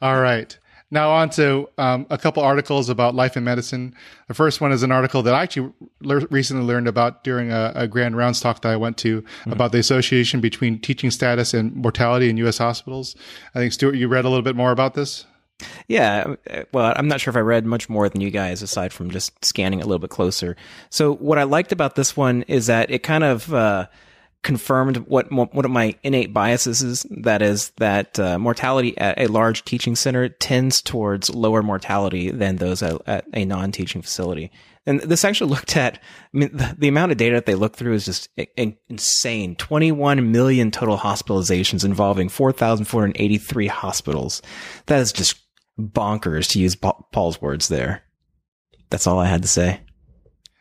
All 0.00 0.20
right. 0.20 0.56
Now 0.90 1.10
on 1.10 1.28
to 1.30 1.68
um, 1.76 2.06
a 2.08 2.16
couple 2.16 2.42
articles 2.42 2.88
about 2.88 3.14
life 3.14 3.36
in 3.36 3.44
medicine. 3.44 3.94
The 4.28 4.34
first 4.34 4.60
one 4.62 4.72
is 4.72 4.82
an 4.82 4.90
article 4.90 5.22
that 5.22 5.34
I 5.34 5.42
actually 5.42 5.72
lear- 6.00 6.26
recently 6.30 6.64
learned 6.64 6.88
about 6.88 7.24
during 7.24 7.52
a, 7.52 7.72
a 7.74 7.86
grand 7.86 8.16
rounds 8.16 8.40
talk 8.40 8.62
that 8.62 8.72
I 8.72 8.76
went 8.76 8.96
to 8.98 9.22
about 9.46 9.72
the 9.72 9.78
association 9.78 10.40
between 10.40 10.80
teaching 10.80 11.10
status 11.10 11.52
and 11.52 11.74
mortality 11.74 12.30
in 12.30 12.38
U.S. 12.38 12.56
hospitals. 12.56 13.16
I 13.54 13.58
think 13.58 13.74
Stuart, 13.74 13.96
you 13.96 14.08
read 14.08 14.24
a 14.24 14.28
little 14.28 14.42
bit 14.42 14.56
more 14.56 14.70
about 14.70 14.94
this. 14.94 15.26
Yeah, 15.88 16.36
uh, 16.48 16.62
well, 16.72 16.94
I'm 16.96 17.08
not 17.08 17.20
sure 17.20 17.32
if 17.32 17.36
I 17.36 17.40
read 17.40 17.66
much 17.66 17.88
more 17.88 18.08
than 18.08 18.20
you 18.20 18.30
guys 18.30 18.62
aside 18.62 18.92
from 18.92 19.10
just 19.10 19.44
scanning 19.44 19.80
a 19.82 19.84
little 19.84 19.98
bit 19.98 20.10
closer. 20.10 20.56
So, 20.88 21.14
what 21.16 21.36
I 21.36 21.42
liked 21.42 21.72
about 21.72 21.96
this 21.96 22.16
one 22.16 22.42
is 22.42 22.66
that 22.66 22.90
it 22.90 23.02
kind 23.02 23.24
of 23.24 23.52
uh, 23.52 23.88
confirmed 24.48 24.96
what 25.08 25.30
one 25.30 25.66
of 25.66 25.70
my 25.70 25.94
innate 26.02 26.32
biases 26.32 26.80
is. 26.80 27.06
That 27.10 27.42
is 27.42 27.68
that 27.76 28.18
uh, 28.18 28.38
mortality 28.38 28.96
at 28.96 29.20
a 29.20 29.26
large 29.26 29.62
teaching 29.66 29.94
center 29.94 30.30
tends 30.30 30.80
towards 30.80 31.28
lower 31.28 31.62
mortality 31.62 32.30
than 32.30 32.56
those 32.56 32.82
at, 32.82 33.06
at 33.06 33.26
a 33.34 33.44
non-teaching 33.44 34.00
facility. 34.00 34.50
And 34.86 35.00
this 35.00 35.22
actually 35.22 35.50
looked 35.54 35.76
at, 35.76 35.96
I 35.96 35.98
mean, 36.32 36.48
the, 36.56 36.74
the 36.78 36.88
amount 36.88 37.12
of 37.12 37.18
data 37.18 37.34
that 37.34 37.44
they 37.44 37.56
looked 37.56 37.76
through 37.76 37.92
is 37.92 38.06
just 38.06 38.30
in- 38.56 38.78
insane. 38.88 39.54
21 39.56 40.32
million 40.32 40.70
total 40.70 40.96
hospitalizations 40.96 41.84
involving 41.84 42.30
4,483 42.30 43.66
hospitals. 43.66 44.40
That 44.86 45.00
is 45.00 45.12
just 45.12 45.36
bonkers 45.78 46.48
to 46.52 46.58
use 46.58 46.74
Paul's 46.74 47.42
words 47.42 47.68
there. 47.68 48.02
That's 48.88 49.06
all 49.06 49.18
I 49.18 49.26
had 49.26 49.42
to 49.42 49.48
say. 49.48 49.82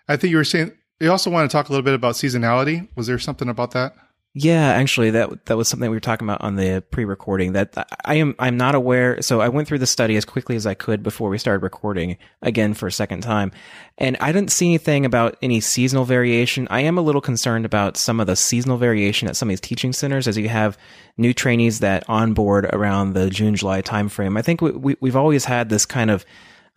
I 0.10 0.17
think 0.17 0.32
you 0.32 0.38
were 0.38 0.43
saying 0.43 0.73
you 0.99 1.12
also 1.12 1.29
want 1.29 1.49
to 1.49 1.55
talk 1.55 1.69
a 1.69 1.71
little 1.71 1.83
bit 1.83 1.93
about 1.93 2.15
seasonality. 2.15 2.88
Was 2.95 3.07
there 3.07 3.19
something 3.19 3.49
about 3.49 3.71
that? 3.71 3.95
Yeah, 4.39 4.67
actually, 4.67 5.10
that 5.12 5.47
that 5.47 5.57
was 5.57 5.67
something 5.67 5.89
we 5.89 5.95
were 5.95 6.01
talking 6.01 6.27
about 6.27 6.41
on 6.41 6.57
the 6.57 6.83
pre-recording. 6.91 7.53
That 7.53 7.73
I 8.05 8.15
am 8.15 8.36
I'm 8.38 8.55
not 8.55 8.75
aware. 8.75 9.19
So 9.23 9.41
I 9.41 9.49
went 9.49 9.67
through 9.67 9.79
the 9.79 9.88
study 9.88 10.15
as 10.15 10.25
quickly 10.25 10.55
as 10.55 10.67
I 10.67 10.75
could 10.75 11.01
before 11.01 11.29
we 11.29 11.39
started 11.39 11.63
recording 11.63 12.17
again 12.43 12.75
for 12.75 12.86
a 12.86 12.91
second 12.91 13.21
time, 13.21 13.51
and 13.97 14.15
I 14.21 14.31
didn't 14.31 14.51
see 14.51 14.67
anything 14.67 15.05
about 15.05 15.38
any 15.41 15.60
seasonal 15.60 16.05
variation. 16.05 16.67
I 16.69 16.81
am 16.81 16.99
a 16.99 17.01
little 17.01 17.21
concerned 17.21 17.65
about 17.65 17.97
some 17.97 18.19
of 18.19 18.27
the 18.27 18.36
seasonal 18.36 18.77
variation 18.77 19.27
at 19.27 19.36
some 19.36 19.49
of 19.49 19.53
these 19.53 19.62
teaching 19.62 19.91
centers, 19.91 20.27
as 20.27 20.38
you 20.38 20.49
have 20.49 20.77
new 21.17 21.33
trainees 21.33 21.79
that 21.79 22.07
onboard 22.07 22.65
around 22.65 23.13
the 23.13 23.31
June 23.31 23.55
July 23.55 23.81
timeframe. 23.81 24.38
I 24.38 24.43
think 24.43 24.62
we, 24.62 24.69
we 24.69 24.95
we've 25.01 25.15
always 25.15 25.45
had 25.45 25.69
this 25.69 25.88
kind 25.88 26.12
of 26.12 26.25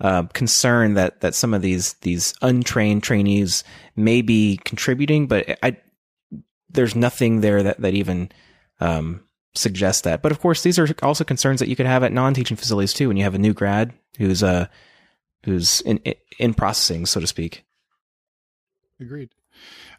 uh, 0.00 0.24
concern 0.32 0.94
that 0.94 1.20
that 1.20 1.34
some 1.34 1.54
of 1.54 1.62
these 1.62 1.94
these 1.94 2.34
untrained 2.42 3.02
trainees 3.02 3.64
may 3.96 4.22
be 4.22 4.58
contributing, 4.64 5.26
but 5.26 5.58
I 5.62 5.76
there's 6.70 6.94
nothing 6.94 7.40
there 7.40 7.62
that 7.62 7.80
that 7.80 7.94
even 7.94 8.30
um, 8.80 9.22
suggests 9.54 10.02
that. 10.02 10.22
But 10.22 10.32
of 10.32 10.40
course, 10.40 10.62
these 10.62 10.78
are 10.78 10.88
also 11.02 11.24
concerns 11.24 11.60
that 11.60 11.68
you 11.68 11.76
could 11.76 11.86
have 11.86 12.02
at 12.02 12.12
non-teaching 12.12 12.56
facilities 12.56 12.92
too, 12.92 13.08
when 13.08 13.16
you 13.16 13.24
have 13.24 13.34
a 13.34 13.38
new 13.38 13.52
grad 13.52 13.92
who's 14.18 14.42
uh 14.42 14.66
who's 15.44 15.80
in 15.82 16.00
in 16.38 16.54
processing, 16.54 17.06
so 17.06 17.20
to 17.20 17.26
speak. 17.26 17.64
Agreed. 19.00 19.30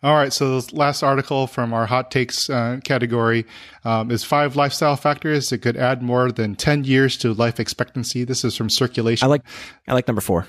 All 0.03 0.15
right. 0.15 0.33
So 0.33 0.59
the 0.59 0.75
last 0.75 1.03
article 1.03 1.45
from 1.45 1.73
our 1.73 1.85
hot 1.85 2.09
takes 2.09 2.49
uh, 2.49 2.79
category 2.83 3.45
um, 3.85 4.09
is 4.09 4.23
five 4.23 4.55
lifestyle 4.55 4.95
factors 4.95 5.49
that 5.49 5.59
could 5.59 5.77
add 5.77 6.01
more 6.01 6.31
than 6.31 6.55
10 6.55 6.85
years 6.85 7.17
to 7.17 7.33
life 7.33 7.59
expectancy. 7.59 8.23
This 8.23 8.43
is 8.43 8.57
from 8.57 8.69
circulation. 8.69 9.25
I 9.25 9.29
like 9.29 9.43
I 9.87 9.93
like 9.93 10.07
number 10.07 10.21
four. 10.21 10.47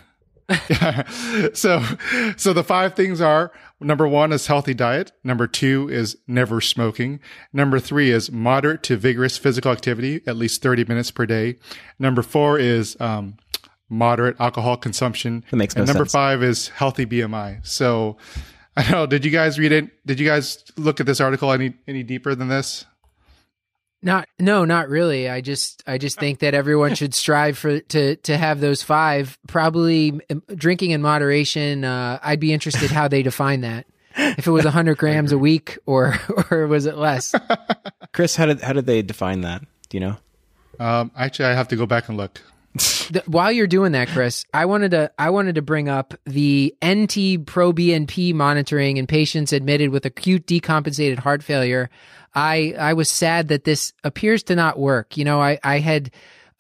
so, 1.54 1.82
so 2.36 2.52
the 2.52 2.64
five 2.66 2.94
things 2.94 3.20
are 3.20 3.52
number 3.80 4.08
one 4.08 4.32
is 4.32 4.46
healthy 4.46 4.74
diet. 4.74 5.12
Number 5.22 5.46
two 5.46 5.88
is 5.88 6.16
never 6.26 6.60
smoking. 6.60 7.20
Number 7.52 7.78
three 7.78 8.10
is 8.10 8.30
moderate 8.30 8.82
to 8.84 8.96
vigorous 8.96 9.38
physical 9.38 9.70
activity, 9.70 10.20
at 10.26 10.36
least 10.36 10.62
30 10.62 10.84
minutes 10.84 11.10
per 11.10 11.26
day. 11.26 11.58
Number 11.98 12.22
four 12.22 12.58
is, 12.58 12.96
um, 13.00 13.36
moderate 13.88 14.34
alcohol 14.40 14.76
consumption. 14.76 15.44
That 15.50 15.56
makes 15.56 15.76
no 15.76 15.82
and 15.82 15.88
number 15.88 16.04
sense. 16.04 16.12
five 16.12 16.42
is 16.42 16.68
healthy 16.68 17.06
BMI. 17.06 17.64
So, 17.66 18.16
I 18.76 18.82
don't 18.82 18.92
know. 18.92 19.06
Did 19.06 19.24
you 19.24 19.30
guys 19.30 19.58
read 19.58 19.72
it? 19.72 20.06
Did 20.06 20.18
you 20.18 20.26
guys 20.26 20.64
look 20.76 21.00
at 21.00 21.06
this 21.06 21.20
article 21.20 21.52
any, 21.52 21.74
any 21.86 22.02
deeper 22.02 22.34
than 22.34 22.48
this? 22.48 22.86
Not 24.04 24.28
no, 24.40 24.64
not 24.64 24.88
really. 24.88 25.28
I 25.28 25.40
just 25.40 25.82
I 25.86 25.96
just 25.96 26.18
think 26.18 26.40
that 26.40 26.54
everyone 26.54 26.96
should 26.96 27.14
strive 27.14 27.56
for 27.56 27.78
to 27.78 28.16
to 28.16 28.36
have 28.36 28.58
those 28.58 28.82
five. 28.82 29.38
Probably 29.46 30.20
um, 30.28 30.42
drinking 30.56 30.90
in 30.90 31.00
moderation. 31.02 31.84
Uh, 31.84 32.18
I'd 32.20 32.40
be 32.40 32.52
interested 32.52 32.90
how 32.90 33.06
they 33.06 33.22
define 33.22 33.60
that. 33.60 33.86
If 34.16 34.46
it 34.46 34.50
was 34.50 34.64
100 34.64 34.98
grams 34.98 35.30
a 35.30 35.38
week 35.38 35.78
or 35.86 36.16
or 36.50 36.66
was 36.66 36.86
it 36.86 36.96
less? 36.96 37.32
Chris, 38.12 38.34
how 38.34 38.46
did 38.46 38.60
how 38.60 38.72
did 38.72 38.86
they 38.86 39.02
define 39.02 39.42
that? 39.42 39.62
Do 39.88 39.96
you 39.96 40.00
know? 40.00 40.16
Um, 40.80 41.12
actually, 41.16 41.44
I 41.44 41.54
have 41.54 41.68
to 41.68 41.76
go 41.76 41.86
back 41.86 42.08
and 42.08 42.16
look. 42.16 42.40
The- 42.74 43.22
while 43.26 43.52
you're 43.52 43.66
doing 43.66 43.92
that, 43.92 44.08
Chris, 44.08 44.44
I 44.54 44.64
wanted 44.64 44.92
to 44.92 45.10
I 45.18 45.30
wanted 45.30 45.56
to 45.56 45.62
bring 45.62 45.88
up 45.88 46.14
the 46.24 46.74
NT 46.84 47.44
pro 47.46 47.72
BNP 47.72 48.32
monitoring 48.34 48.96
in 48.96 49.06
patients 49.06 49.52
admitted 49.52 49.90
with 49.90 50.06
acute 50.06 50.46
decompensated 50.46 51.18
heart 51.18 51.42
failure. 51.42 51.90
I 52.34 52.74
I 52.78 52.94
was 52.94 53.10
sad 53.10 53.48
that 53.48 53.64
this 53.64 53.92
appears 54.04 54.42
to 54.44 54.56
not 54.56 54.78
work. 54.78 55.16
You 55.16 55.24
know, 55.24 55.40
I 55.40 55.58
I 55.62 55.80
had 55.80 56.10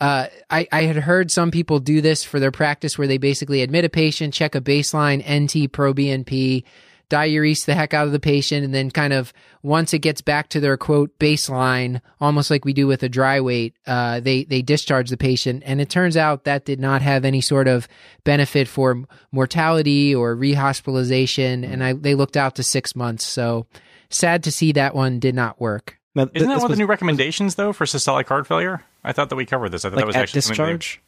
uh, 0.02 0.26
I, 0.50 0.66
I 0.72 0.82
had 0.82 0.96
heard 0.96 1.30
some 1.30 1.52
people 1.52 1.78
do 1.78 2.00
this 2.00 2.24
for 2.24 2.40
their 2.40 2.50
practice 2.50 2.98
where 2.98 3.06
they 3.06 3.18
basically 3.18 3.62
admit 3.62 3.84
a 3.84 3.88
patient, 3.88 4.34
check 4.34 4.56
a 4.56 4.60
baseline 4.60 5.22
NT 5.22 5.70
pro 5.70 5.94
BNP, 5.94 6.64
diurese 7.12 7.66
the 7.66 7.74
heck 7.74 7.92
out 7.92 8.06
of 8.06 8.12
the 8.12 8.18
patient, 8.18 8.64
and 8.64 8.74
then 8.74 8.90
kind 8.90 9.12
of 9.12 9.32
once 9.62 9.92
it 9.92 9.98
gets 9.98 10.22
back 10.22 10.48
to 10.48 10.60
their 10.60 10.78
quote 10.78 11.18
baseline, 11.18 12.00
almost 12.20 12.50
like 12.50 12.64
we 12.64 12.72
do 12.72 12.86
with 12.86 13.02
a 13.02 13.08
dry 13.08 13.40
weight, 13.40 13.74
uh, 13.86 14.18
they 14.20 14.44
they 14.44 14.62
discharge 14.62 15.10
the 15.10 15.16
patient. 15.18 15.62
And 15.66 15.80
it 15.80 15.90
turns 15.90 16.16
out 16.16 16.44
that 16.44 16.64
did 16.64 16.80
not 16.80 17.02
have 17.02 17.24
any 17.24 17.42
sort 17.42 17.68
of 17.68 17.86
benefit 18.24 18.66
for 18.66 19.04
mortality 19.30 20.14
or 20.14 20.34
rehospitalization. 20.34 21.70
And 21.70 21.84
I 21.84 21.92
they 21.92 22.14
looked 22.14 22.36
out 22.36 22.54
to 22.56 22.62
six 22.62 22.96
months. 22.96 23.24
So 23.24 23.66
sad 24.08 24.42
to 24.44 24.52
see 24.52 24.72
that 24.72 24.94
one 24.94 25.18
did 25.18 25.34
not 25.34 25.60
work. 25.60 25.98
Now, 26.14 26.24
th- 26.24 26.36
Isn't 26.36 26.48
that 26.48 26.58
one 26.58 26.70
of 26.70 26.70
the 26.70 26.82
new 26.82 26.86
recommendations 26.86 27.56
though 27.56 27.72
for 27.72 27.84
systolic 27.84 28.26
heart 28.28 28.46
failure? 28.46 28.84
I 29.04 29.12
thought 29.12 29.28
that 29.28 29.36
we 29.36 29.46
covered 29.46 29.70
this. 29.70 29.84
I 29.84 29.90
thought 29.90 29.96
like 29.96 30.02
that 30.02 30.06
was 30.06 30.16
at 30.16 30.22
actually 30.22 30.40
something 30.42 30.76
discharge? 30.78 31.02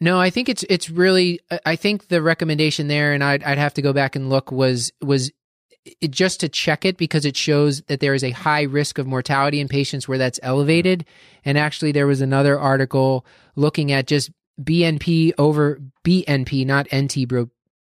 No, 0.00 0.20
I 0.20 0.30
think 0.30 0.48
it's 0.48 0.64
it's 0.68 0.90
really. 0.90 1.40
I 1.64 1.76
think 1.76 2.08
the 2.08 2.20
recommendation 2.20 2.88
there, 2.88 3.12
and 3.12 3.24
I'd 3.24 3.42
I'd 3.44 3.58
have 3.58 3.74
to 3.74 3.82
go 3.82 3.92
back 3.92 4.14
and 4.14 4.28
look 4.28 4.52
was 4.52 4.92
was 5.00 5.30
it, 5.84 6.10
just 6.10 6.40
to 6.40 6.48
check 6.48 6.84
it 6.84 6.98
because 6.98 7.24
it 7.24 7.36
shows 7.36 7.80
that 7.82 8.00
there 8.00 8.14
is 8.14 8.22
a 8.22 8.32
high 8.32 8.62
risk 8.62 8.98
of 8.98 9.06
mortality 9.06 9.60
in 9.60 9.68
patients 9.68 10.06
where 10.06 10.18
that's 10.18 10.40
elevated. 10.42 11.06
And 11.44 11.56
actually, 11.56 11.92
there 11.92 12.06
was 12.06 12.20
another 12.20 12.58
article 12.58 13.24
looking 13.54 13.90
at 13.90 14.06
just 14.06 14.30
BNP 14.60 15.32
over 15.38 15.80
BNP, 16.04 16.66
not 16.66 16.88
NT 16.94 17.26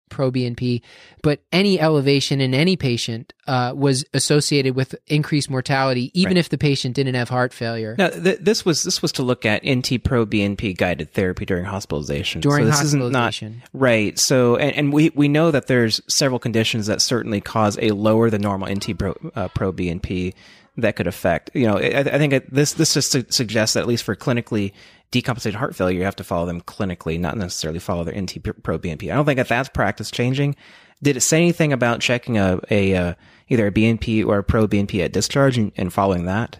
bro, 0.10 0.30
pro 0.30 0.32
BNP, 0.32 0.82
but 1.24 1.42
any 1.52 1.80
elevation 1.80 2.42
in 2.42 2.54
any 2.54 2.76
patient 2.76 3.34
uh, 3.48 3.74
was 3.76 4.06
associated 4.14 4.76
with 4.76 4.96
increased 5.08 5.50
mortality, 5.50 6.12
even 6.14 6.32
Right. 6.34 6.38
if 6.38 6.50
the 6.50 6.58
patient 6.58 6.96
didn't 6.96 7.16
have 7.16 7.30
heart 7.30 7.54
failure. 7.54 7.96
Now, 7.98 8.10
th- 8.10 8.40
this 8.42 8.66
was 8.66 8.84
this 8.84 9.02
was 9.02 9.12
to 9.14 9.24
look 9.24 9.46
at 9.46 9.64
NT 9.66 10.04
proBNP 10.04 10.78
guided 10.78 11.14
therapy 11.14 11.46
during 11.46 11.66
hospitalization. 11.66 12.42
During 12.42 12.66
so 12.66 12.72
this 12.72 12.82
isn't 12.82 13.00
not 13.12 13.24
hospitalization. 13.34 13.64
right. 13.74 14.20
So, 14.20 14.56
and, 14.58 14.76
and 14.76 14.94
we 14.94 15.10
we 15.16 15.28
know 15.28 15.52
that 15.52 15.68
there's 15.68 16.02
several 16.08 16.40
conditions 16.40 16.88
that 16.88 17.02
certainly 17.02 17.42
cause 17.42 17.78
a 17.82 17.92
lower 17.92 18.30
than 18.30 18.42
normal 18.42 18.70
NT 18.72 18.98
pro, 18.98 19.16
uh, 19.36 19.48
pro 19.50 19.72
BNP 19.72 20.34
that 20.78 20.96
could 20.96 21.08
affect. 21.08 21.50
You 21.54 21.68
know, 21.68 21.78
I, 21.78 22.00
I 22.00 22.18
think 22.18 22.50
this 22.52 22.74
this 22.74 22.94
just 22.94 23.12
su- 23.12 23.26
suggests 23.30 23.74
that 23.74 23.82
at 23.82 23.88
least 23.88 24.04
for 24.04 24.16
clinically 24.16 24.72
decompensated 25.12 25.56
heart 25.56 25.76
failure, 25.76 25.98
you 26.00 26.06
have 26.06 26.16
to 26.18 26.24
follow 26.24 26.46
them 26.46 26.62
clinically, 26.62 27.20
not 27.20 27.38
necessarily 27.38 27.80
follow 27.80 28.04
their 28.04 28.20
NT 28.20 28.44
pro 28.64 28.78
BNP. 28.78 29.12
I 29.12 29.16
don't 29.16 29.26
think 29.26 29.38
that 29.38 29.48
that's 29.48 29.70
practice 29.70 30.12
changing. 30.12 30.56
Did 31.02 31.18
it 31.18 31.22
say 31.22 31.38
anything 31.38 31.72
about 31.74 32.02
checking 32.02 32.38
a 32.38 32.60
a 32.70 32.96
uh, 32.96 33.14
either 33.48 33.68
a 33.68 33.72
BNP 33.72 34.26
or 34.26 34.38
a 34.38 34.44
pro 34.44 34.68
BNP 34.68 35.04
at 35.04 35.14
discharge 35.14 35.58
and, 35.58 35.72
and 35.78 35.92
following 35.94 36.26
that? 36.26 36.58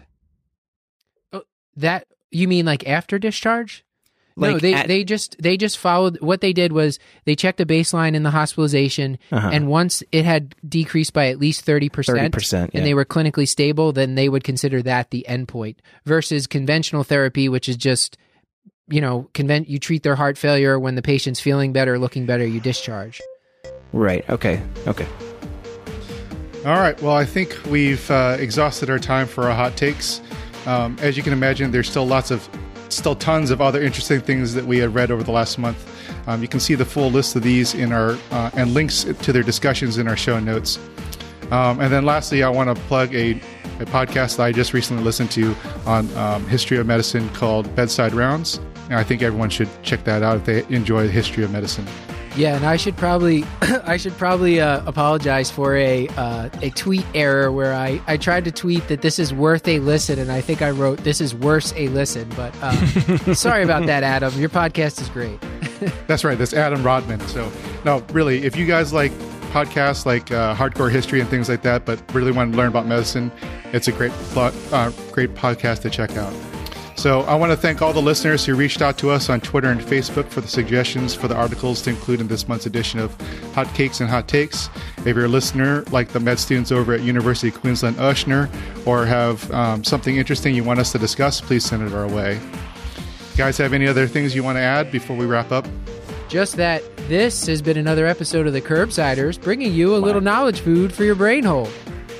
That 1.76 2.06
you 2.30 2.48
mean 2.48 2.66
like 2.66 2.86
after 2.86 3.18
discharge? 3.18 3.84
no, 4.36 4.58
they 4.58 4.74
at- 4.74 4.88
they 4.88 5.04
just 5.04 5.36
they 5.40 5.56
just 5.56 5.78
followed 5.78 6.18
what 6.20 6.40
they 6.40 6.52
did 6.52 6.72
was 6.72 6.98
they 7.24 7.36
checked 7.36 7.60
a 7.60 7.66
baseline 7.66 8.14
in 8.14 8.22
the 8.22 8.30
hospitalization, 8.30 9.18
Uh-huh. 9.30 9.50
and 9.52 9.68
once 9.68 10.02
it 10.12 10.24
had 10.24 10.54
decreased 10.66 11.12
by 11.12 11.28
at 11.28 11.38
least 11.38 11.64
thirty 11.64 11.88
percent, 11.88 12.34
30%, 12.34 12.52
and 12.62 12.70
yeah. 12.74 12.80
they 12.82 12.94
were 12.94 13.04
clinically 13.04 13.46
stable, 13.46 13.92
then 13.92 14.14
they 14.14 14.28
would 14.28 14.44
consider 14.44 14.82
that 14.82 15.10
the 15.10 15.26
endpoint. 15.28 15.76
Versus 16.04 16.46
conventional 16.46 17.04
therapy, 17.04 17.48
which 17.48 17.68
is 17.68 17.76
just 17.76 18.16
you 18.90 19.00
know 19.00 19.28
convent 19.34 19.68
you 19.68 19.78
treat 19.78 20.02
their 20.02 20.16
heart 20.16 20.36
failure 20.36 20.78
when 20.78 20.94
the 20.94 21.02
patient's 21.02 21.40
feeling 21.40 21.72
better, 21.72 21.98
looking 21.98 22.26
better, 22.26 22.46
you 22.46 22.60
discharge. 22.60 23.20
Right. 23.92 24.28
Okay. 24.28 24.62
Okay. 24.86 25.06
All 26.66 26.76
right. 26.76 27.00
Well, 27.00 27.16
I 27.16 27.24
think 27.24 27.58
we've 27.70 28.10
uh, 28.10 28.36
exhausted 28.38 28.90
our 28.90 28.98
time 28.98 29.26
for 29.26 29.48
our 29.48 29.54
hot 29.54 29.76
takes. 29.76 30.20
Um, 30.66 30.96
as 31.00 31.16
you 31.16 31.22
can 31.22 31.32
imagine, 31.32 31.70
there's 31.70 31.88
still 31.88 32.06
lots 32.06 32.30
of, 32.30 32.46
still 32.90 33.14
tons 33.14 33.50
of 33.50 33.62
other 33.62 33.82
interesting 33.82 34.20
things 34.20 34.52
that 34.52 34.66
we 34.66 34.76
had 34.76 34.94
read 34.94 35.10
over 35.10 35.22
the 35.22 35.32
last 35.32 35.58
month. 35.58 35.86
Um, 36.28 36.42
you 36.42 36.48
can 36.48 36.60
see 36.60 36.74
the 36.74 36.84
full 36.84 37.10
list 37.10 37.34
of 37.34 37.42
these 37.42 37.74
in 37.74 37.92
our 37.92 38.18
uh, 38.30 38.50
and 38.52 38.74
links 38.74 39.04
to 39.04 39.32
their 39.32 39.42
discussions 39.42 39.96
in 39.96 40.06
our 40.06 40.18
show 40.18 40.38
notes. 40.38 40.78
Um, 41.50 41.80
and 41.80 41.90
then 41.90 42.04
lastly, 42.04 42.42
I 42.42 42.50
want 42.50 42.76
to 42.76 42.80
plug 42.84 43.14
a, 43.14 43.32
a 43.80 43.86
podcast 43.86 44.36
that 44.36 44.44
I 44.44 44.52
just 44.52 44.74
recently 44.74 45.02
listened 45.02 45.30
to 45.32 45.56
on 45.86 46.14
um, 46.16 46.46
history 46.46 46.76
of 46.76 46.86
medicine 46.86 47.28
called 47.30 47.74
Bedside 47.74 48.12
Rounds. 48.12 48.60
And 48.90 48.98
I 48.98 49.04
think 49.04 49.22
everyone 49.22 49.50
should 49.50 49.68
check 49.82 50.04
that 50.04 50.22
out 50.22 50.36
if 50.36 50.44
they 50.44 50.74
enjoy 50.74 51.04
the 51.04 51.12
history 51.12 51.44
of 51.44 51.52
medicine. 51.52 51.86
Yeah, 52.36 52.56
and 52.56 52.64
I 52.64 52.76
should 52.76 52.96
probably 52.96 53.44
I 53.84 53.96
should 53.96 54.16
probably 54.16 54.60
uh, 54.60 54.82
apologize 54.86 55.50
for 55.50 55.76
a 55.76 56.08
uh, 56.08 56.48
a 56.62 56.70
tweet 56.70 57.04
error 57.14 57.50
where 57.50 57.74
I, 57.74 58.00
I 58.06 58.16
tried 58.16 58.44
to 58.44 58.52
tweet 58.52 58.86
that 58.88 59.02
this 59.02 59.18
is 59.18 59.32
worth 59.32 59.66
a 59.66 59.80
listen, 59.80 60.18
and 60.18 60.30
I 60.30 60.40
think 60.40 60.62
I 60.62 60.70
wrote 60.70 60.98
this 60.98 61.20
is 61.20 61.34
worse 61.34 61.72
a 61.76 61.88
listen. 61.88 62.28
But 62.36 62.54
uh, 62.62 63.34
sorry 63.34 63.62
about 63.62 63.86
that, 63.86 64.02
Adam. 64.02 64.38
Your 64.38 64.48
podcast 64.48 65.00
is 65.00 65.08
great. 65.08 65.40
That's 66.06 66.24
right. 66.24 66.38
That's 66.38 66.54
Adam 66.54 66.82
Rodman. 66.84 67.20
So, 67.28 67.50
no, 67.84 68.04
really, 68.12 68.44
if 68.44 68.56
you 68.56 68.66
guys 68.66 68.92
like 68.92 69.12
podcasts 69.52 70.06
like 70.06 70.30
uh, 70.30 70.54
hardcore 70.54 70.90
history 70.90 71.20
and 71.20 71.28
things 71.28 71.48
like 71.48 71.62
that, 71.62 71.84
but 71.84 72.00
really 72.14 72.32
want 72.32 72.52
to 72.52 72.56
learn 72.56 72.68
about 72.68 72.86
medicine, 72.86 73.32
it's 73.72 73.88
a 73.88 73.92
great 73.92 74.12
uh, 74.36 74.90
great 75.10 75.34
podcast 75.34 75.82
to 75.82 75.90
check 75.90 76.16
out. 76.16 76.32
So, 77.00 77.22
I 77.22 77.34
want 77.34 77.50
to 77.50 77.56
thank 77.56 77.80
all 77.80 77.94
the 77.94 78.02
listeners 78.02 78.44
who 78.44 78.54
reached 78.54 78.82
out 78.82 78.98
to 78.98 79.08
us 79.08 79.30
on 79.30 79.40
Twitter 79.40 79.70
and 79.70 79.80
Facebook 79.80 80.28
for 80.28 80.42
the 80.42 80.48
suggestions 80.48 81.14
for 81.14 81.28
the 81.28 81.34
articles 81.34 81.80
to 81.80 81.88
include 81.88 82.20
in 82.20 82.28
this 82.28 82.46
month's 82.46 82.66
edition 82.66 83.00
of 83.00 83.18
Hot 83.54 83.66
Cakes 83.68 84.00
and 84.00 84.10
Hot 84.10 84.28
Takes. 84.28 84.68
If 84.98 85.16
you're 85.16 85.24
a 85.24 85.28
listener 85.28 85.82
like 85.92 86.08
the 86.08 86.20
med 86.20 86.38
students 86.38 86.70
over 86.70 86.92
at 86.92 87.00
University 87.00 87.48
of 87.48 87.58
Queensland 87.58 87.96
Ochsner, 87.96 88.50
or 88.86 89.06
have 89.06 89.50
um, 89.50 89.82
something 89.82 90.18
interesting 90.18 90.54
you 90.54 90.62
want 90.62 90.78
us 90.78 90.92
to 90.92 90.98
discuss, 90.98 91.40
please 91.40 91.64
send 91.64 91.84
it 91.84 91.94
our 91.94 92.06
way. 92.06 92.34
You 92.34 93.36
Guys, 93.38 93.56
have 93.56 93.72
any 93.72 93.86
other 93.86 94.06
things 94.06 94.34
you 94.34 94.44
want 94.44 94.56
to 94.56 94.62
add 94.62 94.92
before 94.92 95.16
we 95.16 95.24
wrap 95.24 95.52
up? 95.52 95.66
Just 96.28 96.56
that 96.56 96.82
this 97.08 97.46
has 97.46 97.62
been 97.62 97.78
another 97.78 98.04
episode 98.04 98.46
of 98.46 98.52
the 98.52 98.60
Curbsiders, 98.60 99.40
bringing 99.40 99.72
you 99.72 99.96
a 99.96 99.96
little 99.96 100.20
knowledge 100.20 100.60
food 100.60 100.92
for 100.92 101.04
your 101.04 101.14
brain 101.14 101.44
hole. 101.44 101.70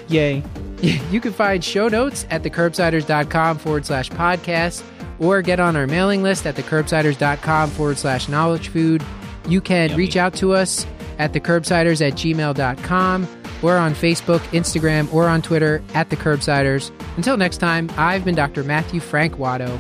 Yay. 0.09 0.43
You 1.11 1.21
can 1.21 1.33
find 1.33 1.63
show 1.63 1.89
notes 1.89 2.27
at 2.31 2.43
thecurbsiders.com 2.43 3.59
forward 3.59 3.85
slash 3.85 4.09
podcast 4.11 4.83
or 5.19 5.43
get 5.43 5.61
on 5.61 5.77
our 5.77 5.87
mailing 5.87 6.23
list 6.23 6.47
at 6.47 6.55
thecurbsiders.com 6.55 7.71
forward 7.71 7.99
slash 7.99 8.29
knowledge 8.29 8.69
food. 8.69 9.05
You 9.49 9.61
can 9.61 9.95
reach 9.97 10.17
out 10.17 10.35
to 10.37 10.53
us 10.53 10.87
at 11.19 11.33
thecurbsiders 11.33 12.07
at 12.07 12.15
gmail.com 12.15 13.29
or 13.63 13.77
on 13.77 13.95
Facebook, 13.95 14.39
Instagram, 14.53 15.13
or 15.13 15.29
on 15.29 15.43
Twitter 15.43 15.83
at 15.95 16.09
the 16.09 16.17
Curbsiders. 16.17 16.91
Until 17.17 17.37
next 17.37 17.59
time, 17.59 17.91
I've 17.97 18.25
been 18.25 18.35
Dr. 18.35 18.65
Matthew 18.65 19.01
Frank 19.01 19.37
Watto. 19.37 19.79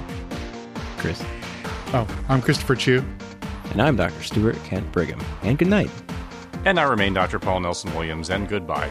Chris. 0.98 1.22
Oh, 1.94 2.06
I'm 2.28 2.42
Christopher 2.42 2.74
Chiu. 2.74 3.02
And 3.70 3.80
I'm 3.80 3.96
Dr. 3.96 4.22
Stuart 4.22 4.56
Kent 4.64 4.90
Brigham. 4.92 5.20
And 5.42 5.56
good 5.58 5.68
night. 5.68 5.90
And 6.64 6.78
I 6.78 6.82
remain 6.84 7.14
Dr. 7.14 7.38
Paul 7.38 7.60
Nelson 7.60 7.94
Williams, 7.94 8.30
and 8.30 8.48
goodbye. 8.48 8.90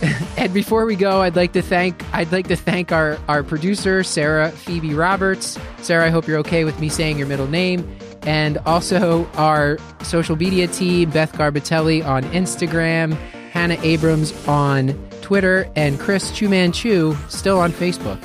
And 0.38 0.54
before 0.54 0.86
we 0.86 0.94
go, 0.94 1.22
I'd 1.22 1.34
like 1.34 1.52
to 1.54 1.62
thank 1.62 2.04
I'd 2.14 2.30
like 2.30 2.46
to 2.46 2.54
thank 2.54 2.92
our 2.92 3.18
our 3.26 3.42
producer 3.42 4.04
Sarah 4.04 4.52
Phoebe 4.52 4.94
Roberts. 4.94 5.58
Sarah, 5.78 6.06
I 6.06 6.10
hope 6.10 6.28
you're 6.28 6.38
okay 6.38 6.62
with 6.62 6.78
me 6.78 6.88
saying 6.88 7.18
your 7.18 7.26
middle 7.26 7.48
name. 7.48 7.98
And 8.22 8.58
also 8.58 9.28
our 9.34 9.78
social 10.04 10.36
media 10.36 10.68
team, 10.68 11.10
Beth 11.10 11.32
Garbitelli 11.32 12.06
on 12.06 12.22
Instagram, 12.26 13.14
Hannah 13.50 13.78
Abrams 13.82 14.32
on 14.46 14.90
Twitter, 15.22 15.68
and 15.74 15.98
Chris 15.98 16.30
Chuman 16.30 16.72
Chiu 16.72 17.16
still 17.28 17.58
on 17.58 17.72
Facebook. 17.72 18.20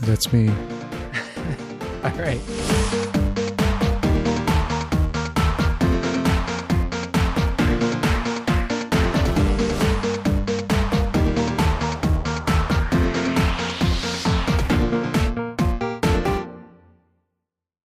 That's 0.00 0.32
me. 0.32 0.48
All 2.02 2.10
right. 2.12 2.40